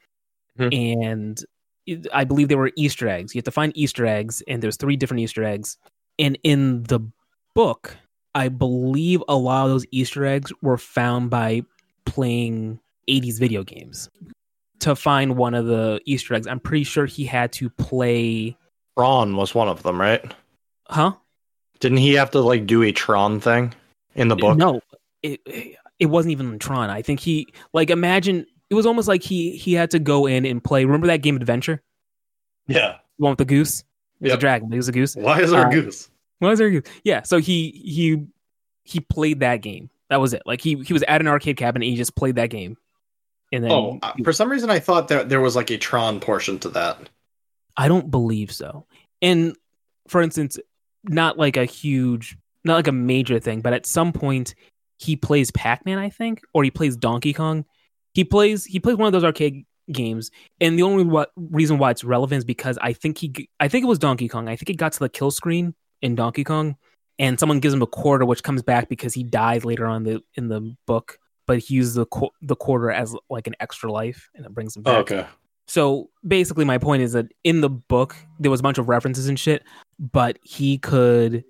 Mm-hmm. 0.58 1.02
And 1.02 1.44
I 2.12 2.24
believe 2.24 2.48
there 2.48 2.58
were 2.58 2.72
Easter 2.76 3.08
eggs. 3.08 3.34
You 3.34 3.40
have 3.40 3.44
to 3.44 3.50
find 3.50 3.76
Easter 3.76 4.06
eggs, 4.06 4.42
and 4.48 4.62
there's 4.62 4.76
three 4.76 4.96
different 4.96 5.20
Easter 5.20 5.44
eggs. 5.44 5.76
And 6.18 6.38
in 6.44 6.84
the 6.84 7.00
book, 7.54 7.96
I 8.34 8.48
believe 8.48 9.22
a 9.28 9.36
lot 9.36 9.64
of 9.64 9.70
those 9.70 9.84
Easter 9.90 10.24
eggs 10.24 10.52
were 10.62 10.78
found 10.78 11.28
by 11.28 11.62
playing 12.06 12.80
80s 13.08 13.38
video 13.38 13.64
games. 13.64 14.08
To 14.80 14.94
find 14.94 15.36
one 15.36 15.54
of 15.54 15.66
the 15.66 16.00
Easter 16.04 16.34
eggs, 16.34 16.46
I'm 16.46 16.60
pretty 16.60 16.84
sure 16.84 17.06
he 17.06 17.24
had 17.24 17.52
to 17.52 17.68
play. 17.70 18.56
Tron 18.96 19.36
was 19.36 19.54
one 19.54 19.68
of 19.68 19.82
them, 19.82 20.00
right? 20.00 20.22
Huh? 20.88 21.14
Didn't 21.84 21.98
he 21.98 22.14
have 22.14 22.30
to 22.30 22.40
like 22.40 22.64
do 22.66 22.82
a 22.82 22.92
Tron 22.92 23.40
thing 23.40 23.74
in 24.14 24.28
the 24.28 24.36
book? 24.36 24.56
No, 24.56 24.80
it 25.22 25.38
it 25.98 26.06
wasn't 26.06 26.32
even 26.32 26.58
Tron. 26.58 26.88
I 26.88 27.02
think 27.02 27.20
he 27.20 27.52
like 27.74 27.90
imagine 27.90 28.46
it 28.70 28.74
was 28.74 28.86
almost 28.86 29.06
like 29.06 29.22
he 29.22 29.50
he 29.58 29.74
had 29.74 29.90
to 29.90 29.98
go 29.98 30.24
in 30.24 30.46
and 30.46 30.64
play. 30.64 30.86
Remember 30.86 31.08
that 31.08 31.18
game 31.18 31.36
Adventure, 31.36 31.82
Yeah. 32.66 32.96
the 33.18 33.22
one 33.24 33.32
with 33.32 33.38
the 33.38 33.44
goose? 33.44 33.80
It 33.80 34.24
was 34.24 34.30
Yep. 34.30 34.38
a 34.38 34.40
dragon. 34.40 34.72
It 34.72 34.76
was 34.76 34.88
a 34.88 34.92
goose. 34.92 35.14
Why 35.14 35.40
is 35.42 35.50
there 35.50 35.66
Uh, 35.66 35.68
a 35.68 35.72
goose? 35.74 36.08
Why 36.38 36.52
is 36.52 36.58
there 36.58 36.68
a 36.68 36.70
goose? 36.70 36.84
Yeah. 37.04 37.20
So 37.20 37.36
he 37.36 37.70
he 37.70 38.24
he 38.84 39.00
played 39.00 39.40
that 39.40 39.58
game. 39.58 39.90
That 40.08 40.22
was 40.22 40.32
it. 40.32 40.40
Like 40.46 40.62
he 40.62 40.76
he 40.76 40.94
was 40.94 41.02
at 41.02 41.20
an 41.20 41.28
arcade 41.28 41.58
cabinet. 41.58 41.84
and 41.84 41.90
He 41.90 41.96
just 41.98 42.16
played 42.16 42.36
that 42.36 42.48
game. 42.48 42.78
And 43.52 43.62
then 43.62 43.70
Oh, 43.72 43.98
uh, 44.02 44.14
for 44.24 44.32
some 44.32 44.50
reason 44.50 44.70
I 44.70 44.78
thought 44.78 45.08
that 45.08 45.28
there 45.28 45.42
was 45.42 45.54
like 45.54 45.70
a 45.70 45.76
Tron 45.76 46.18
portion 46.18 46.58
to 46.60 46.70
that. 46.70 46.98
I 47.76 47.88
don't 47.88 48.10
believe 48.10 48.50
so. 48.52 48.86
And 49.20 49.54
for 50.08 50.22
instance, 50.22 50.58
not 51.04 51.38
like 51.38 51.56
a 51.56 51.64
huge, 51.64 52.36
not 52.64 52.74
like 52.74 52.88
a 52.88 52.92
major 52.92 53.38
thing, 53.38 53.60
but 53.60 53.72
at 53.72 53.86
some 53.86 54.12
point 54.12 54.54
he 54.98 55.16
plays 55.16 55.50
Pac-Man, 55.50 55.98
I 55.98 56.10
think, 56.10 56.40
or 56.52 56.64
he 56.64 56.70
plays 56.70 56.96
Donkey 56.96 57.32
Kong. 57.32 57.64
He 58.14 58.24
plays 58.24 58.64
he 58.64 58.80
plays 58.80 58.96
one 58.96 59.06
of 59.06 59.12
those 59.12 59.24
arcade 59.24 59.64
games, 59.90 60.30
and 60.60 60.78
the 60.78 60.82
only 60.82 61.04
what, 61.04 61.30
reason 61.36 61.78
why 61.78 61.90
it's 61.90 62.04
relevant 62.04 62.38
is 62.38 62.44
because 62.44 62.78
I 62.80 62.92
think 62.92 63.18
he 63.18 63.48
I 63.60 63.68
think 63.68 63.84
it 63.84 63.88
was 63.88 63.98
Donkey 63.98 64.28
Kong. 64.28 64.48
I 64.48 64.56
think 64.56 64.70
it 64.70 64.76
got 64.76 64.92
to 64.92 65.00
the 65.00 65.08
kill 65.08 65.30
screen 65.30 65.74
in 66.00 66.14
Donkey 66.14 66.44
Kong, 66.44 66.76
and 67.18 67.38
someone 67.38 67.60
gives 67.60 67.74
him 67.74 67.82
a 67.82 67.86
quarter, 67.86 68.24
which 68.24 68.42
comes 68.42 68.62
back 68.62 68.88
because 68.88 69.14
he 69.14 69.24
dies 69.24 69.64
later 69.64 69.86
on 69.86 70.04
the 70.04 70.22
in 70.34 70.48
the 70.48 70.74
book. 70.86 71.18
But 71.46 71.58
he 71.58 71.74
uses 71.74 71.94
the 71.94 72.06
qu- 72.06 72.30
the 72.40 72.56
quarter 72.56 72.90
as 72.90 73.14
like 73.28 73.46
an 73.46 73.54
extra 73.60 73.92
life, 73.92 74.30
and 74.34 74.46
it 74.46 74.54
brings 74.54 74.76
him 74.76 74.82
back. 74.82 75.10
okay. 75.10 75.26
So 75.66 76.10
basically, 76.26 76.64
my 76.64 76.78
point 76.78 77.02
is 77.02 77.12
that 77.12 77.26
in 77.42 77.60
the 77.60 77.70
book, 77.70 78.16
there 78.38 78.50
was 78.50 78.60
a 78.60 78.62
bunch 78.62 78.78
of 78.78 78.88
references 78.88 79.28
and 79.28 79.38
shit. 79.38 79.62
But 79.98 80.38
he 80.42 80.78
could 80.78 81.44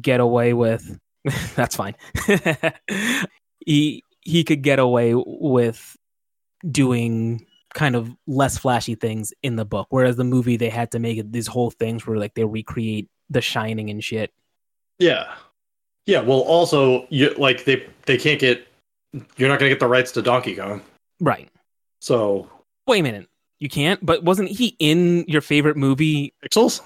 get 0.00 0.20
away 0.20 0.52
with 0.52 0.98
that's 1.54 1.76
fine. 1.76 1.94
he 3.66 4.04
he 4.22 4.44
could 4.44 4.62
get 4.62 4.78
away 4.78 5.12
with 5.14 5.96
doing 6.68 7.46
kind 7.74 7.94
of 7.94 8.10
less 8.26 8.58
flashy 8.58 8.94
things 8.94 9.32
in 9.42 9.56
the 9.56 9.64
book, 9.64 9.86
whereas 9.90 10.16
the 10.16 10.24
movie 10.24 10.56
they 10.56 10.70
had 10.70 10.90
to 10.92 10.98
make 10.98 11.30
these 11.30 11.46
whole 11.46 11.70
things 11.70 12.06
where 12.06 12.18
like 12.18 12.34
they 12.34 12.44
recreate 12.44 13.08
The 13.28 13.40
Shining 13.40 13.90
and 13.90 14.02
shit. 14.02 14.32
Yeah. 14.98 15.32
Yeah. 16.06 16.20
Well, 16.20 16.40
also, 16.40 17.06
you 17.10 17.34
like 17.34 17.64
they 17.64 17.86
they 18.06 18.16
can't 18.16 18.40
get. 18.40 18.66
You're 19.36 19.48
not 19.48 19.58
gonna 19.58 19.70
get 19.70 19.80
the 19.80 19.88
rights 19.88 20.12
to 20.12 20.22
Donkey 20.22 20.56
Kong. 20.56 20.82
Right. 21.20 21.50
So 22.00 22.48
Wait 22.86 23.00
a 23.00 23.02
minute. 23.02 23.28
You 23.58 23.68
can't. 23.68 24.04
But 24.04 24.24
wasn't 24.24 24.48
he 24.48 24.74
in 24.78 25.24
your 25.28 25.42
favorite 25.42 25.76
movie, 25.76 26.32
pixels. 26.44 26.80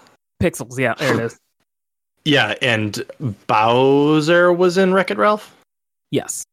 Pixels? 0.45 0.79
Yeah, 0.79 0.95
there 0.95 1.15
it 1.15 1.21
is. 1.25 1.39
Yeah, 2.27 2.55
and 2.63 3.05
Bowser 3.47 4.51
was 4.51 4.79
in 4.79 4.95
Wreck 4.95 5.11
It 5.11 5.19
Ralph. 5.19 5.55
Yes. 6.11 6.47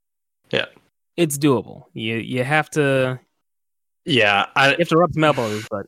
Yeah. 0.50 0.66
It's 1.16 1.38
doable. 1.38 1.86
You 1.94 2.18
you 2.18 2.44
have 2.44 2.70
to 2.72 3.18
Yeah, 4.04 4.48
I 4.58 4.72
you 4.72 4.76
have 4.80 4.90
to 4.90 4.98
rub 4.98 5.14
some 5.14 5.24
elbows, 5.24 5.66
but 5.72 5.86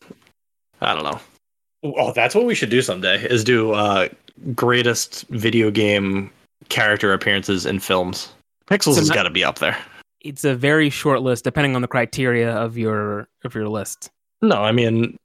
I 0.80 0.94
don't 0.94 1.04
know. 1.04 1.20
Oh, 1.84 2.14
that's 2.14 2.34
what 2.34 2.46
we 2.46 2.56
should 2.56 2.70
do 2.70 2.82
someday. 2.82 3.26
Is 3.26 3.44
do 3.44 3.74
uh 3.74 4.08
greatest 4.56 5.26
video 5.28 5.70
game 5.70 6.32
character 6.70 7.12
appearances 7.12 7.66
in 7.66 7.82
films. 7.82 8.30
Pixels 8.68 8.94
So 8.94 9.02
has 9.02 9.10
got 9.10 9.24
to 9.24 9.30
be 9.32 9.44
up 9.44 9.60
there. 9.60 9.78
it's 10.22 10.46
a 10.46 10.56
very 10.56 10.90
short 10.90 11.22
list 11.22 11.44
depending 11.44 11.76
on 11.76 11.82
the 11.82 11.90
criteria 11.90 12.56
of 12.56 12.78
your 12.78 13.28
of 13.44 13.54
your 13.54 13.68
list. 13.68 14.10
No, 14.42 14.64
I 14.64 14.72
mean, 14.72 15.18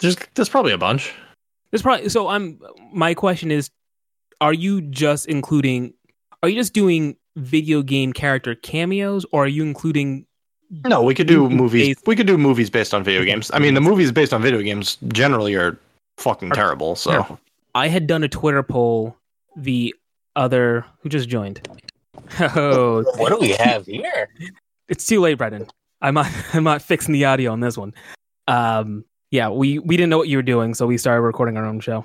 there's 0.00 0.16
there's 0.34 0.50
probably 0.50 0.72
a 0.72 0.78
bunch. 0.78 1.10
There's 1.74 1.82
probably 1.82 2.08
so 2.08 2.28
I'm 2.28 2.60
my 2.92 3.14
question 3.14 3.50
is 3.50 3.68
are 4.40 4.52
you 4.52 4.80
just 4.80 5.26
including 5.26 5.92
are 6.40 6.48
you 6.48 6.54
just 6.54 6.72
doing 6.72 7.16
video 7.34 7.82
game 7.82 8.12
character 8.12 8.54
cameos 8.54 9.26
or 9.32 9.42
are 9.42 9.48
you 9.48 9.64
including 9.64 10.24
No, 10.86 11.02
we 11.02 11.16
could 11.16 11.26
do 11.26 11.50
movies. 11.50 11.88
based- 11.88 12.06
We 12.06 12.14
could 12.14 12.28
do 12.28 12.38
movies 12.38 12.70
based 12.70 12.94
on 12.94 13.02
video 13.02 13.24
games. 13.24 13.50
I 13.52 13.58
mean, 13.58 13.74
the 13.74 13.80
movies 13.80 14.12
based 14.12 14.32
on 14.32 14.40
video 14.40 14.62
games 14.62 14.98
generally 15.08 15.56
are 15.56 15.76
fucking 16.18 16.52
Are 16.52 16.54
terrible. 16.54 16.94
So 16.94 17.10
terrible. 17.10 17.40
I 17.74 17.88
had 17.88 18.06
done 18.06 18.22
a 18.22 18.28
Twitter 18.28 18.62
poll 18.62 19.16
the 19.56 19.92
other 20.36 20.84
who 21.00 21.08
just 21.08 21.28
joined. 21.28 21.66
Oh, 22.38 23.02
What 23.16 23.30
do 23.30 23.38
we 23.40 23.50
have 23.50 23.84
here? 23.86 24.28
it's 24.88 25.06
too 25.06 25.20
late, 25.20 25.38
Brendan. 25.38 25.66
I'm 26.00 26.14
not 26.14 26.30
I'm 26.54 26.62
not 26.62 26.82
fixing 26.82 27.14
the 27.14 27.24
audio 27.24 27.50
on 27.50 27.58
this 27.58 27.76
one. 27.76 27.94
Um 28.46 29.04
yeah, 29.34 29.48
we 29.48 29.80
we 29.80 29.96
didn't 29.96 30.10
know 30.10 30.18
what 30.18 30.28
you 30.28 30.38
were 30.38 30.42
doing, 30.42 30.74
so 30.74 30.86
we 30.86 30.96
started 30.96 31.22
recording 31.22 31.56
our 31.56 31.64
own 31.66 31.80
show. 31.80 32.04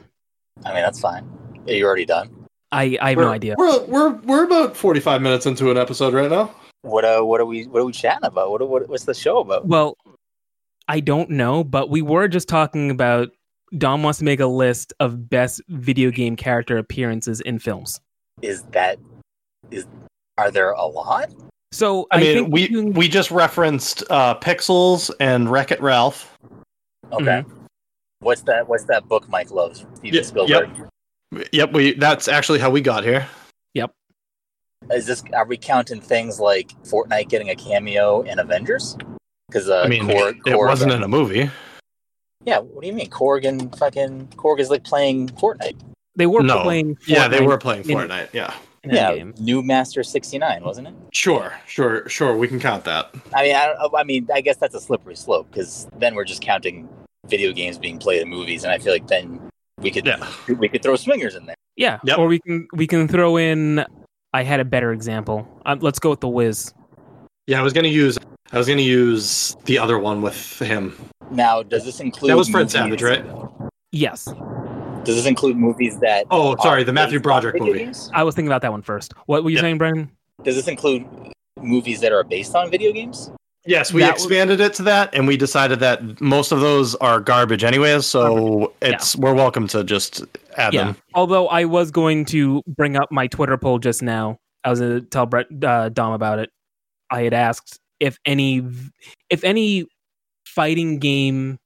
I 0.66 0.74
mean, 0.74 0.82
that's 0.82 1.00
fine. 1.00 1.30
Are 1.68 1.72
you 1.72 1.86
already 1.86 2.06
done? 2.06 2.48
I, 2.72 2.98
I 3.00 3.10
have 3.10 3.18
we're, 3.18 3.24
no 3.26 3.32
idea. 3.32 3.54
We're 3.56 3.84
we're 3.86 4.10
we're 4.10 4.44
about 4.46 4.76
forty 4.76 5.00
five 5.00 5.22
minutes 5.22 5.46
into 5.46 5.70
an 5.70 5.78
episode 5.78 6.16
right 6.16 6.32
now. 6.32 6.52
What 6.82 7.06
uh, 7.06 7.22
what 7.22 7.40
are 7.40 7.46
we 7.46 7.68
what 7.68 7.82
are 7.82 7.86
we 7.86 7.92
chatting 7.92 8.26
about? 8.26 8.50
What, 8.50 8.68
what 8.68 8.90
what's 8.90 9.04
the 9.04 9.14
show 9.14 9.42
about? 9.42 9.68
Well, 9.68 9.96
I 10.88 11.02
don't 11.02 11.30
know, 11.30 11.64
but 11.64 11.92
we 11.92 12.02
were 12.02 12.28
just 12.28 12.50
talking 12.50 12.90
about 12.90 13.30
Dom 13.78 14.02
wants 14.02 14.18
to 14.20 14.26
make 14.26 14.40
a 14.40 14.48
list 14.48 14.94
of 15.00 15.30
best 15.30 15.62
video 15.68 16.10
game 16.10 16.36
character 16.36 16.80
appearances 16.80 17.42
in 17.42 17.60
films. 17.60 18.02
Is 18.42 18.64
that 18.72 18.98
is 19.70 19.86
are 20.40 20.50
there 20.50 20.72
a 20.72 20.86
lot? 20.88 21.32
So 21.72 22.08
I, 22.10 22.18
I, 22.18 22.20
mean, 22.22 22.34
think 22.34 22.54
we 22.54 22.70
you- 22.70 22.88
we 22.88 23.08
just 23.08 23.30
referenced 23.30 24.04
uh, 24.10 24.34
Pixels 24.40 25.12
and 25.20 25.48
Wreck 25.52 25.72
It 25.72 25.80
Ralph. 25.80 26.36
Okay. 27.12 27.44
What's 28.20 28.42
that? 28.44 28.68
What's 28.68 28.84
that 28.86 29.08
book 29.08 29.28
Mike 29.30 29.52
loves? 29.52 29.86
Steven 29.96 30.16
Yep, 30.16 30.26
Spielberg. 30.26 30.70
Yep, 31.54 31.74
we 31.74 31.94
that's 31.94 32.28
actually 32.28 32.60
how 32.60 32.70
we 32.70 32.82
got 32.82 33.04
here. 33.04 33.28
Is 34.94 35.06
this? 35.06 35.22
Are 35.34 35.46
we 35.46 35.58
counting 35.58 36.00
things 36.00 36.40
like 36.40 36.70
Fortnite 36.84 37.28
getting 37.28 37.50
a 37.50 37.56
cameo 37.56 38.22
in 38.22 38.40
Avengers? 38.40 38.98
Because 39.48 39.70
uh, 39.70 39.82
I 39.82 39.88
mean, 39.90 40.04
Korg, 40.04 40.38
it 40.48 40.54
Korg- 40.54 40.68
wasn't 40.70 40.94
in 40.94 41.04
a 41.04 41.08
movie. 41.08 41.52
Yeah. 42.46 42.60
What 42.60 42.82
do 42.82 42.88
you 42.88 42.94
mean? 42.94 43.10
Korg 43.10 43.46
and 43.46 43.76
fucking 43.78 44.28
Korg 44.38 44.60
is 44.60 44.70
like 44.70 44.86
playing 44.86 45.28
Fortnite. 45.30 45.78
they 46.16 46.26
were 46.26 46.42
No. 46.42 46.64
playing. 46.64 46.98
Yeah, 47.06 47.28
they 47.28 47.42
were 47.42 47.58
playing 47.58 47.88
in- 47.90 47.98
Fortnite. 47.98 48.30
Yeah, 48.34 48.54
in 48.86 48.92
yeah. 48.92 49.12
Endgame. 49.12 49.38
Noobmaster 49.38 50.04
sixty 50.04 50.38
nine, 50.38 50.64
wasn't 50.64 50.88
it? 50.88 50.94
sure, 51.14 51.54
sure, 51.68 52.08
sure. 52.08 52.38
We 52.38 52.48
can 52.48 52.60
count 52.60 52.86
that. 52.86 53.14
I 53.34 53.44
mean, 53.44 53.56
I, 53.56 53.76
I 53.96 54.04
mean, 54.06 54.28
I 54.34 54.40
guess 54.40 54.56
that's 54.58 54.76
a 54.76 54.82
slippery 54.82 55.18
slope 55.18 55.52
because 55.52 55.88
then 55.98 56.16
we're 56.16 56.24
just 56.26 56.42
counting 56.42 56.88
video 57.30 57.52
games 57.54 57.78
being 57.78 57.98
played 58.00 58.22
in 58.22 58.30
movies, 58.30 58.64
and 58.64 58.72
I 58.74 58.78
feel 58.80 58.94
like 58.94 59.08
then 59.08 59.40
we 59.80 59.92
could 59.92 60.06
Yeah. 60.06 60.26
we 60.60 60.68
could 60.68 60.82
throw 60.84 60.96
swingers 60.96 61.36
in 61.36 61.46
there. 61.46 61.56
Yeah, 61.76 62.00
Yep. 62.04 62.18
or 62.18 62.28
we 62.28 62.40
can 62.40 62.68
we 62.74 62.88
can 62.88 63.08
throw 63.08 63.38
in. 63.38 63.86
I 64.34 64.44
had 64.44 64.60
a 64.60 64.66
better 64.66 64.92
example. 64.92 65.48
Um, 65.66 65.80
let's 65.80 66.00
go 66.00 66.10
with 66.10 66.20
the 66.20 66.28
Wiz. 66.28 66.74
Yeah, 67.48 67.60
I 67.60 67.64
was 67.64 67.74
gonna 67.74 67.88
use. 67.88 68.18
I 68.52 68.58
was 68.58 68.68
gonna 68.68 68.82
use 68.82 69.56
the 69.66 69.78
other 69.80 69.98
one 69.98 70.22
with 70.22 70.60
him. 70.60 70.96
Now, 71.32 71.62
does 71.64 71.86
this 71.86 72.00
include 72.00 72.32
That 72.32 72.38
was 72.38 72.50
Fred 72.50 72.62
movies- 72.62 72.74
Savage, 72.74 73.04
right? 73.04 73.26
Yes, 73.92 74.26
Does 75.06 75.16
this 75.16 75.26
include 75.26 75.56
movies 75.58 75.98
that? 76.00 76.26
Oh, 76.30 76.56
sorry, 76.62 76.84
the 76.84 76.92
Matthew 76.94 77.20
Broderick 77.20 77.54
video 77.54 77.68
movie. 77.68 77.80
games? 77.86 78.12
I 78.14 78.24
was 78.24 78.36
thinking 78.36 78.50
about 78.50 78.62
that 78.64 78.72
one 78.72 78.82
first. 78.82 79.14
What 79.28 79.44
were 79.44 79.50
you 79.50 79.56
Yeah. 79.56 79.62
saying, 79.62 79.78
Brendan? 79.78 80.12
Does 80.44 80.56
this 80.56 80.68
include 80.68 81.06
movies 81.60 82.02
that 82.02 82.12
are 82.12 82.24
based 82.24 82.54
on 82.56 82.70
video 82.70 82.92
games? 82.92 83.32
Yes, 83.66 83.92
we 83.94 84.02
That 84.02 84.14
was- 84.14 84.24
expanded 84.24 84.62
it 84.62 84.74
to 84.76 84.84
that, 84.84 85.14
and 85.14 85.28
we 85.28 85.36
decided 85.38 85.80
that 85.82 86.22
most 86.22 86.52
of 86.52 86.62
those 86.62 86.96
are 86.96 87.20
garbage 87.20 87.64
anyways. 87.64 88.06
So 88.06 88.74
it's 88.82 89.16
we're 89.16 89.34
welcome 89.34 89.68
to 89.70 89.84
just 89.84 90.24
add 90.58 90.74
Yeah. 90.74 90.86
them. 90.86 90.98
Although 91.14 91.48
I 91.50 91.66
was 91.66 91.92
going 91.92 92.26
to 92.26 92.64
bring 92.68 92.96
up 92.96 93.12
my 93.12 93.28
Twitter 93.28 93.58
poll 93.58 93.80
just 93.80 94.02
now. 94.02 94.38
I 94.64 94.70
was 94.70 94.80
going 94.80 95.00
to 95.00 95.02
tell 95.02 95.26
Brett 95.26 95.48
uh, 95.64 95.90
Dom 95.90 96.14
about 96.14 96.40
it. 96.40 96.50
I 97.12 97.22
had 97.24 97.34
asked 97.34 97.80
if 98.00 98.18
any 98.26 98.64
if 99.30 99.44
any 99.44 99.86
fighting 100.46 101.00
game 101.00 101.58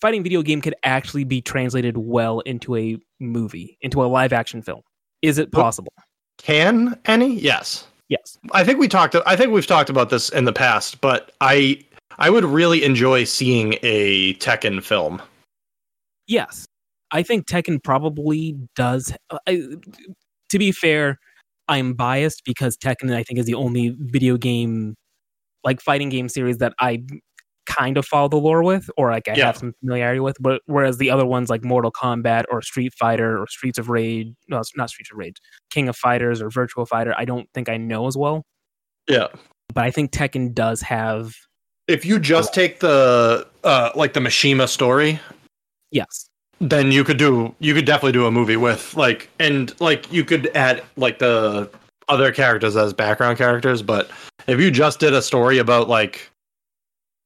fighting 0.00 0.22
video 0.22 0.42
game 0.42 0.60
could 0.60 0.74
actually 0.84 1.24
be 1.24 1.42
translated 1.42 1.96
well 1.98 2.40
into 2.40 2.74
a 2.76 2.96
movie, 3.18 3.76
into 3.82 4.02
a 4.02 4.06
live 4.06 4.32
action 4.32 4.62
film. 4.62 4.80
Is 5.20 5.36
it 5.38 5.52
possible? 5.52 5.92
Can 6.38 6.98
any? 7.04 7.34
Yes. 7.38 7.86
Yes. 8.10 8.38
I 8.52 8.64
think 8.64 8.78
we 8.78 8.88
talked. 8.88 9.16
I 9.24 9.36
think 9.36 9.52
we've 9.52 9.66
talked 9.66 9.88
about 9.88 10.10
this 10.10 10.28
in 10.30 10.44
the 10.44 10.52
past, 10.52 11.00
but 11.00 11.32
I 11.40 11.82
I 12.18 12.28
would 12.28 12.44
really 12.44 12.84
enjoy 12.84 13.24
seeing 13.24 13.76
a 13.82 14.34
Tekken 14.34 14.82
film. 14.82 15.22
Yes. 16.26 16.66
I 17.12 17.22
think 17.22 17.48
Tekken 17.48 17.82
probably 17.82 18.56
does. 18.76 19.14
I, 19.46 19.62
to 20.50 20.58
be 20.58 20.72
fair, 20.72 21.18
I'm 21.68 21.94
biased 21.94 22.42
because 22.44 22.76
Tekken, 22.76 23.14
I 23.14 23.22
think, 23.22 23.38
is 23.38 23.46
the 23.46 23.54
only 23.54 23.96
video 23.98 24.36
game, 24.36 24.96
like 25.62 25.80
fighting 25.80 26.08
game 26.08 26.28
series 26.28 26.58
that 26.58 26.72
I 26.80 27.04
kind 27.70 27.96
of 27.96 28.04
follow 28.04 28.28
the 28.28 28.36
lore 28.36 28.62
with, 28.64 28.90
or 28.96 29.10
like 29.10 29.28
I 29.28 29.34
Yeah. 29.34 29.46
have 29.46 29.56
some 29.56 29.72
familiarity 29.80 30.20
with. 30.20 30.36
But 30.40 30.62
whereas 30.66 30.98
the 30.98 31.10
other 31.10 31.24
ones, 31.24 31.48
like 31.50 31.62
Mortal 31.64 31.92
Kombat 31.92 32.44
or 32.50 32.60
Street 32.62 32.92
Fighter 32.98 33.40
or 33.40 33.46
Streets 33.46 33.78
of 33.78 33.88
Rage, 33.88 34.32
no, 34.48 34.58
it's 34.58 34.76
not 34.76 34.90
Streets 34.90 35.10
of 35.12 35.18
Rage, 35.18 35.36
King 35.70 35.88
of 35.88 35.96
Fighters 35.96 36.42
or 36.42 36.50
Virtual 36.50 36.84
Fighter, 36.86 37.14
I 37.16 37.24
don't 37.24 37.48
think 37.54 37.68
I 37.68 37.76
know 37.76 38.06
as 38.06 38.16
well. 38.16 38.44
Yeah. 39.08 39.28
But 39.72 39.84
I 39.84 39.90
think 39.90 40.10
Tekken 40.10 40.52
does 40.52 40.80
have, 40.82 41.34
If 41.86 42.04
you 42.04 42.18
just 42.18 42.52
take 42.54 42.80
the 42.80 43.46
uh 43.64 43.90
like 43.94 44.12
the 44.14 44.20
Mishima 44.20 44.68
story, 44.68 45.20
yes, 45.90 46.28
then 46.60 46.92
you 46.92 47.04
could 47.04 47.16
do 47.18 47.54
you 47.58 47.74
could 47.74 47.84
definitely 47.84 48.12
do 48.12 48.26
a 48.26 48.30
movie 48.30 48.56
with 48.56 48.94
like 48.96 49.28
and 49.38 49.78
like 49.80 50.12
you 50.12 50.24
could 50.24 50.50
add 50.56 50.82
like 50.96 51.18
the 51.18 51.70
other 52.08 52.32
characters 52.32 52.76
as 52.76 52.92
background 52.92 53.38
characters 53.38 53.82
but 53.82 54.10
if 54.48 54.58
you 54.60 54.70
just 54.70 54.98
did 55.00 55.12
a 55.14 55.22
story 55.22 55.58
about 55.58 55.88
like 55.88 56.28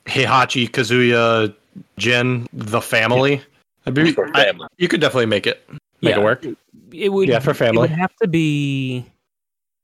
Heihachi, 0.06 0.68
Kazuya, 0.70 1.54
Jin, 1.98 2.46
the 2.52 2.80
family, 2.80 3.40
that'd 3.84 3.94
be, 3.94 4.12
For 4.12 4.30
I- 4.36 4.52
you 4.78 4.88
could 4.88 5.00
definitely 5.00 5.26
make 5.26 5.46
it 5.46 5.64
make 6.02 6.14
Yeah. 6.14 6.20
it 6.20 6.24
work. 6.24 6.44
it 6.92 7.08
would 7.12 7.28
Yeah, 7.28 7.38
for 7.40 7.54
family. 7.54 7.78
It 7.78 7.90
would 7.90 7.98
have 7.98 8.14
to 8.22 8.28
be. 8.28 9.06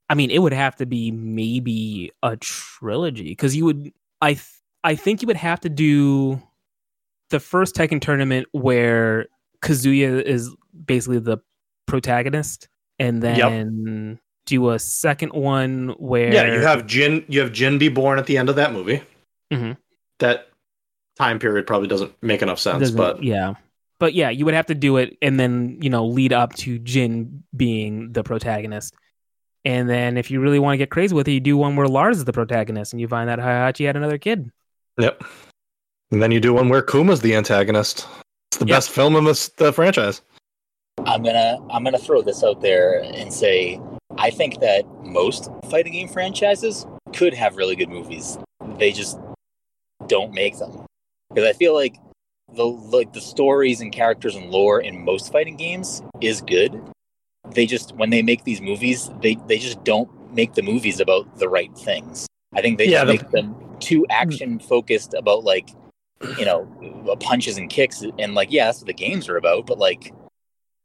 I 0.09 0.13
mean, 0.15 0.29
it 0.29 0.39
would 0.39 0.53
have 0.53 0.75
to 0.77 0.85
be 0.85 1.09
maybe 1.11 2.11
a 2.21 2.37
trilogy 2.37 3.29
because 3.29 3.55
you 3.55 3.65
would. 3.65 3.91
I 4.21 4.33
th- 4.33 4.45
I 4.83 4.95
think 4.95 5.21
you 5.21 5.27
would 5.27 5.37
have 5.37 5.59
to 5.61 5.69
do 5.69 6.41
the 7.29 7.39
first 7.39 7.75
Tekken 7.75 8.01
tournament 8.01 8.47
where 8.51 9.27
Kazuya 9.61 10.21
is 10.21 10.53
basically 10.85 11.19
the 11.19 11.37
protagonist, 11.87 12.67
and 12.99 13.23
Yep. 13.23 13.37
then 13.37 14.19
do 14.45 14.69
a 14.69 14.79
second 14.79 15.33
one 15.33 15.89
where 15.97 16.33
Yeah, 16.33 16.53
you 16.53 16.61
have 16.61 16.85
Jin 16.87 17.23
you 17.27 17.39
have 17.41 17.51
Jin 17.51 17.77
be 17.77 17.89
born 17.89 18.19
at 18.19 18.25
the 18.25 18.37
end 18.37 18.49
of 18.49 18.55
that 18.57 18.73
movie. 18.73 19.01
Mhm. 19.51 19.77
That 20.21 20.47
time 21.17 21.37
period 21.37 21.67
probably 21.67 21.87
doesn't 21.87 22.13
make 22.23 22.41
enough 22.41 22.59
sense, 22.59 22.79
doesn't- 22.79 22.97
but 22.97 23.21
yeah. 23.23 23.55
But 23.99 24.15
yeah, 24.15 24.31
you 24.31 24.45
would 24.45 24.55
have 24.55 24.65
to 24.67 24.73
do 24.75 24.97
it 24.97 25.15
and 25.21 25.39
then, 25.39 25.77
you 25.79 25.89
know, 25.91 26.07
lead 26.07 26.33
up 26.33 26.55
to 26.55 26.79
Jin 26.79 27.43
being 27.55 28.13
the 28.13 28.23
protagonist. 28.23 28.95
And 29.63 29.87
then 29.87 30.17
if 30.17 30.31
you 30.31 30.39
really 30.39 30.57
want 30.57 30.73
to 30.73 30.77
get 30.79 30.89
crazy 30.89 31.13
with 31.13 31.27
it, 31.27 31.33
you 31.33 31.39
do 31.39 31.55
one 31.55 31.75
where 31.75 31.87
Lars 31.87 32.17
is 32.17 32.25
the 32.25 32.33
protagonist 32.33 32.93
and 32.93 32.99
you 32.99 33.07
find 33.07 33.29
that 33.29 33.37
Heihachi 33.37 33.85
had 33.85 33.95
another 33.95 34.17
kid. 34.17 34.49
Yep. 34.97 35.23
And 36.11 36.19
then 36.21 36.31
you 36.31 36.39
do 36.39 36.51
one 36.53 36.67
where 36.69 36.81
Kuma's 36.81 37.21
the 37.21 37.35
antagonist. 37.35 38.07
It's 38.49 38.57
the 38.57 38.65
Yep. 38.65 38.75
best 38.75 38.89
film 38.89 39.15
in 39.15 39.23
this 39.23 39.49
the 39.49 39.71
franchise. 39.71 40.23
I'm 41.05 41.21
gonna 41.21 41.59
I'm 41.69 41.83
gonna 41.83 41.99
throw 41.99 42.23
this 42.23 42.43
out 42.43 42.59
there 42.61 43.01
and 43.03 43.31
say 43.31 43.79
I 44.17 44.31
think 44.31 44.59
that 44.61 44.83
most 45.03 45.49
fighting 45.69 45.93
game 45.93 46.07
franchises 46.07 46.87
could 47.13 47.33
have 47.35 47.55
really 47.55 47.75
good 47.75 47.89
movies. 47.89 48.37
They 48.79 48.91
just 48.91 49.19
don't 50.15 50.33
make 50.33 50.55
them 50.59 50.71
because 51.29 51.47
I 51.49 51.53
feel 51.53 51.73
like 51.73 51.95
the 52.53 52.65
like 52.65 53.13
the 53.13 53.21
stories 53.21 53.79
and 53.81 53.91
characters 53.93 54.35
and 54.35 54.51
lore 54.51 54.79
in 54.81 55.05
most 55.05 55.31
fighting 55.31 55.55
games 55.55 56.03
is 56.19 56.41
good. 56.41 56.71
They 57.55 57.65
just 57.65 57.95
when 57.95 58.09
they 58.09 58.21
make 58.21 58.43
these 58.43 58.61
movies, 58.61 59.09
they 59.21 59.37
they 59.47 59.57
just 59.57 59.83
don't 59.83 60.09
make 60.33 60.53
the 60.53 60.61
movies 60.61 60.99
about 60.99 61.23
the 61.39 61.47
right 61.49 61.73
things. 61.77 62.27
I 62.53 62.61
think 62.61 62.77
they 62.77 62.87
Yeah, 62.87 63.05
just 63.05 63.07
the- 63.07 63.13
make 63.13 63.31
them 63.31 63.55
too 63.79 64.05
action 64.09 64.59
focused 64.59 65.13
about 65.13 65.43
like 65.43 65.69
you 66.37 66.45
know 66.45 66.59
uh, 67.09 67.15
punches 67.15 67.57
and 67.57 67.69
kicks 67.69 68.03
and 68.19 68.35
like 68.35 68.51
yeah, 68.51 68.65
that's 68.65 68.79
what 68.81 68.87
the 68.87 68.93
games 68.93 69.29
are 69.29 69.37
about. 69.37 69.65
But 69.65 69.79
like 69.79 70.11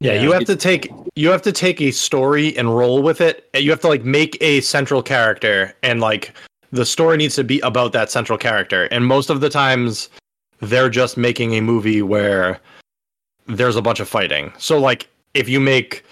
Yeah, 0.00 0.12
Yeah. 0.14 0.22
you 0.22 0.32
have 0.32 0.44
to 0.44 0.56
take 0.56 0.90
you 1.16 1.30
have 1.30 1.42
to 1.42 1.52
take 1.52 1.80
a 1.80 1.90
story 1.90 2.56
and 2.56 2.66
roll 2.76 3.02
with 3.02 3.20
it. 3.20 3.48
You 3.54 3.70
have 3.70 3.80
to 3.80 3.88
like 3.88 4.04
make 4.04 4.36
a 4.40 4.60
central 4.60 5.02
character 5.02 5.74
and 5.82 6.00
like 6.00 6.32
the 6.70 6.86
story 6.86 7.16
needs 7.16 7.34
to 7.36 7.44
be 7.44 7.60
about 7.60 7.92
that 7.92 8.10
central 8.10 8.38
character. 8.38 8.84
And 8.84 9.06
most 9.06 9.30
of 9.30 9.40
the 9.40 9.50
times 9.50 10.08
they're 10.60 10.90
just 10.90 11.16
making 11.16 11.54
a 11.54 11.60
movie 11.60 12.02
where 12.02 12.60
there's 13.46 13.76
a 13.76 13.82
bunch 13.82 14.00
of 14.00 14.08
fighting. 14.08 14.52
So 14.58 14.78
like 14.78 15.08
if 15.34 15.48
you 15.48 15.60
make 15.60 16.04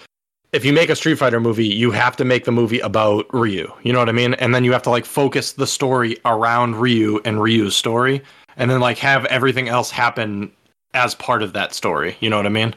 if 0.53 0.63
you 0.63 0.71
make 0.71 0.89
a 0.89 0.95
Street 0.95 1.15
Fighter 1.15 1.41
movie, 1.41 1.67
you 1.67 1.91
have 1.91 2.15
to 2.15 2.23
make 2.23 2.45
the 2.45 2.51
movie 2.51 2.79
about 2.79 3.25
Ryu. 3.33 3.69
You 3.83 3.91
know 3.91 3.99
what 3.99 4.07
I 4.07 4.13
mean? 4.13 4.35
And 4.35 4.55
then 4.55 4.63
you 4.63 4.71
have 4.71 4.83
to 4.83 4.89
like 4.89 5.03
focus 5.03 5.51
the 5.51 5.67
story 5.67 6.17
around 6.23 6.77
Ryu 6.77 7.19
and 7.25 7.41
Ryu's 7.41 7.75
story 7.75 8.21
and 8.55 8.71
then 8.71 8.79
like 8.79 8.97
have 8.99 9.25
everything 9.25 9.67
else 9.67 9.91
happen 9.91 10.49
as 10.93 11.13
part 11.15 11.43
of 11.43 11.51
that 11.53 11.73
story. 11.73 12.15
You 12.21 12.29
know 12.29 12.37
what 12.37 12.45
I 12.45 12.49
mean? 12.49 12.73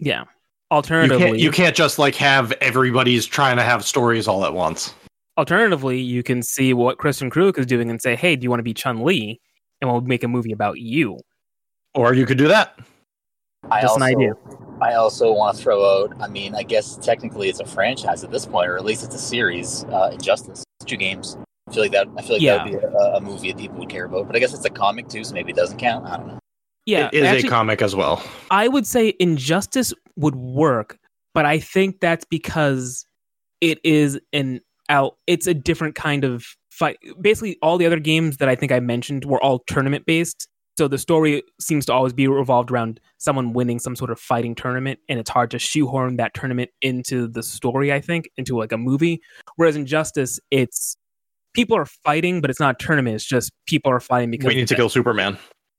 Yeah. 0.00 0.22
You 0.22 0.26
Alternatively, 0.72 1.24
can't, 1.24 1.38
you 1.38 1.50
can't 1.50 1.76
just 1.76 1.98
like 1.98 2.16
have 2.16 2.52
everybody's 2.60 3.26
trying 3.26 3.56
to 3.56 3.62
have 3.62 3.84
stories 3.84 4.26
all 4.26 4.44
at 4.44 4.54
once. 4.54 4.94
Alternatively, 5.38 6.00
you 6.00 6.22
can 6.22 6.42
see 6.42 6.74
what 6.74 6.98
Kristin 6.98 7.30
Kreuk 7.30 7.58
is 7.58 7.66
doing 7.66 7.90
and 7.90 8.00
say, 8.00 8.16
"Hey, 8.16 8.36
do 8.36 8.44
you 8.44 8.50
want 8.50 8.60
to 8.60 8.64
be 8.64 8.74
Chun 8.74 9.02
Li?" 9.02 9.40
And 9.80 9.90
we'll 9.90 10.00
make 10.02 10.22
a 10.24 10.28
movie 10.28 10.52
about 10.52 10.78
you. 10.78 11.18
Or 11.94 12.12
you 12.14 12.26
could 12.26 12.38
do 12.38 12.48
that. 12.48 12.78
I 13.70 13.82
Just 13.82 13.96
an 13.96 14.02
also, 14.02 14.14
idea. 14.16 14.32
I 14.80 14.94
also 14.94 15.32
want 15.32 15.56
to 15.56 15.62
throw 15.62 15.84
out. 15.84 16.14
I 16.20 16.28
mean, 16.28 16.54
I 16.54 16.62
guess 16.62 16.96
technically 16.96 17.48
it's 17.48 17.60
a 17.60 17.64
franchise 17.64 18.24
at 18.24 18.30
this 18.30 18.46
point, 18.46 18.68
or 18.68 18.76
at 18.76 18.84
least 18.84 19.04
it's 19.04 19.14
a 19.14 19.18
series. 19.18 19.84
Uh, 19.84 20.10
Injustice, 20.12 20.64
two 20.86 20.96
games. 20.96 21.36
I 21.68 21.72
feel 21.72 21.82
like 21.82 21.92
that. 21.92 22.08
I 22.16 22.22
feel 22.22 22.36
like 22.36 22.42
Yeah. 22.42 22.56
that 22.56 22.70
would 22.70 22.80
be 22.80 22.86
a, 22.86 23.00
a 23.16 23.20
movie 23.20 23.52
that 23.52 23.58
people 23.58 23.78
would 23.78 23.88
care 23.88 24.06
about. 24.06 24.26
But 24.26 24.36
I 24.36 24.38
guess 24.38 24.54
it's 24.54 24.64
a 24.64 24.70
comic 24.70 25.08
too, 25.08 25.24
so 25.24 25.34
maybe 25.34 25.52
it 25.52 25.56
doesn't 25.56 25.78
count. 25.78 26.06
I 26.06 26.16
don't 26.16 26.26
know. 26.28 26.38
Yeah, 26.86 27.08
it 27.12 27.22
is 27.22 27.26
actually, 27.26 27.48
a 27.48 27.50
comic 27.50 27.82
as 27.82 27.94
well. 27.94 28.22
I 28.50 28.66
would 28.66 28.86
say 28.86 29.14
Injustice 29.20 29.92
would 30.16 30.34
work, 30.34 30.98
but 31.34 31.44
I 31.44 31.60
think 31.60 32.00
that's 32.00 32.24
because 32.24 33.04
it 33.60 33.78
is 33.84 34.18
an 34.32 34.60
out. 34.90 35.16
It's 35.26 35.46
a 35.46 35.54
different 35.54 35.94
kind 35.94 36.24
of 36.24 36.44
fight. 36.70 36.98
Basically, 37.20 37.56
all 37.62 37.78
the 37.78 37.86
other 37.86 37.98
games 38.00 38.36
that 38.38 38.48
I 38.48 38.54
think 38.54 38.72
I 38.72 38.80
mentioned 38.80 39.24
were 39.24 39.42
all 39.42 39.60
tournament 39.66 40.04
based. 40.04 40.46
So 40.78 40.88
the 40.88 40.98
story 40.98 41.42
seems 41.60 41.84
to 41.86 41.92
always 41.92 42.12
be 42.12 42.26
revolved 42.26 42.70
around 42.70 43.00
someone 43.18 43.52
winning 43.52 43.78
some 43.78 43.94
sort 43.96 44.10
of 44.10 44.18
fighting 44.18 44.54
tournament, 44.54 44.98
and 45.08 45.18
it's 45.18 45.28
hard 45.30 45.50
to 45.50 45.58
shoehorn 45.58 46.16
that 46.16 46.32
tournament 46.34 46.70
into 46.82 47.28
the 47.28 47.42
story. 47.42 47.92
I 47.92 48.00
think 48.00 48.30
into 48.36 48.56
like 48.56 48.72
a 48.72 48.78
movie. 48.78 49.20
Whereas 49.56 49.76
Injustice 49.76 50.40
it's 50.50 50.96
people 51.52 51.76
are 51.76 51.84
fighting, 51.84 52.40
but 52.40 52.50
it's 52.50 52.60
not 52.60 52.80
a 52.80 52.84
tournament. 52.84 53.16
It's 53.16 53.24
just 53.24 53.52
people 53.66 53.90
are 53.92 54.00
fighting 54.00 54.30
because 54.30 54.46
We 54.46 54.54
need 54.54 54.68
to 54.68 54.74
kill 54.76 54.88
Superman. 54.88 55.36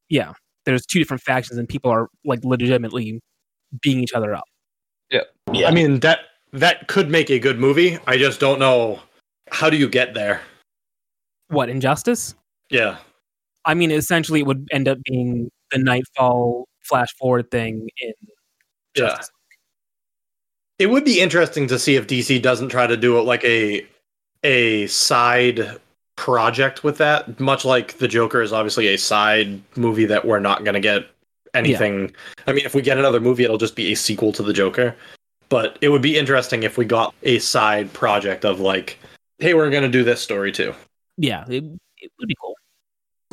yeah, 0.09 0.33
there's 0.65 0.85
two 0.85 0.99
different 0.99 1.23
factions 1.23 1.57
and 1.57 1.67
people 1.67 1.89
are 1.89 2.09
like 2.25 2.43
legitimately 2.43 3.21
beating 3.81 4.03
each 4.03 4.13
other 4.13 4.35
up. 4.35 4.43
Yeah, 5.09 5.67
I 5.67 5.71
mean 5.71 6.01
that 6.01 6.19
that 6.53 6.87
could 6.87 7.09
make 7.09 7.29
a 7.29 7.39
good 7.39 7.59
movie. 7.59 7.97
I 8.07 8.17
just 8.17 8.39
don't 8.39 8.59
know 8.59 8.99
how 9.51 9.69
do 9.69 9.77
you 9.77 9.89
get 9.89 10.13
there. 10.13 10.41
What 11.47 11.69
injustice? 11.69 12.35
Yeah. 12.69 12.97
I 13.65 13.73
mean, 13.73 13.91
essentially, 13.91 14.39
it 14.39 14.45
would 14.45 14.67
end 14.71 14.87
up 14.87 14.97
being 15.03 15.49
the 15.71 15.77
Nightfall 15.77 16.67
flash 16.81 17.13
forward 17.17 17.51
thing 17.51 17.89
in 18.01 18.13
Yeah. 18.95 19.07
Justice. 19.07 19.31
It 20.79 20.89
would 20.89 21.05
be 21.05 21.21
interesting 21.21 21.67
to 21.67 21.77
see 21.77 21.95
if 21.95 22.07
DC 22.07 22.41
doesn't 22.41 22.69
try 22.69 22.87
to 22.87 22.97
do 22.97 23.19
it 23.19 23.23
like 23.23 23.43
a 23.45 23.85
a 24.43 24.87
side 24.87 25.79
project 26.15 26.83
with 26.83 26.97
that, 26.97 27.39
much 27.39 27.63
like 27.65 27.97
the 27.99 28.07
Joker 28.07 28.41
is 28.41 28.51
obviously 28.51 28.87
a 28.87 28.97
side 28.97 29.61
movie 29.75 30.05
that 30.05 30.25
we're 30.25 30.39
not 30.39 30.63
going 30.63 30.73
to 30.73 30.79
get 30.79 31.05
anything. 31.53 32.11
I 32.47 32.53
mean, 32.53 32.65
if 32.65 32.73
we 32.73 32.81
get 32.81 32.97
another 32.97 33.19
movie, 33.19 33.43
it'll 33.43 33.59
just 33.59 33.75
be 33.75 33.91
a 33.91 33.95
sequel 33.95 34.31
to 34.33 34.43
the 34.43 34.53
Joker. 34.53 34.95
But 35.51 35.77
it 35.81 35.89
would 35.89 36.01
be 36.01 36.17
interesting 36.17 36.63
if 36.63 36.77
we 36.77 36.85
got 36.85 37.13
a 37.23 37.37
side 37.39 37.91
project 37.91 38.45
of 38.45 38.61
like, 38.61 38.97
hey, 39.37 39.53
we're 39.53 39.69
going 39.69 39.83
to 39.83 39.89
do 39.89 40.01
this 40.03 40.21
story 40.21 40.49
too. 40.51 40.73
Yeah, 41.17 41.43
it, 41.49 41.65
it 41.97 42.11
would 42.17 42.27
be 42.29 42.35
cool. 42.41 42.55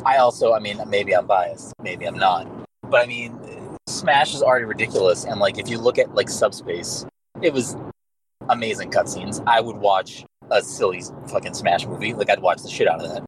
I 0.05 0.17
also, 0.17 0.53
I 0.53 0.59
mean, 0.59 0.81
maybe 0.87 1.15
I'm 1.15 1.25
biased, 1.25 1.73
maybe 1.81 2.05
I'm 2.05 2.17
not, 2.17 2.45
but 2.83 3.01
I 3.03 3.05
mean, 3.07 3.39
Smash 3.87 4.33
is 4.33 4.41
already 4.43 4.65
ridiculous, 4.65 5.23
and 5.23 5.39
like 5.39 5.57
if 5.57 5.69
you 5.69 5.77
look 5.77 5.97
at 5.97 6.13
like 6.13 6.27
Subspace, 6.29 7.05
it 7.41 7.53
was 7.53 7.77
amazing 8.49 8.91
cutscenes. 8.91 9.41
I 9.47 9.61
would 9.61 9.77
watch 9.77 10.25
a 10.51 10.61
silly 10.61 11.01
fucking 11.29 11.53
Smash 11.53 11.87
movie, 11.87 12.13
like 12.13 12.29
I'd 12.29 12.41
watch 12.41 12.61
the 12.63 12.69
shit 12.69 12.87
out 12.87 13.01
of 13.01 13.09
that. 13.09 13.23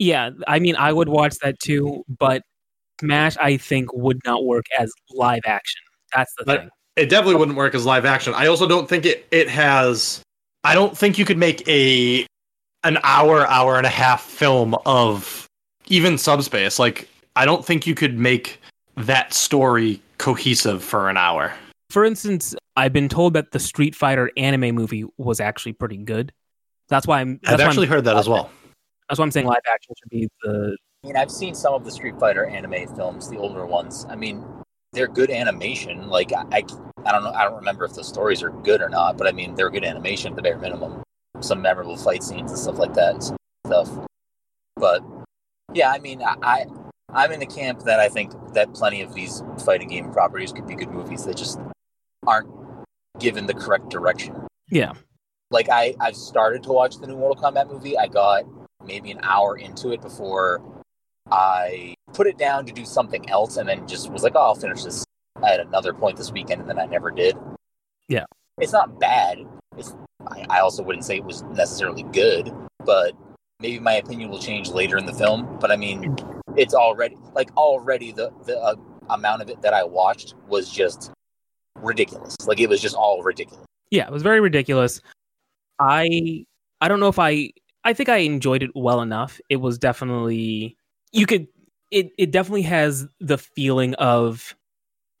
Yeah, 0.00 0.30
I 0.48 0.58
mean, 0.58 0.74
I 0.74 0.92
would 0.92 1.08
watch 1.08 1.36
that 1.42 1.58
too, 1.60 2.02
but 2.18 2.42
Smash, 3.00 3.36
I 3.36 3.58
think, 3.58 3.92
would 3.92 4.18
not 4.24 4.44
work 4.44 4.64
as 4.76 4.92
live 5.12 5.42
action. 5.46 5.80
That's 6.12 6.34
the 6.36 6.44
But- 6.44 6.60
thing. 6.62 6.70
It 6.96 7.06
definitely 7.06 7.36
wouldn't 7.36 7.56
work 7.56 7.74
as 7.74 7.84
live 7.84 8.04
action. 8.04 8.34
I 8.34 8.46
also 8.46 8.68
don't 8.68 8.88
think 8.88 9.04
it 9.04 9.26
it 9.30 9.48
has. 9.48 10.22
I 10.62 10.74
don't 10.74 10.96
think 10.96 11.18
you 11.18 11.24
could 11.24 11.38
make 11.38 11.66
a 11.68 12.26
an 12.84 12.98
hour, 13.02 13.46
hour 13.46 13.76
and 13.76 13.86
a 13.86 13.90
half 13.90 14.22
film 14.22 14.74
of 14.86 15.48
even 15.86 16.18
subspace. 16.18 16.78
Like, 16.78 17.08
I 17.34 17.44
don't 17.44 17.64
think 17.64 17.86
you 17.86 17.94
could 17.94 18.18
make 18.18 18.60
that 18.96 19.34
story 19.34 20.00
cohesive 20.18 20.84
for 20.84 21.08
an 21.08 21.16
hour. 21.16 21.52
For 21.90 22.04
instance, 22.04 22.54
I've 22.76 22.92
been 22.92 23.08
told 23.08 23.34
that 23.34 23.52
the 23.52 23.58
Street 23.58 23.94
Fighter 23.94 24.30
anime 24.36 24.74
movie 24.74 25.04
was 25.16 25.40
actually 25.40 25.72
pretty 25.72 25.96
good. 25.96 26.32
That's 26.88 27.06
why 27.06 27.20
I'm. 27.20 27.40
That's 27.42 27.54
I've 27.54 27.60
why 27.60 27.66
actually 27.66 27.86
I'm, 27.86 27.92
heard 27.92 28.04
that 28.04 28.16
as 28.16 28.28
well. 28.28 28.50
That's 29.08 29.18
why 29.18 29.24
I'm 29.24 29.30
saying 29.30 29.46
live 29.46 29.58
action 29.72 29.94
should 29.98 30.10
be 30.10 30.28
the. 30.42 30.76
I 31.02 31.06
mean, 31.06 31.16
I've 31.16 31.30
seen 31.30 31.54
some 31.54 31.74
of 31.74 31.84
the 31.84 31.90
Street 31.90 32.18
Fighter 32.18 32.46
anime 32.46 32.94
films, 32.94 33.28
the 33.28 33.36
older 33.36 33.66
ones. 33.66 34.06
I 34.08 34.16
mean, 34.16 34.44
they're 34.94 35.08
good 35.08 35.30
animation. 35.30 36.08
Like 36.08 36.32
I, 36.32 36.44
I, 36.52 36.62
I 37.04 37.12
don't 37.12 37.24
know, 37.24 37.32
I 37.32 37.44
don't 37.44 37.56
remember 37.56 37.84
if 37.84 37.92
the 37.94 38.04
stories 38.04 38.42
are 38.42 38.50
good 38.50 38.80
or 38.80 38.88
not, 38.88 39.18
but 39.18 39.26
I 39.26 39.32
mean, 39.32 39.54
they're 39.54 39.70
good 39.70 39.84
animation 39.84 40.32
at 40.32 40.36
the 40.36 40.42
bare 40.42 40.58
minimum. 40.58 41.02
Some 41.40 41.60
memorable 41.60 41.96
fight 41.96 42.22
scenes 42.22 42.50
and 42.50 42.58
stuff 42.58 42.78
like 42.78 42.94
that, 42.94 43.22
stuff. 43.66 43.90
But 44.76 45.02
yeah, 45.72 45.90
I 45.90 45.98
mean, 45.98 46.22
I, 46.22 46.36
I, 46.42 46.66
I'm 47.12 47.32
in 47.32 47.40
the 47.40 47.46
camp 47.46 47.80
that 47.80 48.00
I 48.00 48.08
think 48.08 48.32
that 48.54 48.72
plenty 48.72 49.02
of 49.02 49.12
these 49.14 49.42
fighting 49.64 49.88
game 49.88 50.12
properties 50.12 50.52
could 50.52 50.66
be 50.66 50.74
good 50.74 50.90
movies. 50.90 51.24
They 51.24 51.34
just 51.34 51.58
aren't 52.26 52.48
given 53.18 53.46
the 53.46 53.54
correct 53.54 53.90
direction. 53.90 54.34
Yeah. 54.70 54.92
Like 55.50 55.68
I, 55.68 55.94
I've 56.00 56.16
started 56.16 56.62
to 56.64 56.72
watch 56.72 56.98
the 56.98 57.06
new 57.06 57.16
Mortal 57.16 57.42
Kombat 57.42 57.70
movie. 57.70 57.98
I 57.98 58.06
got 58.06 58.44
maybe 58.84 59.10
an 59.10 59.20
hour 59.22 59.56
into 59.56 59.90
it 59.90 60.00
before 60.00 60.62
I 61.30 61.94
put 62.12 62.26
it 62.26 62.38
down 62.38 62.66
to 62.66 62.72
do 62.72 62.84
something 62.84 63.28
else, 63.30 63.56
and 63.56 63.68
then 63.68 63.86
just 63.86 64.10
was 64.10 64.22
like, 64.22 64.34
"Oh, 64.34 64.42
I'll 64.42 64.54
finish 64.54 64.84
this 64.84 65.04
at 65.42 65.60
another 65.60 65.92
point 65.92 66.16
this 66.16 66.32
weekend," 66.32 66.60
and 66.60 66.70
then 66.70 66.78
I 66.78 66.86
never 66.86 67.10
did. 67.10 67.36
Yeah. 68.08 68.24
it's 68.58 68.72
not 68.72 69.00
bad. 69.00 69.38
It's 69.76 69.94
I, 70.26 70.46
I 70.50 70.60
also 70.60 70.82
wouldn't 70.82 71.04
say 71.04 71.16
it 71.16 71.24
was 71.24 71.42
necessarily 71.42 72.02
good, 72.04 72.52
but 72.84 73.12
maybe 73.60 73.80
my 73.80 73.94
opinion 73.94 74.30
will 74.30 74.38
change 74.38 74.68
later 74.68 74.98
in 74.98 75.06
the 75.06 75.12
film. 75.12 75.58
But 75.60 75.70
I 75.70 75.76
mean, 75.76 76.16
it's 76.56 76.74
already 76.74 77.16
like 77.34 77.54
already 77.56 78.12
the 78.12 78.30
the 78.44 78.58
uh, 78.58 78.74
amount 79.10 79.42
of 79.42 79.48
it 79.50 79.62
that 79.62 79.74
I 79.74 79.84
watched 79.84 80.34
was 80.48 80.70
just 80.70 81.10
ridiculous. 81.76 82.36
Like 82.46 82.60
it 82.60 82.68
was 82.68 82.80
just 82.80 82.94
all 82.94 83.22
ridiculous. 83.22 83.64
Yeah, 83.90 84.06
it 84.06 84.12
was 84.12 84.22
very 84.22 84.40
ridiculous. 84.40 85.00
I 85.78 86.44
I 86.80 86.88
don't 86.88 87.00
know 87.00 87.08
if 87.08 87.18
I 87.18 87.50
I 87.84 87.92
think 87.92 88.08
I 88.08 88.18
enjoyed 88.18 88.62
it 88.62 88.70
well 88.74 89.02
enough. 89.02 89.40
It 89.48 89.56
was 89.56 89.78
definitely 89.78 90.76
you 91.14 91.26
could 91.26 91.46
it 91.90 92.10
it 92.18 92.30
definitely 92.32 92.62
has 92.62 93.06
the 93.20 93.38
feeling 93.38 93.94
of 93.94 94.54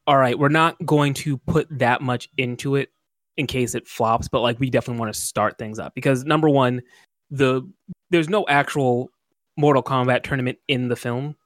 all 0.06 0.18
right, 0.18 0.38
we're 0.38 0.48
not 0.48 0.76
going 0.84 1.14
to 1.14 1.38
put 1.38 1.66
that 1.78 2.02
much 2.02 2.28
into 2.36 2.76
it 2.76 2.90
in 3.38 3.46
case 3.46 3.74
it 3.74 3.88
flops, 3.88 4.28
but 4.28 4.42
like 4.42 4.60
we 4.60 4.68
definitely 4.68 5.00
want 5.00 5.14
to 5.14 5.18
start 5.18 5.56
things 5.56 5.78
up 5.78 5.94
because 5.94 6.24
number 6.24 6.48
one, 6.48 6.82
the 7.30 7.62
there's 8.10 8.28
no 8.28 8.44
actual 8.48 9.10
Mortal 9.56 9.82
Kombat 9.82 10.22
tournament 10.24 10.58
in 10.68 10.88
the 10.88 10.96
film, 10.96 11.36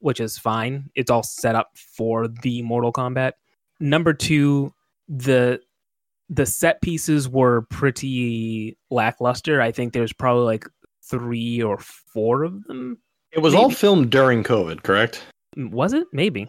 which 0.00 0.18
is 0.18 0.38
fine. 0.38 0.90
It's 0.94 1.10
all 1.10 1.22
set 1.22 1.54
up 1.54 1.70
for 1.76 2.26
the 2.26 2.62
Mortal 2.62 2.92
Kombat. 2.92 3.32
Number 3.80 4.12
two, 4.12 4.72
the 5.08 5.60
the 6.30 6.46
set 6.46 6.80
pieces 6.80 7.28
were 7.28 7.62
pretty 7.70 8.76
lackluster. 8.90 9.60
I 9.60 9.72
think 9.72 9.92
there's 9.92 10.12
probably 10.12 10.44
like 10.44 10.66
three 11.02 11.62
or 11.62 11.78
four 11.78 12.44
of 12.44 12.64
them. 12.64 12.98
It 13.34 13.40
was 13.40 13.54
all 13.54 13.70
filmed 13.70 14.10
during 14.10 14.44
COVID, 14.44 14.82
correct? 14.82 15.24
Was 15.56 15.92
it? 15.92 16.06
Maybe. 16.12 16.48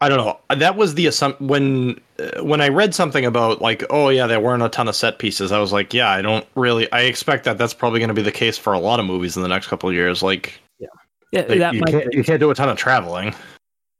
I 0.00 0.08
don't 0.08 0.18
know. 0.18 0.40
That 0.56 0.76
was 0.76 0.94
the 0.94 1.06
assumption 1.06 1.46
when 1.46 2.00
uh, 2.18 2.42
when 2.42 2.60
I 2.60 2.68
read 2.68 2.92
something 2.92 3.24
about 3.24 3.62
like, 3.62 3.84
oh 3.88 4.08
yeah, 4.08 4.26
there 4.26 4.40
weren't 4.40 4.62
a 4.62 4.68
ton 4.68 4.88
of 4.88 4.96
set 4.96 5.20
pieces. 5.20 5.52
I 5.52 5.60
was 5.60 5.72
like, 5.72 5.94
yeah, 5.94 6.10
I 6.10 6.22
don't 6.22 6.44
really. 6.56 6.90
I 6.90 7.02
expect 7.02 7.44
that 7.44 7.56
that's 7.56 7.72
probably 7.72 8.00
going 8.00 8.08
to 8.08 8.14
be 8.14 8.22
the 8.22 8.32
case 8.32 8.58
for 8.58 8.72
a 8.72 8.80
lot 8.80 8.98
of 8.98 9.06
movies 9.06 9.36
in 9.36 9.42
the 9.42 9.48
next 9.48 9.68
couple 9.68 9.88
of 9.88 9.94
years. 9.94 10.20
Like, 10.20 10.60
yeah, 11.32 11.42
like, 11.48 11.58
that 11.58 11.74
you 11.74 11.80
might 11.80 11.90
can't 11.90 12.12
you 12.12 12.24
can't 12.24 12.40
do 12.40 12.50
a 12.50 12.54
ton 12.54 12.68
of 12.68 12.76
traveling. 12.76 13.34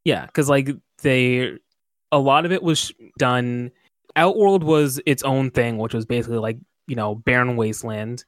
Yeah, 0.05 0.27
because 0.27 0.51
like 0.51 0.71
they, 1.03 1.57
a 2.11 2.19
lot 2.19 2.45
of 2.45 2.53
it 2.53 2.63
was 2.63 2.93
done. 3.19 3.71
Outworld 4.17 4.65
was 4.65 5.01
its 5.07 5.23
own 5.23 5.51
thing, 5.51 5.79
which 5.79 5.95
was 5.95 6.05
basically 6.05 6.39
like 6.39 6.59
you 6.89 6.97
know 6.97 7.15
barren 7.15 7.57
wasteland, 7.57 8.25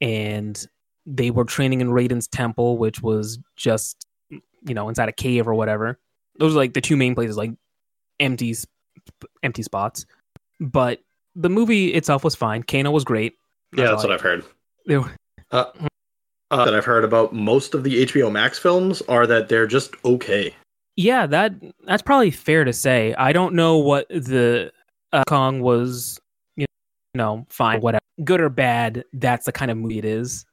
and 0.00 0.66
they 1.10 1.30
were 1.30 1.44
training 1.44 1.80
in 1.80 1.88
Raiden's 1.88 2.28
temple, 2.28 2.76
which 2.78 3.02
was 3.02 3.38
just 3.56 4.04
you 4.30 4.74
know 4.74 4.88
inside 4.88 5.08
a 5.08 5.12
cave 5.12 5.48
or 5.48 5.54
whatever. 5.54 5.98
Those 6.38 6.54
are 6.54 6.58
like 6.58 6.74
the 6.74 6.80
two 6.80 6.96
main 6.96 7.14
places, 7.14 7.36
like 7.36 7.52
empty, 8.20 8.54
empty 9.42 9.62
spots. 9.62 10.04
But 10.60 11.00
the 11.34 11.48
movie 11.48 11.94
itself 11.94 12.24
was 12.24 12.34
fine. 12.34 12.62
Kano 12.62 12.90
was 12.90 13.04
great. 13.04 13.34
Yeah, 13.76 13.86
that's 13.86 14.02
what 14.04 14.12
I've 14.12 14.20
heard. 14.20 14.44
Were- 14.86 15.10
Uh, 15.50 15.64
uh, 16.50 16.64
that 16.64 16.74
I've 16.74 16.84
heard 16.84 17.04
about 17.04 17.32
most 17.32 17.74
of 17.74 17.84
the 17.84 18.04
HBO 18.06 18.30
Max 18.30 18.58
films 18.58 19.02
are 19.02 19.26
that 19.26 19.48
they're 19.48 19.66
just 19.66 19.94
okay. 20.04 20.54
Yeah, 20.96 21.26
that 21.26 21.52
that's 21.84 22.02
probably 22.02 22.30
fair 22.30 22.64
to 22.64 22.72
say. 22.72 23.14
I 23.14 23.32
don't 23.32 23.54
know 23.54 23.78
what 23.78 24.08
the 24.08 24.72
uh, 25.12 25.24
Kong 25.28 25.60
was, 25.60 26.20
you 26.56 26.66
know, 27.14 27.46
fine, 27.50 27.80
whatever, 27.80 28.02
good 28.24 28.40
or 28.40 28.48
bad. 28.48 29.04
That's 29.12 29.46
the 29.46 29.52
kind 29.52 29.70
of 29.70 29.76
movie 29.78 29.98
it 29.98 30.04
is. 30.04 30.44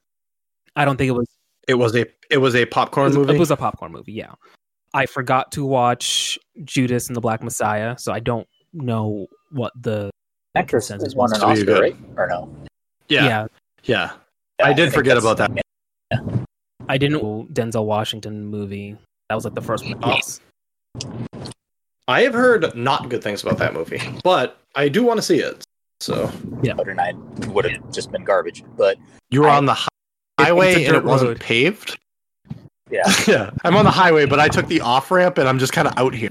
I 0.76 0.84
don't 0.84 0.96
think 0.96 1.08
it 1.08 1.12
was. 1.12 1.26
It 1.68 1.74
was 1.74 1.96
a 1.96 2.06
it 2.30 2.38
was 2.38 2.54
a 2.54 2.62
It 2.62 2.70
popcorn 2.70 3.06
was, 3.08 3.16
movie. 3.16 3.34
it 3.34 3.38
was 3.38 3.50
a 3.50 3.56
popcorn 3.56 3.90
movie. 3.92 4.12
Yeah, 4.12 4.32
I 4.94 5.06
forgot 5.06 5.50
to 5.52 5.64
watch 5.64 6.38
Judas 6.64 7.08
and 7.08 7.16
the 7.16 7.20
Black 7.20 7.42
Messiah, 7.42 7.98
so 7.98 8.12
I 8.12 8.20
don't 8.20 8.46
know 8.72 9.26
what 9.50 9.72
the 9.80 10.10
Actress 10.54 10.88
consensus 10.88 11.14
won 11.16 11.30
was. 11.30 11.42
an 11.42 11.48
Oscar, 11.50 11.64
good. 11.64 11.80
right? 11.80 11.96
Or 12.16 12.26
no? 12.28 12.54
yeah, 13.08 13.24
yeah, 13.26 13.46
yeah. 13.84 14.10
I 14.62 14.72
did 14.72 14.84
think 14.90 14.94
forget 14.94 15.16
about 15.18 15.38
that. 15.38 15.50
I 16.88 16.98
didn't 16.98 17.20
know 17.20 17.48
Denzel 17.52 17.84
Washington 17.84 18.46
movie. 18.46 18.96
That 19.28 19.34
was 19.34 19.44
like 19.44 19.54
the 19.54 19.60
first 19.62 19.84
one. 19.84 19.98
Oh. 20.04 20.20
I 22.08 22.22
have 22.22 22.34
heard 22.34 22.76
not 22.76 23.08
good 23.08 23.22
things 23.22 23.42
about 23.42 23.58
that 23.58 23.74
movie, 23.74 24.00
but 24.22 24.58
I 24.76 24.88
do 24.88 25.02
want 25.02 25.18
to 25.18 25.22
see 25.22 25.38
it. 25.40 25.64
So 25.98 26.30
But 26.62 26.86
and 26.88 27.00
I 27.00 27.12
would 27.48 27.64
have 27.64 27.90
just 27.92 28.12
been 28.12 28.22
garbage. 28.22 28.62
But 28.76 28.98
you 29.30 29.40
were 29.40 29.48
I- 29.48 29.56
on 29.56 29.66
the 29.66 29.74
hi- 29.74 29.88
highway 30.46 30.68
It's 30.68 30.76
a 30.76 30.86
and 30.86 30.88
it 30.96 31.00
dirt 31.00 31.04
wasn't 31.04 31.28
road. 31.30 31.40
paved. 31.40 31.98
yeah, 32.90 33.02
Yeah, 33.26 33.50
I'm 33.64 33.76
on 33.76 33.84
the 33.84 33.90
highway, 33.90 34.26
but 34.26 34.38
I 34.40 34.48
took 34.48 34.66
the 34.68 34.80
off 34.80 35.10
ramp 35.10 35.38
and 35.38 35.48
I'm 35.48 35.58
just 35.58 35.72
kind 35.72 35.88
of 35.88 35.94
out 35.98 36.14
here. 36.14 36.30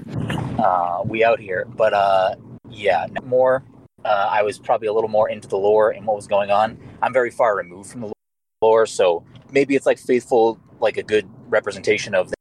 uh, 0.58 1.02
we 1.04 1.22
out 1.24 1.38
here. 1.40 1.66
But 1.76 1.92
uh, 1.92 2.34
yeah, 2.70 3.06
more. 3.24 3.62
Uh, 4.04 4.28
I 4.30 4.42
was 4.42 4.58
probably 4.58 4.86
a 4.88 4.92
little 4.92 5.10
more 5.10 5.28
into 5.28 5.48
the 5.48 5.56
lore 5.56 5.90
and 5.90 6.06
what 6.06 6.14
was 6.16 6.26
going 6.28 6.50
on. 6.50 6.78
I'm 7.02 7.12
very 7.12 7.30
far 7.30 7.56
removed 7.56 7.90
from 7.90 8.02
the 8.02 8.12
lore, 8.62 8.86
so 8.86 9.24
maybe 9.50 9.74
it's 9.74 9.84
like 9.86 9.98
faithful, 9.98 10.58
like 10.80 10.96
a 10.96 11.02
good 11.02 11.28
representation 11.48 12.14
of 12.14 12.30
the 12.30 12.36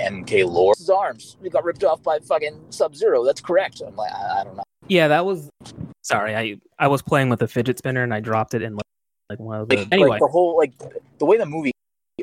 MK 0.00 0.46
lore. 0.48 0.74
His 0.78 0.88
arms, 0.90 1.36
he 1.42 1.50
got 1.50 1.64
ripped 1.64 1.82
off 1.82 2.02
by 2.04 2.20
fucking 2.20 2.66
Sub 2.70 2.94
Zero. 2.94 3.24
That's 3.24 3.40
correct. 3.40 3.82
I'm 3.84 3.96
like, 3.96 4.12
I, 4.12 4.40
I 4.40 4.44
don't 4.44 4.56
know. 4.56 4.62
Yeah, 4.86 5.08
that 5.08 5.26
was. 5.26 5.50
Sorry, 6.02 6.34
I 6.36 6.56
I 6.78 6.86
was 6.86 7.02
playing 7.02 7.28
with 7.30 7.42
a 7.42 7.48
fidget 7.48 7.78
spinner 7.78 8.02
and 8.04 8.14
I 8.14 8.20
dropped 8.20 8.54
it 8.54 8.62
and 8.62 8.76
like, 8.76 8.84
like 9.30 9.38
one 9.38 9.60
of 9.60 9.68
the. 9.68 9.76
Like, 9.76 9.88
anyway, 9.92 10.08
like 10.10 10.20
the 10.20 10.28
whole 10.28 10.56
like 10.56 10.72
the 11.18 11.26
way 11.26 11.36
the 11.36 11.46
movie 11.46 11.72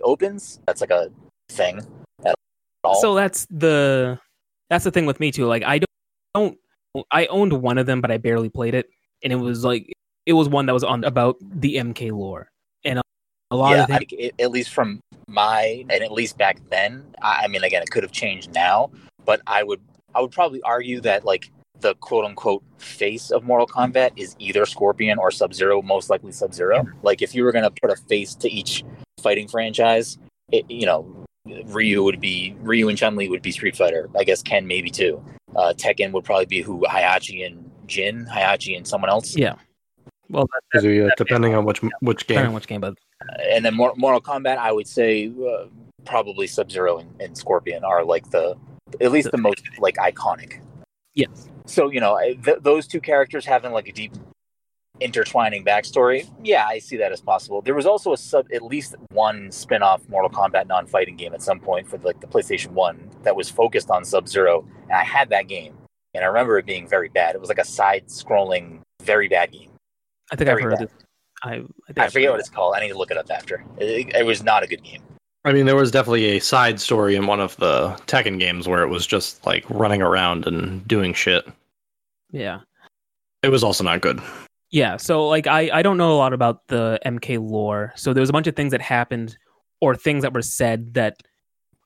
opens. 0.04 0.60
That's 0.66 0.82
like 0.82 0.92
a 0.92 1.12
thing. 1.50 1.82
At 2.26 2.36
all. 2.84 3.02
so 3.02 3.16
that's 3.16 3.48
the 3.50 4.20
that's 4.70 4.84
the 4.84 4.92
thing 4.92 5.06
with 5.06 5.20
me 5.20 5.32
too. 5.32 5.46
Like 5.46 5.64
I 5.64 5.80
don't, 5.80 6.58
don't 6.94 7.06
I 7.12 7.26
owned 7.28 7.54
one 7.54 7.78
of 7.78 7.86
them, 7.86 8.02
but 8.02 8.12
I 8.12 8.18
barely 8.18 8.50
played 8.50 8.76
it, 8.76 8.90
and 9.24 9.32
it 9.32 9.38
was 9.38 9.64
like 9.64 9.92
it 10.26 10.34
was 10.34 10.50
one 10.50 10.66
that 10.66 10.74
was 10.74 10.84
on 10.84 11.04
about 11.04 11.38
the 11.42 11.76
MK 11.76 12.12
lore, 12.12 12.50
and 12.84 13.00
a, 13.52 13.56
lot 13.56 13.72
yeah, 13.72 13.84
of 13.84 13.92
I 13.92 13.98
things. 14.00 14.12
it, 14.18 14.36
at 14.40 14.52
least 14.52 14.72
from 14.72 15.00
my 15.28 15.86
and 15.90 16.04
at 16.04 16.12
least 16.12 16.38
back 16.38 16.60
then. 16.70 17.06
I, 17.22 17.42
I 17.44 17.48
mean, 17.48 17.64
again, 17.64 17.82
it 17.82 17.90
could 17.92 18.04
have 18.04 18.12
changed 18.12 18.54
now, 18.54 18.92
but 19.26 19.42
I 19.48 19.64
would 19.64 19.82
I 20.14 20.22
would 20.22 20.32
probably 20.32 20.62
argue 20.62 21.02
that 21.02 21.26
like 21.26 21.52
the 21.82 21.96
quote 21.96 22.26
unquote 22.26 22.64
face 22.78 23.32
of 23.32 23.44
Mortal 23.44 23.68
Kombat 23.68 24.12
is 24.16 24.36
either 24.40 24.66
Scorpion 24.66 25.18
or 25.18 25.32
Sub 25.32 25.54
Zero, 25.54 25.82
most 25.82 26.10
likely 26.10 26.32
Sub 26.32 26.54
Zero. 26.54 26.86
Like 27.04 27.22
if 27.22 27.36
you 27.36 27.44
were 27.44 27.52
gonna 27.52 27.72
put 27.72 27.92
a 27.92 27.96
face 27.96 28.36
to 28.36 28.50
each 28.50 28.84
fighting 29.20 29.48
franchise, 29.48 30.18
it, 30.52 30.70
you 30.70 30.86
know, 30.86 31.26
Ryu 31.66 32.04
would 32.04 32.20
be 32.20 32.56
Ryu 32.62 32.90
and 32.90 32.98
Chun 32.98 33.16
Li 33.16 33.30
would 33.30 33.42
be 33.42 33.52
Street 33.52 33.76
Fighter. 33.76 34.10
I 34.18 34.24
guess 34.24 34.42
Ken 34.42 34.68
maybe 34.68 34.90
too. 34.90 35.24
Uh, 35.56 35.74
Tekken 35.76 36.12
would 36.12 36.26
probably 36.26 36.46
be 36.46 36.62
who 36.62 36.82
Heihachi 36.82 37.46
and 37.46 37.72
Jin, 37.88 38.26
Heihachi 38.26 38.76
and 38.76 38.88
someone 38.88 39.10
else. 39.10 39.38
Yeah. 39.38 39.56
Well, 40.30 40.48
that, 40.74 40.82
that, 40.82 41.14
depending 41.18 41.54
on 41.54 41.66
which 41.66 41.82
which 42.02 42.26
depending 42.26 42.46
on 42.46 42.50
game. 42.50 42.54
which 42.54 42.68
game, 42.68 42.82
but 42.82 42.96
and 43.50 43.64
then 43.64 43.76
Mortal 43.76 44.22
Kombat, 44.22 44.58
I 44.58 44.72
would 44.72 44.88
say 44.88 45.28
uh, 45.28 45.66
probably 46.04 46.48
Sub 46.48 46.72
Zero 46.72 46.98
and, 46.98 47.22
and 47.22 47.38
Scorpion 47.38 47.84
are 47.84 48.04
like 48.04 48.30
the 48.32 48.56
at 49.02 49.12
least 49.12 49.32
the 49.32 49.38
most 49.38 49.62
like 49.80 49.96
iconic. 49.96 50.62
yes, 51.14 51.50
So 51.66 51.90
you 51.90 52.00
know 52.00 52.20
th- 52.44 52.60
those 52.62 52.88
two 52.88 53.02
characters 53.02 53.46
having 53.46 53.72
like 53.72 53.88
a 53.88 53.92
deep 53.92 54.14
intertwining 55.00 55.66
backstory. 55.66 56.30
Yeah, 56.44 56.66
I 56.66 56.80
see 56.80 56.98
that 56.98 57.12
as 57.12 57.20
possible. 57.20 57.62
There 57.62 57.76
was 57.76 57.86
also 57.86 58.14
a 58.14 58.18
sub 58.18 58.48
at 58.54 58.62
least 58.64 58.96
one 59.12 59.52
spin-off 59.52 60.08
Mortal 60.08 60.30
Kombat 60.30 60.68
non-fighting 60.68 61.18
game 61.18 61.34
at 61.34 61.42
some 61.42 61.60
point 61.60 61.88
for 61.88 61.98
like 61.98 62.22
the 62.22 62.28
PlayStation 62.28 62.70
One 62.70 63.10
that 63.24 63.36
was 63.36 63.50
focused 63.50 63.90
on 63.90 64.06
Sub 64.06 64.28
Zero, 64.28 64.66
and 64.84 64.94
I 64.94 65.04
had 65.04 65.30
that 65.30 65.48
game, 65.48 65.76
and 66.14 66.24
I 66.24 66.28
remember 66.28 66.58
it 66.58 66.66
being 66.66 66.88
very 66.88 67.10
bad. 67.10 67.36
It 67.36 67.42
was 67.42 67.50
like 67.50 67.58
a 67.58 67.66
side-scrolling, 67.66 68.82
very 69.04 69.28
bad 69.28 69.52
game. 69.52 69.70
I 70.32 70.36
think 70.36 70.50
I've 70.50 70.58
Very 70.60 70.64
heard 70.64 70.74
of 70.74 70.80
bad. 70.80 70.88
it. 70.88 70.94
I 71.44 71.50
I, 71.50 71.58
think 71.58 72.00
I 72.00 72.06
I've 72.06 72.14
forget 72.14 72.32
what 72.32 72.40
it's 72.40 72.50
called. 72.50 72.76
I 72.76 72.80
need 72.80 72.90
to 72.90 72.98
look 72.98 73.12
it 73.12 73.18
up 73.18 73.30
after. 73.30 73.64
It, 73.78 74.16
it 74.16 74.26
was 74.26 74.44
not 74.44 74.64
a 74.64 74.68
good 74.68 74.84
game. 74.84 75.04
I 75.46 75.54
mean, 75.54 75.68
there 75.68 75.76
was 75.76 75.92
definitely 75.92 76.26
a 76.26 76.40
side 76.40 76.80
story 76.80 77.16
in 77.16 77.28
one 77.28 77.40
of 77.40 77.56
the 77.58 77.90
Tekken 78.08 78.40
games 78.40 78.68
where 78.68 78.82
it 78.82 78.90
was 78.90 79.06
just 79.06 79.46
like 79.46 79.64
running 79.70 80.02
around 80.02 80.48
and 80.48 80.86
doing 80.88 81.14
shit. 81.14 81.48
Yeah. 82.32 82.62
It 83.44 83.50
was 83.50 83.64
also 83.64 83.84
not 83.84 84.02
good. 84.02 84.20
Yeah, 84.72 84.98
so 84.98 85.28
like 85.28 85.46
I 85.48 85.70
I 85.72 85.82
don't 85.84 85.98
know 85.98 86.14
a 86.14 86.18
lot 86.18 86.34
about 86.34 86.68
the 86.68 87.00
MK 87.06 87.40
lore. 87.40 87.94
So 87.96 88.12
there 88.12 88.22
was 88.22 88.30
a 88.30 88.34
bunch 88.34 88.48
of 88.48 88.56
things 88.56 88.72
that 88.72 88.82
happened 88.82 89.38
or 89.80 89.96
things 89.96 90.24
that 90.24 90.34
were 90.34 90.42
said 90.42 90.96
that 90.96 91.22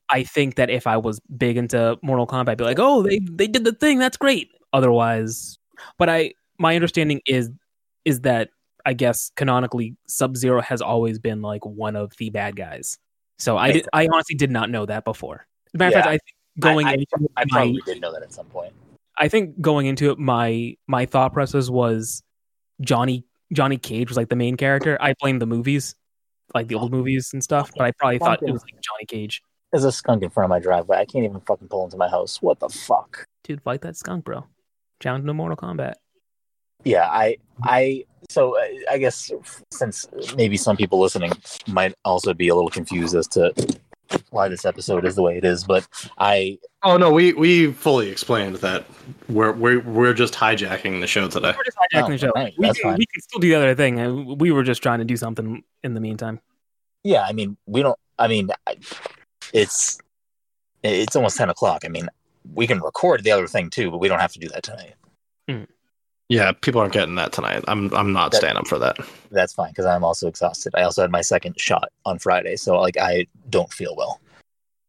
I 0.10 0.24
think 0.24 0.56
that 0.56 0.70
if 0.70 0.88
I 0.88 0.98
was 0.98 1.20
big 1.38 1.58
into 1.58 1.98
Mortal 2.02 2.26
Kombat, 2.26 2.50
I'd 2.50 2.58
be 2.58 2.64
like, 2.64 2.80
"Oh, 2.80 3.04
they 3.04 3.20
they 3.20 3.48
did 3.48 3.66
the 3.66 3.74
thing. 3.74 4.00
That's 4.00 4.18
great." 4.18 4.50
Otherwise, 4.74 5.60
but 5.98 6.10
I 6.10 6.34
my 6.58 6.76
understanding 6.76 7.22
is 7.28 7.52
is 8.06 8.22
that 8.22 8.50
I 8.86 8.94
guess 8.94 9.32
canonically 9.36 9.98
Sub 10.08 10.36
Zero 10.36 10.62
has 10.62 10.82
always 10.82 11.20
been 11.20 11.42
like 11.42 11.66
one 11.66 11.96
of 11.96 12.14
the 12.18 12.30
bad 12.30 12.56
guys. 12.56 12.98
So 13.40 13.58
I 13.58 13.72
did, 13.72 13.88
I 13.94 14.08
honestly 14.12 14.36
did 14.36 14.52
not 14.52 14.70
know 14.70 14.86
that 14.86 15.06
before. 15.06 15.48
As 15.74 15.80
matter 15.80 15.88
of 15.88 15.92
Yeah. 15.94 16.02
fact, 16.02 16.08
I 16.08 16.12
think 16.12 16.36
going 16.60 16.88
I, 16.88 16.92
I, 16.92 16.94
into 16.94 17.30
I 17.38 17.46
my 17.46 17.50
probably 17.50 17.82
did 17.86 18.02
know 18.02 18.12
that 18.12 18.22
at 18.22 18.34
some 18.34 18.46
point. 18.48 18.74
I 19.18 19.28
think 19.28 19.60
going 19.62 19.86
into 19.88 20.12
it, 20.12 20.20
my 20.20 20.76
my 20.88 21.06
thought 21.06 21.34
process 21.34 21.70
was 21.70 22.22
Johnny 22.82 23.26
Johnny 23.54 23.78
Cage 23.78 24.10
was 24.10 24.18
like 24.18 24.30
the 24.30 24.36
main 24.36 24.58
character. 24.58 24.98
I 25.02 25.14
blame 25.20 25.40
the 25.40 25.46
movies, 25.46 25.96
like 26.54 26.68
the 26.68 26.76
old 26.76 26.92
movies 26.92 27.32
and 27.34 27.44
stuff, 27.44 27.72
but 27.76 27.86
I 27.86 27.92
probably 27.92 28.20
thought 28.20 28.42
it 28.44 28.52
was 28.52 28.62
like 28.64 28.82
Johnny 28.82 29.06
Cage. 29.08 29.42
There's 29.72 29.84
a 29.84 29.92
skunk 29.92 30.24
in 30.24 30.30
front 30.30 30.46
of 30.46 30.50
my 30.50 30.60
driveway. 30.60 30.98
I 30.98 31.06
can't 31.06 31.26
even 31.26 31.42
fucking 31.42 31.68
pull 31.68 31.86
into 31.86 31.98
my 31.98 32.10
house. 32.10 32.42
What 32.42 32.60
the 32.60 32.70
fuck? 32.70 33.26
Dude, 33.44 33.62
fight 33.62 33.82
that 33.82 33.96
skunk, 33.98 34.26
bro. 34.26 34.46
Challenge 35.00 35.26
no 35.26 35.34
Mortal 35.34 35.58
Kombat. 35.58 35.94
Yeah, 36.84 37.08
I, 37.10 37.38
I. 37.64 38.06
So 38.30 38.58
uh, 38.60 38.66
I 38.92 38.98
guess 39.00 39.32
since 39.72 40.08
maybe 40.36 40.56
some 40.56 40.78
people 40.78 41.00
listening 41.00 41.32
might 41.68 41.94
also 42.06 42.34
be 42.34 42.48
a 42.50 42.56
little 42.56 42.70
confused 42.70 43.16
as 43.16 43.28
to 43.30 43.54
why 44.32 44.48
this 44.48 44.66
episode 44.66 45.06
is 45.06 45.16
the 45.16 45.22
way 45.22 45.38
it 45.38 45.46
is, 45.46 45.64
but 45.64 45.88
I, 46.18 46.58
Oh 46.84 46.98
no, 46.98 47.12
we 47.12 47.34
we 47.34 47.72
fully 47.74 48.10
explained 48.10 48.56
that 48.58 48.86
we're 49.30 49.52
we're 49.52 49.82
we're 49.82 50.14
just 50.14 50.34
hijacking 50.34 51.00
the 51.02 51.08
show 51.08 51.28
today. 51.28 51.54
We're 51.58 51.64
just 51.64 51.78
hijacking 51.78 52.04
Oh, 52.04 52.10
the 52.10 52.18
show. 52.18 52.32
right, 52.36 52.54
we, 52.58 52.74
can, 52.74 52.96
we 52.98 53.06
can 53.06 53.22
still 53.22 53.40
do 53.40 53.50
the 53.50 53.56
other 53.56 53.76
thing. 53.76 54.00
Uh, 54.00 54.36
We 54.36 54.52
were 54.52 54.64
just 54.64 54.82
trying 54.84 55.00
to 55.00 55.06
do 55.06 55.18
something 55.18 55.64
in 55.84 55.94
the 55.96 56.00
meantime. 56.00 56.40
yeah, 57.04 57.24
I 57.24 57.34
mean, 57.34 57.58
we 57.66 57.82
don't. 57.82 57.98
I 58.18 58.28
mean, 58.28 58.50
it's 59.54 60.00
it's 60.84 61.16
almost 61.16 61.36
ten 61.38 61.50
o'clock. 61.50 61.82
I 61.86 61.90
mean, 61.90 62.08
we 62.54 62.68
can 62.68 62.80
record 62.80 63.24
the 63.24 63.32
other 63.32 63.48
thing 63.48 63.70
too, 63.70 63.90
but 63.92 63.98
we 64.00 64.08
don't 64.08 64.20
have 64.20 64.34
to 64.34 64.40
do 64.40 64.48
that 64.50 64.64
tonight. 64.64 64.94
Yeah, 66.30 66.52
people 66.52 66.80
aren't 66.80 66.94
getting 66.94 67.16
that 67.16 67.32
tonight. 67.32 67.64
I'm 67.68 67.92
I'm 67.94 68.14
not 68.14 68.32
That- 68.32 68.38
staying 68.38 68.56
up 68.56 68.68
for 68.68 68.78
that. 68.80 68.98
That's 69.32 69.54
fine 69.54 69.72
because 69.72 69.86
I'm 69.86 70.04
also 70.04 70.28
exhausted. 70.28 70.74
I 70.76 70.84
also 70.84 71.02
had 71.02 71.12
my 71.12 71.22
second 71.22 71.60
shot 71.60 71.92
on 72.06 72.20
Friday, 72.20 72.56
so 72.56 72.80
like 72.80 72.98
I 72.98 73.26
don't 73.50 73.72
feel 73.74 73.96
well. 73.96 74.22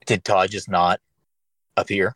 Did 0.07 0.25
Todd 0.25 0.51
just 0.51 0.69
not 0.69 1.01
appear 1.77 2.15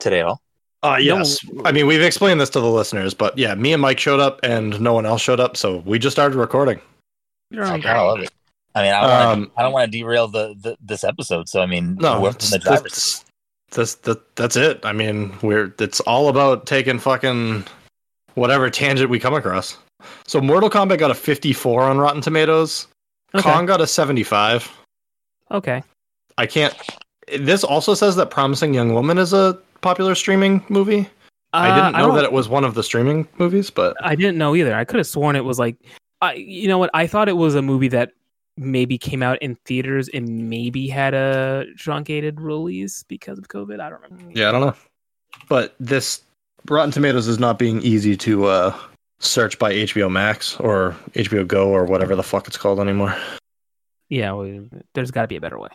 today 0.00 0.20
at 0.20 0.26
all? 0.26 0.42
Uh 0.82 0.98
yes. 1.00 1.38
I 1.64 1.72
mean, 1.72 1.86
we've 1.86 2.02
explained 2.02 2.40
this 2.40 2.50
to 2.50 2.60
the 2.60 2.70
listeners, 2.70 3.14
but 3.14 3.38
yeah, 3.38 3.54
me 3.54 3.72
and 3.72 3.80
Mike 3.80 4.00
showed 4.00 4.20
up 4.20 4.40
and 4.42 4.80
no 4.80 4.92
one 4.94 5.06
else 5.06 5.22
showed 5.22 5.40
up, 5.40 5.56
so 5.56 5.78
we 5.86 5.98
just 5.98 6.14
started 6.14 6.36
recording. 6.36 6.80
You're 7.50 7.64
I 7.64 7.74
on 7.74 7.82
kind 7.82 7.98
love 7.98 8.20
it. 8.20 8.30
I 8.74 8.82
mean, 8.82 8.92
I 8.92 9.00
don't 9.00 9.10
wanna, 9.10 9.30
Um, 9.44 9.52
I 9.56 9.62
don't 9.62 9.72
want 9.72 9.90
to 9.90 9.98
derail 9.98 10.28
the, 10.28 10.54
the 10.60 10.76
this 10.80 11.02
episode. 11.04 11.48
So 11.48 11.60
I 11.62 11.66
mean, 11.66 11.94
No, 12.00 12.18
whoever's 12.20 12.34
it's, 12.36 12.52
in 12.52 12.60
the 12.60 12.64
driver's 12.64 12.92
it's, 12.92 13.24
this 13.70 13.94
that 13.94 14.34
that's 14.36 14.56
it. 14.56 14.84
I 14.84 14.92
mean, 14.92 15.32
we're 15.40 15.72
it's 15.78 16.00
all 16.00 16.28
about 16.28 16.66
taking 16.66 16.98
fucking 16.98 17.64
whatever 18.36 18.70
tangent 18.70 19.10
we 19.10 19.18
come 19.18 19.34
across. 19.34 19.76
So 20.26 20.40
Mortal 20.40 20.70
Kombat 20.70 20.98
got 20.98 21.10
a 21.10 21.14
54 21.14 21.82
on 21.82 21.98
Rotten 21.98 22.20
Tomatoes. 22.22 22.86
Okay. 23.34 23.42
Kong 23.42 23.66
got 23.66 23.80
a 23.80 23.86
75. 23.86 24.70
Okay. 25.50 25.82
I 26.38 26.46
can't. 26.46 26.74
This 27.38 27.64
also 27.64 27.94
says 27.94 28.14
that 28.16 28.30
Promising 28.30 28.72
Young 28.72 28.94
Woman 28.94 29.18
is 29.18 29.32
a 29.32 29.58
popular 29.80 30.14
streaming 30.14 30.64
movie. 30.68 31.08
I 31.52 31.70
Uh, 31.70 31.74
didn't 31.74 31.92
know 31.98 32.06
don't- 32.08 32.16
that 32.16 32.24
it 32.24 32.32
was 32.32 32.48
one 32.48 32.64
of 32.64 32.74
the 32.74 32.82
streaming 32.82 33.26
movies, 33.38 33.70
but 33.70 33.96
I 34.02 34.14
didn't 34.14 34.38
know 34.38 34.54
either. 34.54 34.74
I 34.74 34.84
could 34.84 34.98
have 34.98 35.06
sworn 35.06 35.34
it 35.36 35.44
was 35.44 35.58
like, 35.58 35.76
I 36.20 36.34
you 36.34 36.68
know 36.68 36.78
what? 36.78 36.90
I 36.94 37.06
thought 37.06 37.28
it 37.28 37.36
was 37.36 37.54
a 37.54 37.62
movie 37.62 37.88
that 37.88 38.12
maybe 38.58 38.96
came 38.96 39.22
out 39.22 39.40
in 39.42 39.54
theaters 39.66 40.08
and 40.14 40.48
maybe 40.48 40.88
had 40.88 41.14
a 41.14 41.66
truncated 41.76 42.40
release 42.40 43.02
because 43.04 43.38
of 43.38 43.48
COVID. 43.48 43.80
I 43.80 43.90
don't 43.90 44.02
remember. 44.02 44.32
yeah, 44.38 44.48
I 44.48 44.52
don't 44.52 44.60
know. 44.62 44.74
But 45.48 45.74
this 45.80 46.22
Rotten 46.68 46.90
Tomatoes 46.90 47.28
is 47.28 47.38
not 47.38 47.58
being 47.58 47.80
easy 47.82 48.16
to 48.18 48.46
uh, 48.46 48.76
search 49.18 49.58
by 49.58 49.72
HBO 49.72 50.10
Max 50.10 50.56
or 50.60 50.96
HBO 51.12 51.46
Go 51.46 51.68
or 51.70 51.84
whatever 51.84 52.16
the 52.16 52.22
fuck 52.22 52.46
it's 52.48 52.56
called 52.56 52.80
anymore. 52.80 53.16
Yeah, 54.08 54.34
we, 54.34 54.68
there's 54.94 55.10
got 55.10 55.22
to 55.22 55.28
be 55.28 55.36
a 55.36 55.40
better 55.40 55.58
way. 55.58 55.70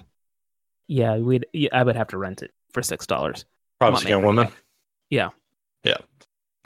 Yeah, 0.88 1.18
we'd. 1.18 1.46
Yeah, 1.54 1.70
I 1.74 1.84
would 1.84 1.96
have 1.96 2.08
to 2.10 2.18
rent 2.18 2.42
it 2.42 2.52
for 2.74 2.82
six 2.82 3.06
dollars. 3.06 3.46
Promising 3.80 4.06
man. 4.06 4.12
Young 4.12 4.24
Woman. 4.26 4.48
Yeah. 5.10 5.30
Yeah. 5.84 5.98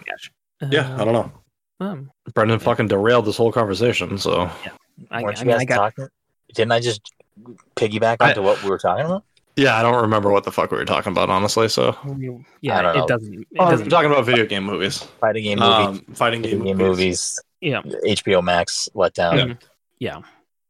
Gosh. 0.05 0.31
Yeah, 0.71 0.93
I 0.99 1.03
don't 1.05 1.13
know. 1.13 1.31
Um, 1.79 2.11
Brendan 2.33 2.59
fucking 2.59 2.87
derailed 2.87 3.25
this 3.25 3.37
whole 3.37 3.51
conversation, 3.51 4.17
so 4.17 4.49
I, 5.11 5.21
Weren't 5.21 5.37
I 5.37 5.41
you 5.41 5.47
mean, 5.47 5.55
guys 5.55 5.61
I 5.61 5.65
got. 5.65 5.75
talking? 5.77 6.07
Didn't 6.53 6.71
I 6.71 6.79
just 6.79 7.01
piggyback 7.75 8.17
I- 8.19 8.29
onto 8.29 8.41
what 8.41 8.61
we 8.63 8.69
were 8.69 8.77
talking 8.79 9.05
about? 9.05 9.23
Yeah, 9.55 9.77
I 9.77 9.81
don't 9.81 10.01
remember 10.01 10.29
what 10.31 10.43
the 10.43 10.51
fuck 10.51 10.71
we 10.71 10.77
were 10.77 10.85
talking 10.85 11.11
about, 11.11 11.29
honestly. 11.29 11.67
So 11.69 11.95
Yeah, 12.61 12.79
I 12.79 12.81
don't 12.81 12.95
know. 12.95 13.03
it 13.03 13.07
doesn't. 13.07 13.33
It 13.41 13.47
oh, 13.59 13.63
I'm 13.65 13.71
doesn't. 13.71 13.89
talking 13.89 14.11
about 14.11 14.25
video 14.25 14.45
game 14.45 14.63
movies, 14.63 15.03
Fighting 15.19 15.43
game 15.43 15.59
movies, 15.59 15.99
um, 16.07 16.15
fighting 16.15 16.41
game, 16.41 16.63
game 16.63 16.77
movies. 16.77 17.39
movies, 17.39 17.41
Yeah. 17.61 17.81
HBO 18.05 18.41
Max 18.43 18.89
letdown. 18.95 19.33
Mhm. 19.33 19.61
Yeah. 19.99 20.21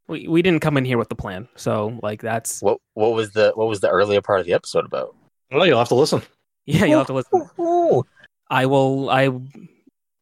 We 0.07 0.27
we 0.27 0.41
didn't 0.43 0.61
come 0.61 0.77
in 0.77 0.85
here 0.85 0.97
with 0.99 1.09
the 1.09 1.15
plan, 1.15 1.47
so 1.55 1.99
like 2.03 2.21
that's 2.21 2.61
What 2.61 2.77
what 2.93 3.13
was 3.13 3.31
the 3.31 3.51
what 3.55 3.67
was 3.67 3.79
the 3.79 3.89
earlier 3.89 4.21
part 4.21 4.39
of 4.39 4.45
the 4.45 4.53
episode 4.53 4.85
about? 4.85 5.15
Well, 5.51 5.65
you'll 5.65 5.79
have 5.79 5.87
to 5.89 5.95
listen. 5.95 6.21
yeah. 6.65 6.85
You'll 6.85 6.99
have 6.99 7.07
to 7.07 7.13
listen. 7.13 7.49
Ooh. 7.59 8.03
I 8.49 8.67
will. 8.67 9.09
I 9.09 9.31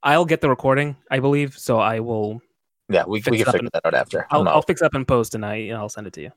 I'll 0.02 0.24
get 0.26 0.40
the 0.42 0.50
recording. 0.50 0.96
I 1.12 1.20
believe 1.20 1.58
so. 1.58 1.80
I 1.80 2.00
will. 2.00 2.42
Yeah, 2.90 3.04
we, 3.06 3.18
we 3.18 3.22
can 3.22 3.34
up 3.34 3.54
figure 3.54 3.60
in- 3.60 3.70
that 3.74 3.86
out 3.86 3.94
after. 3.94 4.26
I'll, 4.32 4.42
I'm 4.42 4.48
I'll 4.48 4.62
fix 4.62 4.82
up 4.82 4.96
in 4.96 5.04
post 5.06 5.36
and 5.36 5.46
I 5.46 5.70
I'll 5.70 5.90
send 5.90 6.08
it 6.08 6.14
to 6.14 6.22
you. 6.22 6.32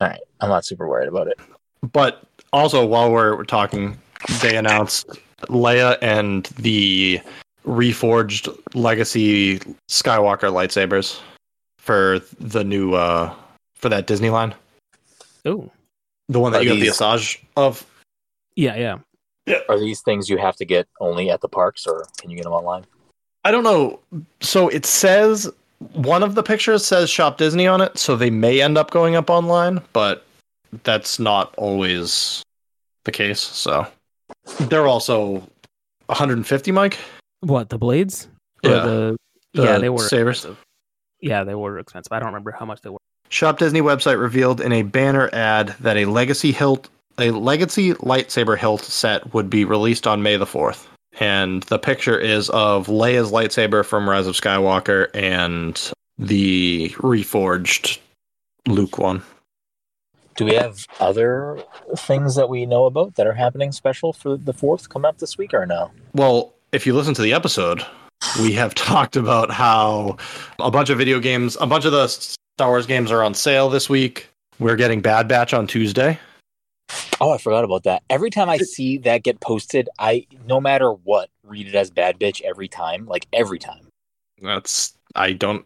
All 0.00 0.08
right, 0.08 0.20
I'm 0.40 0.48
not 0.48 0.64
super 0.64 0.86
worried 0.88 1.08
about 1.08 1.28
it. 1.28 1.38
But 1.92 2.22
also, 2.52 2.84
while 2.86 3.10
we're, 3.10 3.36
we're 3.36 3.44
talking, 3.44 3.98
they 4.40 4.56
announced 4.56 5.06
Leia 5.48 5.98
and 6.02 6.44
the 6.58 7.20
reforged 7.66 8.48
Legacy 8.74 9.58
Skywalker 9.88 10.50
lightsabers 10.52 11.20
for 11.78 12.20
the 12.40 12.62
new 12.64 12.94
uh 12.94 13.32
for 13.74 13.88
that 13.88 14.06
Disney 14.06 14.30
line, 14.30 14.54
Oh, 15.44 15.70
the 16.28 16.40
one 16.40 16.52
that 16.52 16.60
Are 16.60 16.64
you 16.64 16.70
have 16.70 16.78
the 16.78 16.84
these- 16.86 16.98
Asajj 16.98 17.38
of. 17.56 17.84
Yeah, 18.56 18.74
yeah, 18.76 18.98
yeah. 19.46 19.58
Are 19.68 19.78
these 19.78 20.00
things 20.00 20.28
you 20.30 20.38
have 20.38 20.56
to 20.56 20.64
get 20.64 20.88
only 21.00 21.30
at 21.30 21.40
the 21.42 21.48
parks, 21.48 21.86
or 21.86 22.06
can 22.18 22.30
you 22.30 22.36
get 22.36 22.44
them 22.44 22.52
online? 22.54 22.86
I 23.44 23.50
don't 23.50 23.64
know. 23.64 24.00
So 24.40 24.68
it 24.68 24.86
says 24.86 25.52
one 25.78 26.22
of 26.22 26.34
the 26.34 26.42
pictures 26.42 26.84
says 26.84 27.10
Shop 27.10 27.38
Disney 27.38 27.66
on 27.66 27.80
it, 27.80 27.98
so 27.98 28.16
they 28.16 28.30
may 28.30 28.60
end 28.60 28.78
up 28.78 28.90
going 28.90 29.14
up 29.16 29.30
online, 29.30 29.80
but 29.92 30.24
that's 30.84 31.18
not 31.18 31.54
always 31.56 32.42
the 33.04 33.12
case. 33.12 33.40
So 33.40 33.86
they're 34.60 34.86
also 34.86 35.46
150, 36.06 36.72
Mike. 36.72 36.98
What 37.40 37.68
the 37.68 37.78
blades? 37.78 38.28
Yeah, 38.62 38.70
The, 38.84 39.16
the 39.52 39.62
yeah, 39.64 39.78
they 39.78 39.88
were 39.88 39.98
sabers. 39.98 40.38
expensive. 40.38 40.62
Yeah, 41.20 41.44
they 41.44 41.54
were 41.54 41.78
expensive. 41.78 42.12
I 42.12 42.18
don't 42.18 42.28
remember 42.28 42.50
how 42.52 42.66
much 42.66 42.80
they 42.82 42.90
were. 42.90 42.98
Shop 43.28 43.58
Disney 43.58 43.80
website 43.80 44.20
revealed 44.20 44.60
in 44.60 44.72
a 44.72 44.82
banner 44.82 45.28
ad 45.32 45.74
that 45.80 45.96
a 45.96 46.04
legacy 46.04 46.52
hilt, 46.52 46.88
a 47.18 47.30
legacy 47.32 47.94
lightsaber 47.94 48.56
hilt 48.56 48.82
set 48.82 49.34
would 49.34 49.50
be 49.50 49.64
released 49.64 50.06
on 50.06 50.22
May 50.22 50.36
the 50.36 50.44
4th. 50.46 50.86
And 51.18 51.62
the 51.64 51.78
picture 51.78 52.18
is 52.18 52.50
of 52.50 52.88
Leia's 52.88 53.32
lightsaber 53.32 53.84
from 53.84 54.08
Rise 54.08 54.26
of 54.26 54.34
Skywalker 54.34 55.08
and 55.14 55.92
the 56.18 56.90
reforged 56.98 57.98
Luke 58.66 58.98
one. 58.98 59.22
Do 60.36 60.44
we 60.44 60.54
have 60.54 60.86
other 61.00 61.58
things 61.96 62.34
that 62.34 62.50
we 62.50 62.66
know 62.66 62.84
about 62.84 63.14
that 63.14 63.26
are 63.26 63.32
happening 63.32 63.72
special 63.72 64.12
for 64.12 64.36
the 64.36 64.52
fourth 64.52 64.90
coming 64.90 65.08
up 65.08 65.18
this 65.18 65.38
week, 65.38 65.54
or 65.54 65.64
no? 65.64 65.90
Well, 66.12 66.52
if 66.72 66.86
you 66.86 66.94
listen 66.94 67.14
to 67.14 67.22
the 67.22 67.32
episode, 67.32 67.84
we 68.40 68.52
have 68.52 68.74
talked 68.74 69.16
about 69.16 69.50
how 69.50 70.18
a 70.58 70.70
bunch 70.70 70.90
of 70.90 70.98
video 70.98 71.20
games, 71.20 71.56
a 71.58 71.66
bunch 71.66 71.86
of 71.86 71.92
the 71.92 72.08
Star 72.08 72.68
Wars 72.68 72.86
games 72.86 73.10
are 73.10 73.22
on 73.22 73.32
sale 73.32 73.70
this 73.70 73.88
week. 73.88 74.28
We're 74.58 74.76
getting 74.76 75.00
Bad 75.00 75.26
Batch 75.26 75.54
on 75.54 75.66
Tuesday. 75.66 76.18
Oh, 77.20 77.32
I 77.32 77.38
forgot 77.38 77.64
about 77.64 77.84
that. 77.84 78.02
Every 78.10 78.30
time 78.30 78.48
I 78.48 78.58
see 78.58 78.98
that 78.98 79.22
get 79.22 79.40
posted, 79.40 79.88
I 79.98 80.26
no 80.46 80.60
matter 80.60 80.90
what 80.92 81.30
read 81.42 81.66
it 81.66 81.74
as 81.74 81.90
bad 81.90 82.18
bitch 82.18 82.42
every 82.42 82.68
time, 82.68 83.06
like 83.06 83.26
every 83.32 83.58
time. 83.58 83.88
That's 84.42 84.92
I 85.14 85.32
don't 85.32 85.64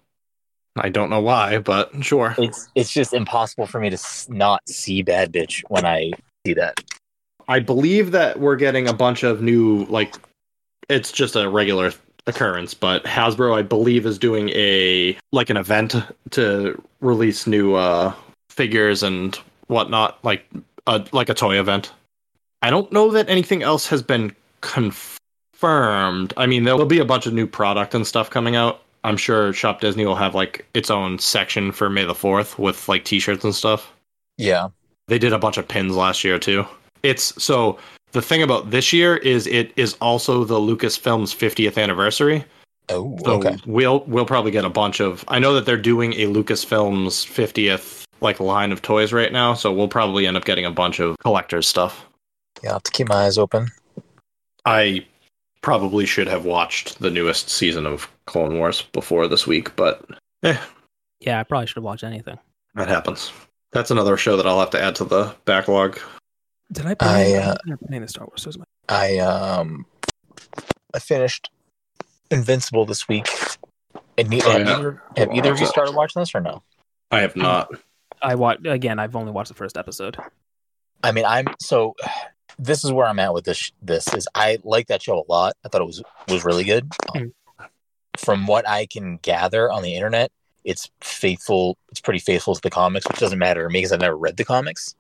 I 0.76 0.88
don't 0.88 1.10
know 1.10 1.20
why, 1.20 1.58
but 1.58 1.90
sure. 2.04 2.34
It's 2.38 2.68
it's 2.74 2.90
just 2.90 3.12
impossible 3.12 3.66
for 3.66 3.80
me 3.80 3.90
to 3.90 3.98
not 4.28 4.68
see 4.68 5.02
bad 5.02 5.32
bitch 5.32 5.62
when 5.68 5.84
I 5.84 6.12
see 6.46 6.54
that. 6.54 6.80
I 7.48 7.58
believe 7.58 8.12
that 8.12 8.38
we're 8.38 8.56
getting 8.56 8.88
a 8.88 8.92
bunch 8.92 9.24
of 9.24 9.42
new 9.42 9.84
like 9.86 10.14
it's 10.88 11.10
just 11.10 11.36
a 11.36 11.48
regular 11.48 11.92
occurrence, 12.26 12.74
but 12.74 13.04
Hasbro 13.04 13.58
I 13.58 13.62
believe 13.62 14.06
is 14.06 14.18
doing 14.18 14.50
a 14.50 15.16
like 15.32 15.50
an 15.50 15.56
event 15.56 15.96
to 16.30 16.80
release 17.00 17.46
new 17.46 17.74
uh 17.74 18.14
figures 18.50 19.02
and 19.02 19.34
whatnot, 19.66 20.22
like 20.24 20.44
a 20.90 21.04
like 21.12 21.28
a 21.28 21.34
toy 21.34 21.58
event. 21.58 21.92
I 22.62 22.68
don't 22.68 22.92
know 22.92 23.10
that 23.12 23.30
anything 23.30 23.62
else 23.62 23.86
has 23.86 24.02
been 24.02 24.34
confirmed. 24.60 26.34
I 26.36 26.46
mean, 26.46 26.64
there'll 26.64 26.84
be 26.84 26.98
a 26.98 27.04
bunch 27.04 27.26
of 27.26 27.32
new 27.32 27.46
product 27.46 27.94
and 27.94 28.06
stuff 28.06 28.28
coming 28.28 28.56
out. 28.56 28.82
I'm 29.02 29.16
sure 29.16 29.54
Shop 29.54 29.80
Disney 29.80 30.04
will 30.04 30.16
have 30.16 30.34
like 30.34 30.66
its 30.74 30.90
own 30.90 31.18
section 31.18 31.72
for 31.72 31.88
May 31.88 32.04
the 32.04 32.12
4th 32.12 32.58
with 32.58 32.86
like 32.86 33.04
t-shirts 33.04 33.44
and 33.44 33.54
stuff. 33.54 33.90
Yeah. 34.36 34.68
They 35.08 35.18
did 35.18 35.32
a 35.32 35.38
bunch 35.38 35.56
of 35.56 35.66
pins 35.66 35.96
last 35.96 36.22
year 36.22 36.38
too. 36.38 36.66
It's 37.02 37.42
so 37.42 37.78
the 38.12 38.20
thing 38.20 38.42
about 38.42 38.70
this 38.70 38.92
year 38.92 39.16
is 39.16 39.46
it 39.46 39.72
is 39.76 39.94
also 40.02 40.44
the 40.44 40.58
Lucasfilm's 40.58 41.34
50th 41.34 41.82
anniversary. 41.82 42.44
Oh, 42.90 43.16
So 43.24 43.32
okay. 43.34 43.56
we'll 43.64 44.00
we'll 44.00 44.26
probably 44.26 44.50
get 44.50 44.66
a 44.66 44.70
bunch 44.70 45.00
of 45.00 45.24
I 45.28 45.38
know 45.38 45.54
that 45.54 45.64
they're 45.64 45.78
doing 45.78 46.12
a 46.14 46.26
Lucasfilm's 46.26 47.24
50th 47.24 47.99
like 48.20 48.40
line 48.40 48.72
of 48.72 48.82
toys 48.82 49.12
right 49.12 49.32
now, 49.32 49.54
so 49.54 49.72
we'll 49.72 49.88
probably 49.88 50.26
end 50.26 50.36
up 50.36 50.44
getting 50.44 50.64
a 50.66 50.70
bunch 50.70 51.00
of 51.00 51.18
collectors 51.18 51.66
stuff. 51.68 52.06
Yeah, 52.62 52.70
I'll 52.70 52.74
have 52.76 52.82
to 52.84 52.90
keep 52.92 53.08
my 53.08 53.24
eyes 53.26 53.38
open. 53.38 53.68
I 54.64 55.06
probably 55.62 56.06
should 56.06 56.26
have 56.28 56.44
watched 56.44 56.98
the 57.00 57.10
newest 57.10 57.48
season 57.50 57.86
of 57.86 58.10
Clone 58.26 58.58
Wars 58.58 58.82
before 58.92 59.26
this 59.28 59.46
week, 59.46 59.74
but 59.76 60.04
eh, 60.42 60.56
Yeah, 61.20 61.40
I 61.40 61.42
probably 61.44 61.66
should 61.66 61.76
have 61.76 61.84
watched 61.84 62.04
anything. 62.04 62.38
that 62.74 62.88
happens. 62.88 63.32
That's 63.72 63.90
another 63.90 64.16
show 64.16 64.36
that 64.36 64.46
I'll 64.46 64.60
have 64.60 64.70
to 64.70 64.82
add 64.82 64.96
to 64.96 65.04
the 65.04 65.34
backlog. 65.44 65.98
Did 66.72 66.86
I? 66.86 66.90
I, 66.90 66.94
Play, 66.94 67.36
uh, 67.36 67.54
I 67.54 67.74
playing 67.86 68.02
the 68.02 68.08
Star 68.08 68.26
Wars. 68.26 68.58
My- 68.58 68.64
I 68.88 69.18
um 69.18 69.86
I 70.92 70.98
finished 70.98 71.50
Invincible 72.30 72.84
this 72.84 73.06
week. 73.08 73.28
And 74.18 74.28
ne- 74.28 74.40
Oh, 74.44 74.50
have, 74.50 74.66
yeah. 74.66 74.76
either, 74.78 75.02
have 75.16 75.32
either 75.34 75.52
of 75.52 75.60
you 75.60 75.66
started 75.66 75.94
watching 75.94 76.20
this 76.20 76.34
or 76.34 76.40
no? 76.40 76.62
I 77.10 77.20
have 77.20 77.36
not. 77.36 77.70
I 78.22 78.34
watched 78.34 78.66
again. 78.66 78.98
I've 78.98 79.16
only 79.16 79.32
watched 79.32 79.48
the 79.48 79.54
first 79.54 79.76
episode. 79.76 80.16
I 81.02 81.12
mean, 81.12 81.24
I'm 81.24 81.46
so. 81.60 81.94
This 82.58 82.84
is 82.84 82.92
where 82.92 83.06
I'm 83.06 83.18
at 83.18 83.32
with 83.32 83.44
this. 83.44 83.72
This 83.80 84.12
is 84.14 84.28
I 84.34 84.58
like 84.64 84.88
that 84.88 85.02
show 85.02 85.18
a 85.18 85.32
lot. 85.32 85.54
I 85.64 85.68
thought 85.68 85.80
it 85.80 85.86
was 85.86 86.02
was 86.28 86.44
really 86.44 86.64
good. 86.64 86.90
Um, 87.14 87.32
from 88.18 88.46
what 88.46 88.68
I 88.68 88.86
can 88.86 89.16
gather 89.22 89.70
on 89.70 89.82
the 89.82 89.94
internet, 89.94 90.30
it's 90.64 90.90
faithful. 91.00 91.78
It's 91.90 92.00
pretty 92.00 92.18
faithful 92.18 92.54
to 92.54 92.60
the 92.60 92.68
comics, 92.70 93.08
which 93.08 93.18
doesn't 93.18 93.38
matter 93.38 93.62
to 93.62 93.68
me 93.72 93.78
because 93.78 93.92
I've 93.92 94.00
never 94.00 94.16
read 94.16 94.36
the 94.36 94.44
comics. 94.44 94.94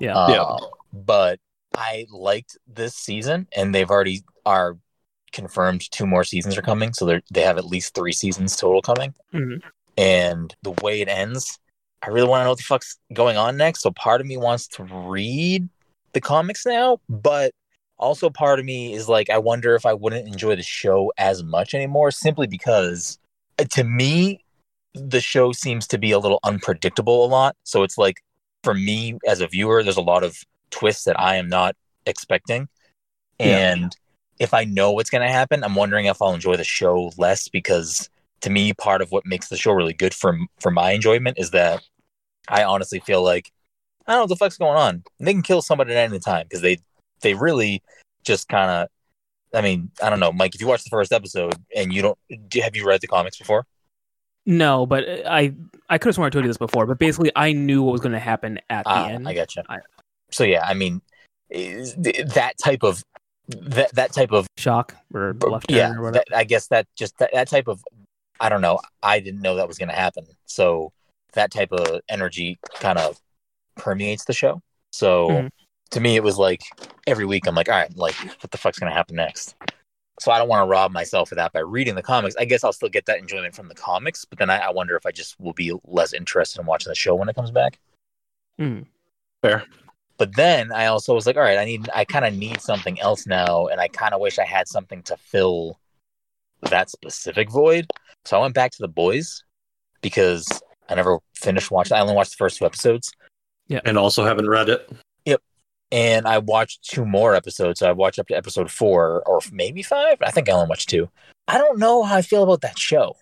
Yeah. 0.00 0.14
Uh, 0.14 0.28
Yeah. 0.30 0.66
But 0.92 1.40
I 1.74 2.06
liked 2.10 2.58
this 2.66 2.94
season, 2.94 3.48
and 3.56 3.74
they've 3.74 3.90
already 3.90 4.22
are 4.44 4.76
confirmed 5.32 5.90
two 5.90 6.06
more 6.06 6.24
seasons 6.24 6.56
are 6.58 6.62
coming. 6.62 6.92
So 6.92 7.06
they 7.06 7.22
they 7.30 7.42
have 7.42 7.56
at 7.56 7.64
least 7.64 7.94
three 7.94 8.12
seasons 8.12 8.56
total 8.56 8.82
coming. 8.82 9.14
Mhm. 9.32 9.62
And 9.96 10.54
the 10.62 10.72
way 10.82 11.00
it 11.00 11.08
ends, 11.08 11.58
I 12.02 12.08
really 12.08 12.28
want 12.28 12.40
to 12.40 12.44
know 12.44 12.50
what 12.50 12.58
the 12.58 12.64
fuck's 12.64 12.98
going 13.12 13.36
on 13.36 13.56
next. 13.56 13.82
So 13.82 13.90
part 13.90 14.20
of 14.20 14.26
me 14.26 14.36
wants 14.36 14.68
to 14.68 14.84
read 14.84 15.68
the 16.12 16.20
comics 16.20 16.64
now, 16.64 17.00
but 17.08 17.52
also 17.98 18.30
part 18.30 18.58
of 18.58 18.64
me 18.64 18.92
is 18.92 19.08
like, 19.08 19.30
I 19.30 19.38
wonder 19.38 19.74
if 19.74 19.86
I 19.86 19.94
wouldn't 19.94 20.28
enjoy 20.28 20.56
the 20.56 20.62
show 20.62 21.12
as 21.18 21.42
much 21.42 21.74
anymore, 21.74 22.10
simply 22.10 22.46
because 22.46 23.18
uh, 23.58 23.64
to 23.70 23.84
me, 23.84 24.44
the 24.94 25.20
show 25.20 25.52
seems 25.52 25.86
to 25.88 25.98
be 25.98 26.12
a 26.12 26.18
little 26.18 26.40
unpredictable 26.44 27.24
a 27.24 27.28
lot. 27.28 27.56
So 27.64 27.82
it's 27.82 27.98
like, 27.98 28.22
for 28.62 28.74
me 28.74 29.18
as 29.26 29.40
a 29.40 29.46
viewer, 29.46 29.82
there's 29.82 29.96
a 29.96 30.02
lot 30.02 30.24
of 30.24 30.36
twists 30.70 31.04
that 31.04 31.18
I 31.20 31.36
am 31.36 31.48
not 31.48 31.76
expecting. 32.04 32.68
Yeah. 33.38 33.72
And 33.72 33.96
if 34.38 34.52
I 34.54 34.64
know 34.64 34.92
what's 34.92 35.10
going 35.10 35.26
to 35.26 35.32
happen, 35.32 35.62
I'm 35.64 35.74
wondering 35.74 36.06
if 36.06 36.20
I'll 36.20 36.34
enjoy 36.34 36.56
the 36.56 36.64
show 36.64 37.12
less 37.16 37.48
because 37.48 38.10
to 38.42 38.50
me, 38.50 38.72
part 38.72 39.02
of 39.02 39.10
what 39.12 39.24
makes 39.26 39.48
the 39.48 39.56
show 39.56 39.72
really 39.72 39.92
good 39.94 40.14
for 40.14 40.38
for 40.60 40.70
my 40.70 40.92
enjoyment 40.92 41.38
is 41.38 41.50
that 41.50 41.82
I 42.48 42.64
honestly 42.64 43.00
feel 43.00 43.22
like 43.22 43.52
I 44.06 44.12
don't 44.12 44.18
know 44.18 44.22
what 44.24 44.28
the 44.30 44.36
fuck's 44.36 44.58
going 44.58 44.76
on. 44.78 45.02
They 45.18 45.32
can 45.32 45.42
kill 45.42 45.62
somebody 45.62 45.92
at 45.92 46.08
any 46.08 46.18
time 46.18 46.44
because 46.44 46.60
they 46.60 46.78
they 47.20 47.34
really 47.34 47.82
just 48.24 48.48
kind 48.48 48.70
of. 48.70 48.88
I 49.54 49.62
mean, 49.62 49.90
I 50.02 50.10
don't 50.10 50.20
know, 50.20 50.32
Mike. 50.32 50.54
If 50.54 50.60
you 50.60 50.66
watch 50.66 50.84
the 50.84 50.90
first 50.90 51.12
episode 51.12 51.54
and 51.74 51.92
you 51.92 52.02
don't, 52.02 52.18
do, 52.48 52.60
have 52.60 52.76
you 52.76 52.86
read 52.86 53.00
the 53.00 53.06
comics 53.06 53.38
before? 53.38 53.64
No, 54.44 54.84
but 54.86 55.04
I 55.26 55.54
I 55.88 55.98
could 55.98 56.08
have 56.10 56.14
sworn 56.16 56.26
I 56.26 56.30
told 56.30 56.44
you 56.44 56.48
this 56.50 56.58
before, 56.58 56.84
but 56.86 56.98
basically 56.98 57.32
I 57.34 57.52
knew 57.52 57.82
what 57.82 57.92
was 57.92 58.00
going 58.00 58.12
to 58.12 58.18
happen 58.18 58.58
at 58.68 58.84
the 58.84 58.90
Ah, 58.90 59.06
end. 59.08 59.26
I 59.26 59.32
gotcha. 59.34 59.64
I- 59.68 59.78
so 60.30 60.44
yeah, 60.44 60.64
I 60.66 60.74
mean, 60.74 61.00
that 61.50 62.54
type 62.62 62.82
of 62.82 63.02
that 63.48 63.94
that 63.94 64.12
type 64.12 64.32
of 64.32 64.46
Shock 64.58 64.94
or 65.14 65.36
yeah, 65.68 65.92
or 65.94 66.02
whatever. 66.02 66.24
that, 66.28 66.36
I 66.36 66.44
guess 66.44 66.66
that 66.68 66.86
just 66.96 67.16
that, 67.18 67.30
that 67.32 67.48
type 67.48 67.68
of 67.68 67.82
I 68.40 68.48
don't 68.48 68.60
know. 68.60 68.80
I 69.02 69.20
didn't 69.20 69.42
know 69.42 69.56
that 69.56 69.68
was 69.68 69.78
going 69.78 69.88
to 69.88 69.94
happen. 69.94 70.26
So 70.46 70.92
that 71.32 71.50
type 71.50 71.72
of 71.72 72.00
energy 72.08 72.58
kind 72.80 72.98
of 72.98 73.20
permeates 73.76 74.24
the 74.24 74.32
show. 74.32 74.62
So 74.92 75.28
Mhm. 75.28 75.50
to 75.90 76.00
me, 76.00 76.16
it 76.16 76.22
was 76.22 76.38
like 76.38 76.62
every 77.06 77.24
week 77.24 77.46
I'm 77.46 77.54
like, 77.54 77.68
all 77.68 77.76
right, 77.76 77.94
like 77.96 78.14
what 78.14 78.50
the 78.50 78.58
fuck's 78.58 78.78
going 78.78 78.90
to 78.90 78.96
happen 78.96 79.16
next? 79.16 79.54
So 80.18 80.32
I 80.32 80.38
don't 80.38 80.48
want 80.48 80.66
to 80.66 80.70
rob 80.70 80.92
myself 80.92 81.30
of 81.30 81.36
that 81.36 81.52
by 81.52 81.60
reading 81.60 81.94
the 81.94 82.02
comics. 82.02 82.36
I 82.36 82.46
guess 82.46 82.64
I'll 82.64 82.72
still 82.72 82.88
get 82.88 83.04
that 83.06 83.18
enjoyment 83.18 83.54
from 83.54 83.68
the 83.68 83.74
comics, 83.74 84.24
but 84.24 84.38
then 84.38 84.48
I, 84.48 84.58
I 84.58 84.70
wonder 84.70 84.96
if 84.96 85.04
I 85.04 85.10
just 85.10 85.38
will 85.38 85.52
be 85.52 85.72
less 85.84 86.14
interested 86.14 86.60
in 86.60 86.66
watching 86.66 86.90
the 86.90 86.94
show 86.94 87.14
when 87.14 87.28
it 87.28 87.34
comes 87.34 87.50
back. 87.50 87.78
Mm. 88.58 88.86
Fair. 89.42 89.64
But 90.16 90.34
then 90.34 90.72
I 90.72 90.86
also 90.86 91.14
was 91.14 91.26
like, 91.26 91.36
all 91.36 91.42
right, 91.42 91.58
I 91.58 91.66
need, 91.66 91.90
I 91.94 92.06
kind 92.06 92.24
of 92.24 92.34
need 92.34 92.62
something 92.62 92.98
else 92.98 93.26
now, 93.26 93.66
and 93.66 93.78
I 93.78 93.88
kind 93.88 94.14
of 94.14 94.20
wish 94.20 94.38
I 94.38 94.44
had 94.44 94.66
something 94.66 95.02
to 95.02 95.16
fill 95.18 95.78
that 96.70 96.90
specific 96.90 97.50
void. 97.50 97.86
So 98.24 98.38
I 98.38 98.40
went 98.40 98.54
back 98.54 98.72
to 98.72 98.78
the 98.80 98.88
boys 98.88 99.44
because 100.02 100.46
I 100.88 100.94
never 100.94 101.18
finished 101.34 101.70
watching. 101.70 101.96
I 101.96 102.00
only 102.00 102.14
watched 102.14 102.32
the 102.32 102.36
first 102.36 102.58
two 102.58 102.66
episodes, 102.66 103.12
Yeah, 103.68 103.80
And 103.84 103.98
also 103.98 104.24
haven't 104.24 104.48
read 104.48 104.68
it. 104.68 104.90
Yep. 105.24 105.42
And 105.92 106.26
I 106.26 106.38
watched 106.38 106.84
two 106.84 107.04
more 107.04 107.34
episodes. 107.34 107.80
So 107.80 107.88
I 107.88 107.92
watched 107.92 108.18
up 108.18 108.28
to 108.28 108.36
episode 108.36 108.70
four 108.70 109.22
or 109.26 109.40
maybe 109.52 109.82
five. 109.82 110.18
I 110.20 110.30
think 110.30 110.48
I 110.48 110.52
only 110.52 110.68
watched 110.68 110.88
two. 110.88 111.08
I 111.48 111.58
don't 111.58 111.78
know 111.78 112.02
how 112.02 112.16
I 112.16 112.22
feel 112.22 112.42
about 112.42 112.62
that 112.62 112.78
show. 112.78 113.16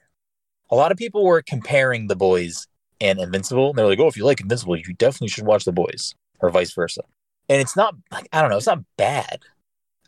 A 0.70 0.76
lot 0.76 0.92
of 0.92 0.98
people 0.98 1.24
were 1.24 1.42
comparing 1.42 2.06
the 2.06 2.16
boys 2.16 2.66
and 3.00 3.18
Invincible. 3.18 3.70
And 3.70 3.78
they're 3.78 3.86
like, 3.86 3.98
oh, 3.98 4.08
if 4.08 4.16
you 4.16 4.24
like 4.24 4.40
Invincible, 4.40 4.76
you 4.76 4.94
definitely 4.94 5.28
should 5.28 5.46
watch 5.46 5.64
the 5.64 5.72
boys, 5.72 6.14
or 6.40 6.50
vice 6.50 6.72
versa. 6.72 7.02
And 7.48 7.60
it's 7.60 7.76
not 7.76 7.94
like 8.10 8.28
I 8.32 8.40
don't 8.40 8.50
know, 8.50 8.56
it's 8.56 8.66
not 8.66 8.84
bad. 8.96 9.40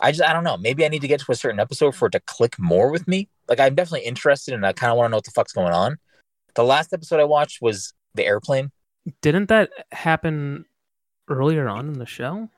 I 0.01 0.13
just 0.13 0.23
I 0.29 0.33
don't 0.33 0.45
know. 0.45 0.57
Maybe 0.57 0.85
I 0.85 0.89
need 0.89 1.01
to 1.03 1.09
get 1.09 1.21
to 1.21 1.33
a 1.33 1.35
certain 1.35 1.59
episode 1.61 1.95
for 1.95 2.07
it 2.07 2.13
to 2.13 2.21
click 2.21 2.59
more 2.59 2.91
with 2.91 3.07
me. 3.09 3.29
Like 3.49 3.61
I'm 3.61 3.75
definitely 3.75 4.07
interested 4.07 4.55
and 4.55 4.67
I 4.67 4.73
kind 4.73 4.91
of 4.91 4.97
want 4.99 5.07
to 5.07 5.11
know 5.13 5.17
what 5.19 5.25
the 5.25 5.31
fuck's 5.31 5.53
going 5.53 5.73
on. 5.73 5.97
The 6.55 6.65
last 6.65 6.93
episode 6.93 7.21
I 7.21 7.25
watched 7.25 7.61
was 7.63 7.93
the 8.15 8.25
airplane. 8.27 8.71
Didn't 9.23 9.49
that 9.49 9.71
happen 9.93 10.65
earlier 11.29 11.69
on 11.69 11.87
in 11.89 11.95
the 11.99 12.07
show? 12.07 12.49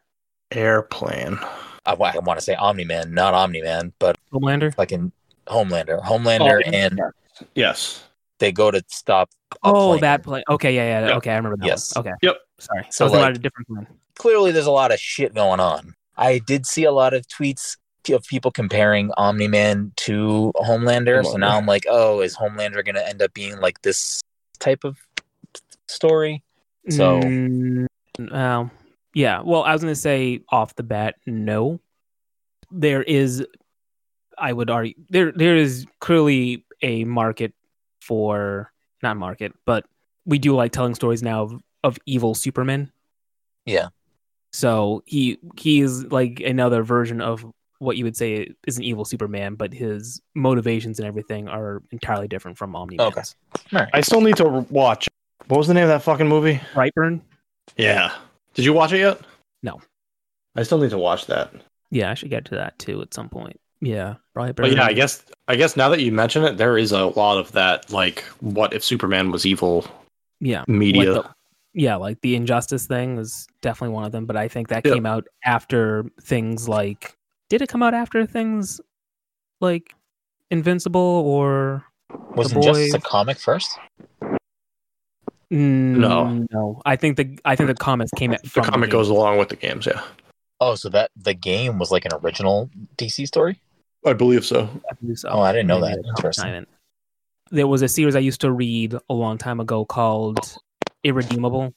Airplane. 0.50 1.38
I, 1.86 1.92
I 1.92 2.18
want 2.18 2.38
to 2.38 2.44
say 2.44 2.54
Omni 2.54 2.84
Man, 2.84 3.12
not 3.14 3.34
Omni 3.34 3.62
Man, 3.62 3.92
but 3.98 4.16
Homelander? 4.32 4.76
like 4.78 4.92
in 4.92 5.12
Homelander, 5.46 6.02
Homelander, 6.02 6.60
Oh, 6.66 6.70
and 6.70 7.00
Yes. 7.54 8.02
they 8.38 8.50
go 8.52 8.70
to 8.70 8.82
stop. 8.88 9.30
a 9.52 9.56
Oh, 9.62 9.88
plane. 9.90 10.00
that 10.02 10.22
play. 10.22 10.42
Okay, 10.50 10.74
yeah, 10.74 11.00
yeah. 11.00 11.06
Yep. 11.08 11.16
Okay, 11.18 11.32
I 11.32 11.36
remember 11.36 11.56
that. 11.58 11.66
Yes. 11.66 11.94
One. 11.96 12.06
Okay. 12.06 12.14
Yep. 12.22 12.36
Sorry. 12.58 12.86
So, 12.90 13.06
I 13.06 13.08
like- 13.08 13.36
a 13.36 13.38
different 13.38 13.68
one. 13.70 13.86
Clearly, 14.16 14.50
there's 14.52 14.66
a 14.66 14.70
lot 14.72 14.90
of 14.92 14.98
shit 14.98 15.32
going 15.34 15.60
on. 15.60 15.94
I 16.18 16.40
did 16.46 16.66
see 16.66 16.84
a 16.84 16.92
lot 16.92 17.14
of 17.14 17.26
tweets 17.28 17.76
of 18.10 18.24
people 18.24 18.50
comparing 18.50 19.10
Omni 19.16 19.48
Man 19.48 19.92
to 19.96 20.50
Homelander. 20.56 21.22
So 21.24 21.36
now 21.36 21.56
I'm 21.58 21.66
like, 21.66 21.84
oh, 21.88 22.20
is 22.20 22.36
Homelander 22.36 22.82
going 22.84 22.94
to 22.94 23.06
end 23.06 23.20
up 23.22 23.34
being 23.34 23.60
like 23.60 23.82
this 23.82 24.20
type 24.58 24.84
of 24.84 24.96
story? 25.88 26.42
So- 26.90 27.20
Mm, 27.20 27.86
um, 28.32 28.70
yeah. 29.14 29.42
Well, 29.44 29.62
I 29.62 29.72
was 29.72 29.82
going 29.82 29.92
to 29.94 30.00
say 30.00 30.40
off 30.50 30.74
the 30.74 30.82
bat, 30.82 31.16
no. 31.26 31.80
There 32.70 33.02
is, 33.02 33.46
I 34.36 34.52
would 34.52 34.70
argue, 34.70 34.94
there 35.08 35.32
there 35.32 35.56
is 35.56 35.86
clearly 36.00 36.64
a 36.82 37.04
market 37.04 37.52
for 38.00 38.72
not 39.02 39.16
market, 39.16 39.52
but 39.64 39.84
we 40.24 40.38
do 40.38 40.54
like 40.54 40.72
telling 40.72 40.94
stories 40.94 41.22
now 41.22 41.42
of, 41.44 41.62
of 41.84 41.98
evil 42.06 42.34
Supermen. 42.34 42.90
Yeah. 43.66 43.88
So 44.52 45.02
he 45.06 45.38
he 45.58 45.80
is 45.80 46.10
like 46.10 46.40
another 46.40 46.82
version 46.82 47.20
of 47.20 47.44
what 47.80 47.96
you 47.96 48.04
would 48.04 48.16
say 48.16 48.52
is 48.66 48.76
an 48.76 48.82
evil 48.82 49.04
Superman, 49.04 49.54
but 49.54 49.72
his 49.72 50.20
motivations 50.34 50.98
and 50.98 51.06
everything 51.06 51.48
are 51.48 51.82
entirely 51.92 52.26
different 52.26 52.58
from 52.58 52.74
Omni. 52.74 52.98
Okay. 53.00 53.22
I 53.72 54.00
still 54.00 54.20
need 54.20 54.36
to 54.38 54.48
watch. 54.70 55.08
What 55.46 55.58
was 55.58 55.68
the 55.68 55.74
name 55.74 55.84
of 55.84 55.88
that 55.90 56.02
fucking 56.02 56.26
movie? 56.28 56.60
Brightburn. 56.74 57.20
Yeah. 57.76 58.12
Did 58.54 58.64
you 58.64 58.72
watch 58.72 58.92
it 58.92 58.98
yet? 58.98 59.20
No. 59.62 59.80
I 60.56 60.64
still 60.64 60.78
need 60.78 60.90
to 60.90 60.98
watch 60.98 61.26
that. 61.26 61.52
Yeah, 61.90 62.10
I 62.10 62.14
should 62.14 62.30
get 62.30 62.44
to 62.46 62.56
that 62.56 62.78
too 62.78 63.00
at 63.00 63.14
some 63.14 63.28
point. 63.28 63.60
Yeah, 63.80 64.16
Brightburn. 64.36 64.56
But 64.56 64.72
yeah, 64.72 64.84
I 64.84 64.92
guess 64.92 65.22
I 65.46 65.54
guess 65.54 65.76
now 65.76 65.88
that 65.90 66.00
you 66.00 66.10
mention 66.10 66.42
it, 66.44 66.56
there 66.56 66.76
is 66.76 66.90
a 66.90 67.06
lot 67.06 67.38
of 67.38 67.52
that 67.52 67.92
like 67.92 68.22
what 68.40 68.72
if 68.72 68.82
Superman 68.82 69.30
was 69.30 69.46
evil 69.46 69.86
Yeah, 70.40 70.64
media. 70.66 71.12
Like 71.12 71.22
the- 71.22 71.34
yeah, 71.78 71.96
like 71.96 72.20
the 72.20 72.34
injustice 72.34 72.86
thing 72.86 73.16
was 73.16 73.46
definitely 73.62 73.94
one 73.94 74.04
of 74.04 74.12
them, 74.12 74.26
but 74.26 74.36
I 74.36 74.48
think 74.48 74.68
that 74.68 74.84
Yeah. 74.84 74.94
came 74.94 75.06
out 75.06 75.26
after 75.44 76.04
things 76.20 76.68
like 76.68 77.14
did 77.48 77.62
it 77.62 77.68
come 77.68 77.82
out 77.82 77.94
after 77.94 78.26
things 78.26 78.80
like 79.60 79.94
Invincible 80.50 81.00
or 81.00 81.84
Was 82.36 82.50
The 82.50 82.56
Injustice 82.56 82.94
a 82.94 83.00
comic 83.00 83.38
first? 83.38 83.78
Mm, 85.52 85.96
No. 85.98 86.46
no. 86.50 86.82
I 86.84 86.96
think 86.96 87.16
the 87.16 87.38
I 87.44 87.56
think 87.56 87.68
the 87.68 87.74
comics 87.74 88.10
came 88.12 88.32
at 88.32 88.42
the 88.42 88.60
comic 88.60 88.90
game. 88.90 88.98
goes 88.98 89.08
along 89.08 89.38
with 89.38 89.48
the 89.48 89.56
games, 89.56 89.86
yeah. 89.86 90.02
Oh, 90.60 90.74
so 90.74 90.88
that 90.90 91.10
the 91.16 91.34
game 91.34 91.78
was 91.78 91.90
like 91.90 92.04
an 92.04 92.12
original 92.22 92.68
DC 92.96 93.26
story? 93.26 93.60
I 94.04 94.12
believe 94.12 94.44
so. 94.44 94.68
I 94.90 94.94
believe 95.00 95.18
so. 95.18 95.28
Oh, 95.30 95.40
I 95.40 95.52
didn't 95.52 95.68
know 95.68 95.80
Maybe 95.80 95.94
that. 96.02 96.08
Interesting. 96.08 96.66
There 97.50 97.66
was 97.66 97.80
a 97.82 97.88
series 97.88 98.14
I 98.14 98.18
used 98.20 98.40
to 98.42 98.52
read 98.52 98.94
a 99.08 99.14
long 99.14 99.38
time 99.38 99.60
ago 99.60 99.84
called 99.84 100.38
Irredeemable, 101.04 101.74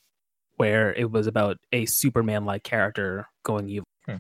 where 0.58 0.94
it 0.94 1.12
was 1.12 1.28
about 1.28 1.58
a 1.72 1.86
Superman 1.86 2.46
like 2.46 2.64
character 2.64 3.28
going 3.44 3.70
evil. 3.70 3.88
Hmm. 4.06 4.18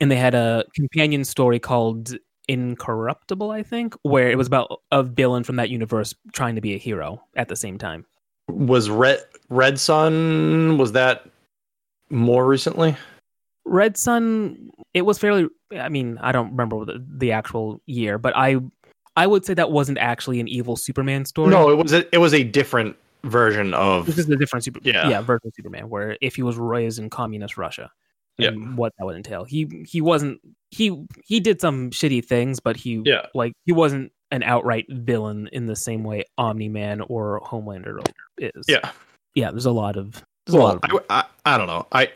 And 0.00 0.10
they 0.10 0.16
had 0.16 0.34
a 0.34 0.64
companion 0.74 1.24
story 1.24 1.58
called 1.58 2.16
Incorruptible, 2.48 3.50
I 3.50 3.62
think, 3.62 3.94
where 4.02 4.30
it 4.30 4.36
was 4.36 4.46
about 4.46 4.80
a 4.90 5.02
villain 5.02 5.44
from 5.44 5.56
that 5.56 5.70
universe 5.70 6.14
trying 6.32 6.56
to 6.56 6.60
be 6.60 6.74
a 6.74 6.78
hero 6.78 7.22
at 7.36 7.48
the 7.48 7.56
same 7.56 7.78
time. 7.78 8.04
Was 8.48 8.90
Red 8.90 9.20
Red 9.48 9.78
Sun 9.78 10.76
was 10.78 10.92
that 10.92 11.28
more 12.08 12.46
recently? 12.46 12.96
Red 13.64 13.96
Sun, 13.96 14.70
it 14.94 15.02
was 15.02 15.18
fairly. 15.18 15.48
I 15.72 15.88
mean, 15.88 16.18
I 16.20 16.32
don't 16.32 16.50
remember 16.50 16.84
the, 16.84 17.04
the 17.08 17.30
actual 17.30 17.80
year, 17.86 18.18
but 18.18 18.36
I, 18.36 18.56
I 19.16 19.28
would 19.28 19.44
say 19.44 19.54
that 19.54 19.70
wasn't 19.70 19.98
actually 19.98 20.40
an 20.40 20.48
evil 20.48 20.74
Superman 20.74 21.24
story. 21.24 21.50
No, 21.50 21.70
it 21.70 21.76
was 21.76 21.92
a, 21.92 22.12
it 22.12 22.18
was 22.18 22.34
a 22.34 22.42
different 22.42 22.96
version 23.24 23.74
of 23.74 24.06
this 24.06 24.18
is 24.18 24.28
a 24.28 24.36
different 24.36 24.64
super, 24.64 24.80
Yeah. 24.82 25.08
yeah, 25.08 25.20
version 25.20 25.48
of 25.48 25.54
Superman, 25.54 25.88
where 25.88 26.16
if 26.20 26.36
he 26.36 26.42
was 26.42 26.56
raised 26.56 26.98
in 26.98 27.10
communist 27.10 27.56
Russia, 27.56 27.90
Yeah. 28.38 28.50
what 28.50 28.92
that 28.98 29.04
would 29.04 29.16
entail. 29.16 29.44
He 29.44 29.84
he 29.86 30.00
wasn't 30.00 30.40
he 30.70 31.04
he 31.24 31.40
did 31.40 31.60
some 31.60 31.90
shitty 31.90 32.24
things, 32.24 32.60
but 32.60 32.76
he 32.76 33.02
Yeah. 33.04 33.26
like 33.34 33.52
he 33.66 33.72
wasn't 33.72 34.12
an 34.30 34.42
outright 34.44 34.86
villain 34.88 35.48
in 35.52 35.66
the 35.66 35.74
same 35.76 36.04
way 36.04 36.24
Omni 36.38 36.68
Man 36.68 37.00
or 37.02 37.40
Homelander 37.44 38.00
is. 38.38 38.64
Yeah. 38.68 38.90
yeah. 39.34 39.50
There's 39.50 39.66
a 39.66 39.72
lot 39.72 39.96
of 39.96 40.22
there's 40.46 40.54
a 40.54 40.58
lot 40.58 40.80
Well, 40.88 40.98
of 40.98 41.04
I, 41.10 41.24
I, 41.46 41.54
I 41.54 41.58
don't 41.58 41.66
know. 41.66 41.86
I 41.92 42.08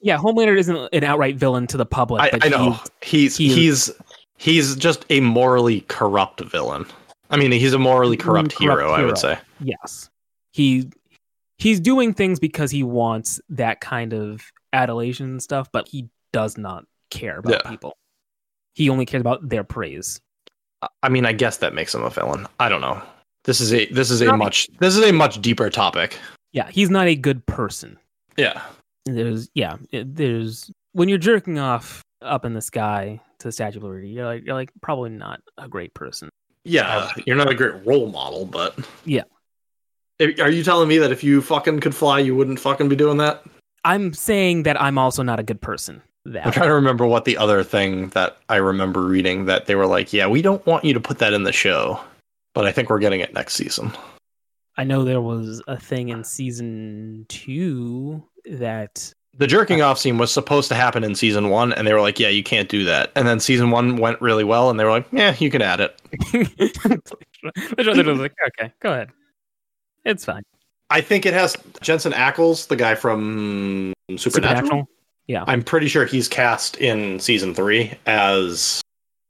yeah. 0.00 0.18
Homelander 0.18 0.58
isn't 0.58 0.88
an 0.92 1.04
outright 1.04 1.36
villain 1.36 1.66
to 1.68 1.76
the 1.76 1.86
public. 1.86 2.22
I, 2.22 2.30
but 2.30 2.44
I 2.44 2.48
know 2.48 2.72
he's- 3.02 3.36
he's 3.36 3.54
he's- 3.54 3.90
he's 4.36 4.76
just 4.76 5.04
a 5.10 5.20
morally 5.20 5.80
corrupt 5.82 6.40
villain. 6.42 6.86
I 7.30 7.36
mean, 7.36 7.52
he's 7.52 7.72
a 7.74 7.78
morally 7.78 8.16
corrupt, 8.16 8.54
Corrupt 8.56 8.80
hero, 8.80 8.92
I 8.92 9.04
would 9.04 9.18
say. 9.18 9.36
yes 9.60 10.08
he 10.58 10.90
he's 11.56 11.80
doing 11.80 12.12
things 12.12 12.38
because 12.38 12.70
he 12.70 12.82
wants 12.82 13.40
that 13.48 13.80
kind 13.80 14.12
of 14.12 14.42
adulation 14.72 15.26
and 15.30 15.42
stuff 15.42 15.68
but 15.72 15.88
he 15.88 16.08
does 16.32 16.58
not 16.58 16.84
care 17.10 17.38
about 17.38 17.62
Yeah. 17.64 17.70
people 17.70 17.96
he 18.74 18.90
only 18.90 19.06
cares 19.06 19.20
about 19.22 19.48
their 19.48 19.64
praise 19.64 20.20
I- 21.02 21.08
mean, 21.08 21.26
I 21.26 21.32
guess 21.32 21.56
that 21.56 21.74
makes 21.74 21.92
him 21.92 22.04
a 22.04 22.10
villain. 22.10 22.46
I 22.60 22.68
don't 22.68 22.80
know. 22.80 23.02
This 23.42 23.60
is 23.60 23.72
a 23.74 23.86
this 23.86 24.12
is 24.12 24.20
a 24.20 24.26
Not- 24.26 24.38
much 24.38 24.68
this 24.78 24.96
is 24.96 25.02
a 25.04 25.12
much 25.12 25.40
deeper 25.42 25.70
topic. 25.70 26.18
yeah 26.52 26.68
he's 26.70 26.90
not 26.90 27.06
a 27.08 27.16
good 27.16 27.44
person 27.46 27.98
Yeah. 28.36 28.62
there's 29.06 29.48
yeah 29.54 29.76
there's 29.92 30.70
when 30.92 31.08
you're 31.08 31.18
jerking 31.18 31.58
off 31.58 32.02
up 32.22 32.44
in 32.44 32.52
the 32.54 32.60
sky 32.60 33.20
to 33.38 33.48
the 33.48 33.52
statue 33.52 33.78
of 33.78 33.84
liberty 33.84 34.10
you're 34.10 34.26
like 34.26 34.44
you're 34.44 34.54
like 34.54 34.70
probably 34.82 35.10
not 35.10 35.40
a 35.56 35.66
great 35.68 35.94
person 35.94 36.28
Yeah, 36.64 37.10
you're 37.26 37.36
not 37.36 37.50
a 37.50 37.54
great 37.54 37.86
role 37.86 38.10
model, 38.10 38.44
but 38.44 38.78
Yeah. 39.04 39.22
Are 40.20 40.50
you 40.50 40.64
telling 40.64 40.88
me 40.88 40.98
that 40.98 41.12
if 41.12 41.22
you 41.22 41.40
fucking 41.40 41.80
could 41.80 41.94
fly, 41.94 42.18
you 42.18 42.34
wouldn't 42.34 42.60
fucking 42.60 42.88
be 42.88 42.96
doing 42.96 43.18
that? 43.18 43.44
i'm 43.84 44.12
saying 44.12 44.64
that 44.64 44.80
i'm 44.80 44.98
also 44.98 45.22
not 45.22 45.38
a 45.40 45.42
good 45.42 45.60
person 45.60 46.02
That 46.24 46.46
I'm 46.46 46.52
trying 46.52 46.68
to 46.68 46.74
remember 46.74 47.06
what 47.06 47.24
the 47.24 47.36
other 47.36 47.62
thing 47.62 48.08
that 48.08 48.36
I 48.48 48.56
remember 48.56 49.02
reading 49.02 49.46
that 49.46 49.66
they 49.66 49.74
were 49.76 49.86
like, 49.86 50.12
yeah, 50.12 50.26
we 50.26 50.42
don't 50.42 50.64
want 50.66 50.84
you 50.84 50.92
to 50.92 51.00
put 51.00 51.18
that 51.20 51.32
in 51.32 51.44
the 51.44 51.52
show, 51.52 51.98
but 52.52 52.66
I 52.66 52.72
think 52.72 52.90
we're 52.90 52.98
getting 52.98 53.20
it 53.20 53.32
next 53.32 53.54
season. 53.54 53.92
I 54.76 54.84
know 54.84 55.04
there 55.04 55.22
was 55.22 55.62
a 55.68 55.78
thing 55.78 56.10
in 56.10 56.24
season 56.24 57.24
two 57.28 58.22
that 58.44 59.10
The 59.38 59.46
jerking 59.46 59.80
off 59.80 59.98
scene 59.98 60.18
was 60.18 60.30
supposed 60.30 60.68
to 60.68 60.74
happen 60.74 61.02
in 61.02 61.14
season 61.14 61.48
one, 61.48 61.72
and 61.72 61.86
they 61.86 61.94
were 61.94 62.02
like, 62.02 62.20
yeah, 62.20 62.28
you 62.28 62.42
can't 62.42 62.68
do 62.68 62.84
that. 62.84 63.10
And 63.16 63.26
then 63.26 63.40
season 63.40 63.70
one 63.70 63.96
went 63.96 64.20
really 64.20 64.44
well, 64.44 64.68
and 64.68 64.78
they 64.78 64.84
were 64.84 64.90
like, 64.90 65.06
yeah, 65.12 65.34
you 65.38 65.50
can 65.50 65.62
add 65.62 65.80
it. 65.80 65.98
the 66.10 68.04
was 68.08 68.18
like, 68.18 68.34
okay, 68.48 68.72
go 68.80 68.92
ahead. 68.92 69.10
It's 70.04 70.24
fine. 70.24 70.44
I 70.90 71.00
think 71.00 71.26
it 71.26 71.34
has 71.34 71.56
Jensen 71.80 72.12
Ackles, 72.12 72.68
the 72.68 72.76
guy 72.76 72.94
from 72.94 73.92
Supernatural. 74.16 74.64
Supernatural. 74.64 74.88
Yeah. 75.26 75.44
I'm 75.46 75.62
pretty 75.62 75.88
sure 75.88 76.06
he's 76.06 76.28
cast 76.28 76.76
in 76.78 77.20
season 77.20 77.54
three 77.54 77.92
as 78.06 78.80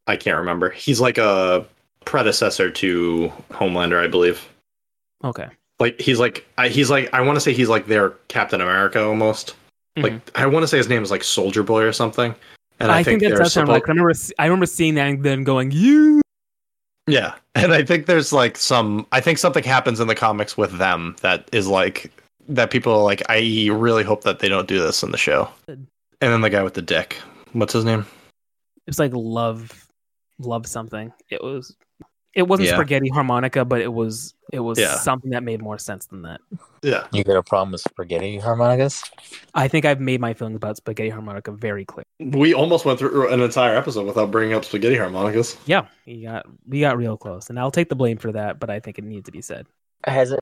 I 0.07 0.17
can't 0.17 0.39
remember. 0.39 0.71
He's 0.71 1.01
like 1.01 1.19
a 1.19 1.67
predecessor 2.05 2.71
to 2.71 3.33
Homelander, 3.51 4.03
I 4.03 4.07
believe. 4.07 4.49
Okay. 5.25 5.49
Like 5.81 6.01
he's 6.01 6.21
like 6.21 6.47
I, 6.57 6.69
he's 6.69 6.91
like 6.91 7.13
I 7.13 7.21
want 7.21 7.37
to 7.37 7.41
say 7.41 7.53
he's 7.53 7.69
like 7.69 7.87
their 7.87 8.11
Captain 8.29 8.61
America 8.61 9.03
almost. 9.05 9.57
Mm-hmm. 9.97 10.03
Like 10.03 10.31
I 10.37 10.47
want 10.47 10.63
to 10.63 10.69
say 10.69 10.77
his 10.77 10.89
name 10.89 11.03
is 11.03 11.11
like 11.11 11.25
Soldier 11.25 11.65
Boy 11.65 11.83
or 11.83 11.93
something. 11.93 12.35
And 12.81 12.93
I, 12.93 12.99
I, 12.99 13.03
think, 13.03 13.23
that 13.23 13.31
they're 13.31 13.39
does 13.39 13.53
sound 13.53 13.69
suppo- 13.69 13.83
I 13.85 13.89
remember, 13.89 14.13
I 14.39 14.45
remember 14.45 14.67
seeing 14.67 14.95
that 14.95 15.09
and 15.09 15.25
then 15.25 15.43
going, 15.43 15.73
"You." 15.73 16.23
Yeah, 17.09 17.35
and 17.55 17.73
I 17.73 17.83
think 17.85 18.07
there's 18.07 18.33
like 18.33 18.57
some. 18.57 19.07
I 19.13 19.21
think 19.21 19.39
something 19.39 19.65
happens 19.65 20.01
in 20.01 20.09
the 20.09 20.15
comics 20.15 20.57
with 20.57 20.79
them 20.79 21.17
that 21.23 21.49
is 21.53 21.67
like 21.67 22.13
that. 22.49 22.71
People 22.71 22.93
are 22.93 23.03
like, 23.03 23.23
I 23.29 23.69
really 23.73 24.05
hope 24.05 24.25
that 24.25 24.39
they 24.39 24.49
don't 24.49 24.69
do 24.69 24.79
this 24.81 25.03
in 25.03 25.11
the 25.11 25.19
show. 25.19 25.49
And 25.67 25.87
then 26.21 26.41
the 26.41 26.51
guy 26.51 26.63
with 26.63 26.75
the 26.75 26.83
dick, 26.83 27.17
what's 27.53 27.73
his 27.73 27.85
name? 27.85 28.05
It's 28.87 28.99
like 28.99 29.13
love, 29.15 29.87
love 30.39 30.67
something. 30.67 31.13
It 31.31 31.43
was. 31.43 31.77
It 32.35 32.43
wasn't 32.43 32.69
Yeah. 32.69 32.77
spaghetti 32.77 33.09
harmonica, 33.09 33.65
but 33.65 33.81
it 33.81 33.93
was. 33.93 34.35
It 34.53 34.61
was 34.61 34.79
Yeah. 34.79 34.95
something 34.97 35.31
that 35.33 35.43
made 35.43 35.61
more 35.61 35.79
sense 35.79 36.07
than 36.07 36.23
that. 36.23 36.41
Yeah, 36.83 37.07
You 37.13 37.23
got 37.25 37.37
a 37.37 37.43
problem 37.43 37.73
with 37.73 37.83
spaghetti 37.83 38.39
harmonicas? 38.39 39.03
I 39.55 39.69
think 39.69 39.85
I've 39.85 40.01
made 40.01 40.21
my 40.21 40.33
feelings 40.33 40.57
about 40.57 40.77
spaghetti 40.77 41.11
harmonica 41.11 41.53
very 41.53 41.85
clear. 41.85 42.05
we 42.19 42.55
almost 42.55 42.85
went 42.85 42.99
through 42.99 43.29
an 43.33 43.41
entire 43.41 43.77
episode 43.77 44.07
without 44.07 44.31
bringing 44.31 44.55
up 44.55 44.65
spaghetti 44.65 44.97
harmonicas. 44.97 45.57
Yeah, 45.67 45.87
we 46.07 46.23
got 46.23 46.47
we 46.67 46.81
got 46.81 46.97
real 46.97 47.17
close, 47.17 47.51
and 47.51 47.59
I'll 47.59 47.71
take 47.71 47.89
the 47.91 47.97
blame 47.97 48.17
for 48.19 48.33
that. 48.33 48.59
But 48.59 48.71
I 48.71 48.81
think 48.81 48.99
it 48.99 49.05
needs 49.05 49.27
to 49.27 49.33
be 49.33 49.43
said. 49.43 49.67
Has 50.05 50.31
it? 50.33 50.41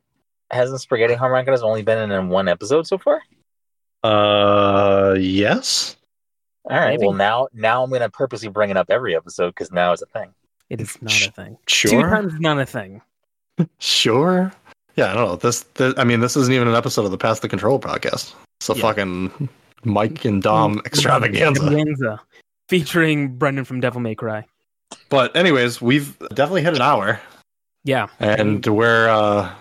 Hasn't 0.50 0.80
spaghetti 0.80 1.14
harmonicas 1.14 1.62
only 1.62 1.82
been 1.82 2.10
in 2.12 2.28
one 2.28 2.46
episode 2.48 2.86
so 2.86 2.98
far? 2.98 3.20
Uh, 4.04 5.16
yes. 5.18 5.96
All 6.64 6.76
right. 6.78 6.90
Maybe. 6.98 7.06
Well, 7.06 7.14
now 7.16 7.48
now 7.52 7.82
I'm 7.82 7.90
gonna 7.90 8.10
purposely 8.10 8.48
bring 8.48 8.70
it 8.70 8.76
up 8.76 8.90
every 8.90 9.16
episode 9.16 9.50
because 9.50 9.72
now 9.72 9.92
it's 9.92 10.02
a 10.02 10.06
thing. 10.06 10.32
It 10.70 10.80
is 10.80 11.00
not 11.02 11.26
a 11.26 11.30
thing. 11.30 11.58
Sure. 11.66 11.90
Two 11.90 12.00
Sure. 12.00 12.10
times 12.10 12.34
not 12.40 12.58
a 12.60 12.66
thing. 12.66 13.02
Sure. 13.78 14.52
Yeah, 14.96 15.10
I 15.10 15.14
don't 15.14 15.28
know. 15.28 15.36
This, 15.36 15.62
this, 15.74 15.94
I 15.98 16.04
mean, 16.04 16.20
this 16.20 16.36
isn't 16.36 16.52
even 16.52 16.68
an 16.68 16.74
episode 16.74 17.04
of 17.04 17.10
the 17.10 17.18
Pass 17.18 17.40
the 17.40 17.48
Control 17.48 17.78
podcast. 17.78 18.34
It's 18.60 18.70
a 18.70 18.74
Yeah. 18.74 18.80
fucking 18.82 19.48
Mike 19.84 20.24
and 20.24 20.42
Dom 20.42 20.80
extravaganza. 20.86 21.62
Extravaganza, 21.62 22.20
featuring 22.68 23.36
Brendan 23.36 23.64
from 23.64 23.80
Devil 23.80 24.00
May 24.00 24.14
Cry. 24.14 24.44
But 25.10 25.36
anyways, 25.36 25.80
we've 25.80 26.18
definitely 26.30 26.62
hit 26.62 26.74
an 26.74 26.82
hour, 26.82 27.20
Yeah, 27.84 28.08
and 28.20 28.64
we're 28.66 29.08
uh 29.08 29.52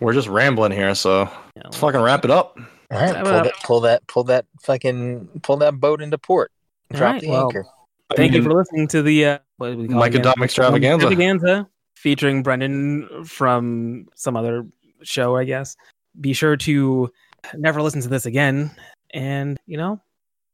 we're 0.00 0.12
just 0.14 0.28
rambling 0.28 0.72
here. 0.72 0.94
So 0.94 1.22
yeah. 1.56 1.62
let's 1.64 1.76
fucking 1.76 2.00
wrap 2.00 2.24
it 2.24 2.30
up. 2.30 2.58
All 2.90 2.98
right. 3.00 3.14
Pull 3.14 3.24
that, 3.24 3.54
pull 3.64 3.80
that, 3.80 4.06
pull 4.06 4.24
that 4.24 4.46
fucking, 4.62 5.40
pull 5.42 5.56
that 5.58 5.80
boat 5.80 6.02
into 6.02 6.18
port. 6.18 6.50
Drop 6.92 7.12
right, 7.14 7.20
the 7.22 7.28
well, 7.30 7.46
anchor. 7.46 7.64
I 8.10 8.16
Thank 8.16 8.32
you 8.34 8.42
for 8.42 8.52
listening 8.52 8.88
to 8.88 9.02
the 9.02 9.24
uh, 9.24 9.38
what 9.56 9.70
do 9.72 9.78
we 9.78 9.88
call 9.88 9.96
it 9.96 10.00
Mike 10.00 10.14
and? 10.14 10.24
Dom 10.24 10.42
extravaganza. 10.42 11.06
extravaganza 11.06 11.68
featuring 12.02 12.42
Brendan 12.42 13.24
from 13.24 14.08
some 14.16 14.36
other 14.36 14.66
show, 15.02 15.36
I 15.36 15.44
guess. 15.44 15.76
Be 16.20 16.32
sure 16.32 16.56
to 16.56 17.08
never 17.54 17.80
listen 17.80 18.02
to 18.02 18.08
this 18.08 18.26
again, 18.26 18.72
and 19.14 19.56
you 19.66 19.76
know, 19.76 20.00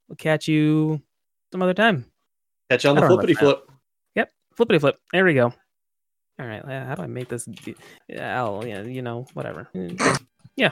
we'll 0.09 0.17
catch 0.17 0.47
you 0.47 1.01
some 1.51 1.63
other 1.63 1.73
time. 1.73 2.05
Catch 2.71 2.85
you 2.85 2.91
on 2.91 2.97
the 2.97 3.01
I 3.01 3.09
don't 3.09 3.11
know 3.11 3.17
flippity 3.17 3.35
flip. 3.35 3.71
Yep, 4.15 4.31
flippity 4.55 4.79
flip. 4.79 5.01
There 5.11 5.25
we 5.25 5.33
go. 5.33 5.53
All 6.39 6.47
right, 6.47 6.63
uh, 6.63 6.85
how 6.85 6.95
do 6.95 7.03
I 7.03 7.07
make 7.07 7.29
this? 7.29 7.47
be- 7.47 7.75
I'll, 8.21 8.65
yeah, 8.65 8.83
you 8.83 9.01
know, 9.01 9.27
whatever. 9.33 9.69
Yeah, 10.55 10.71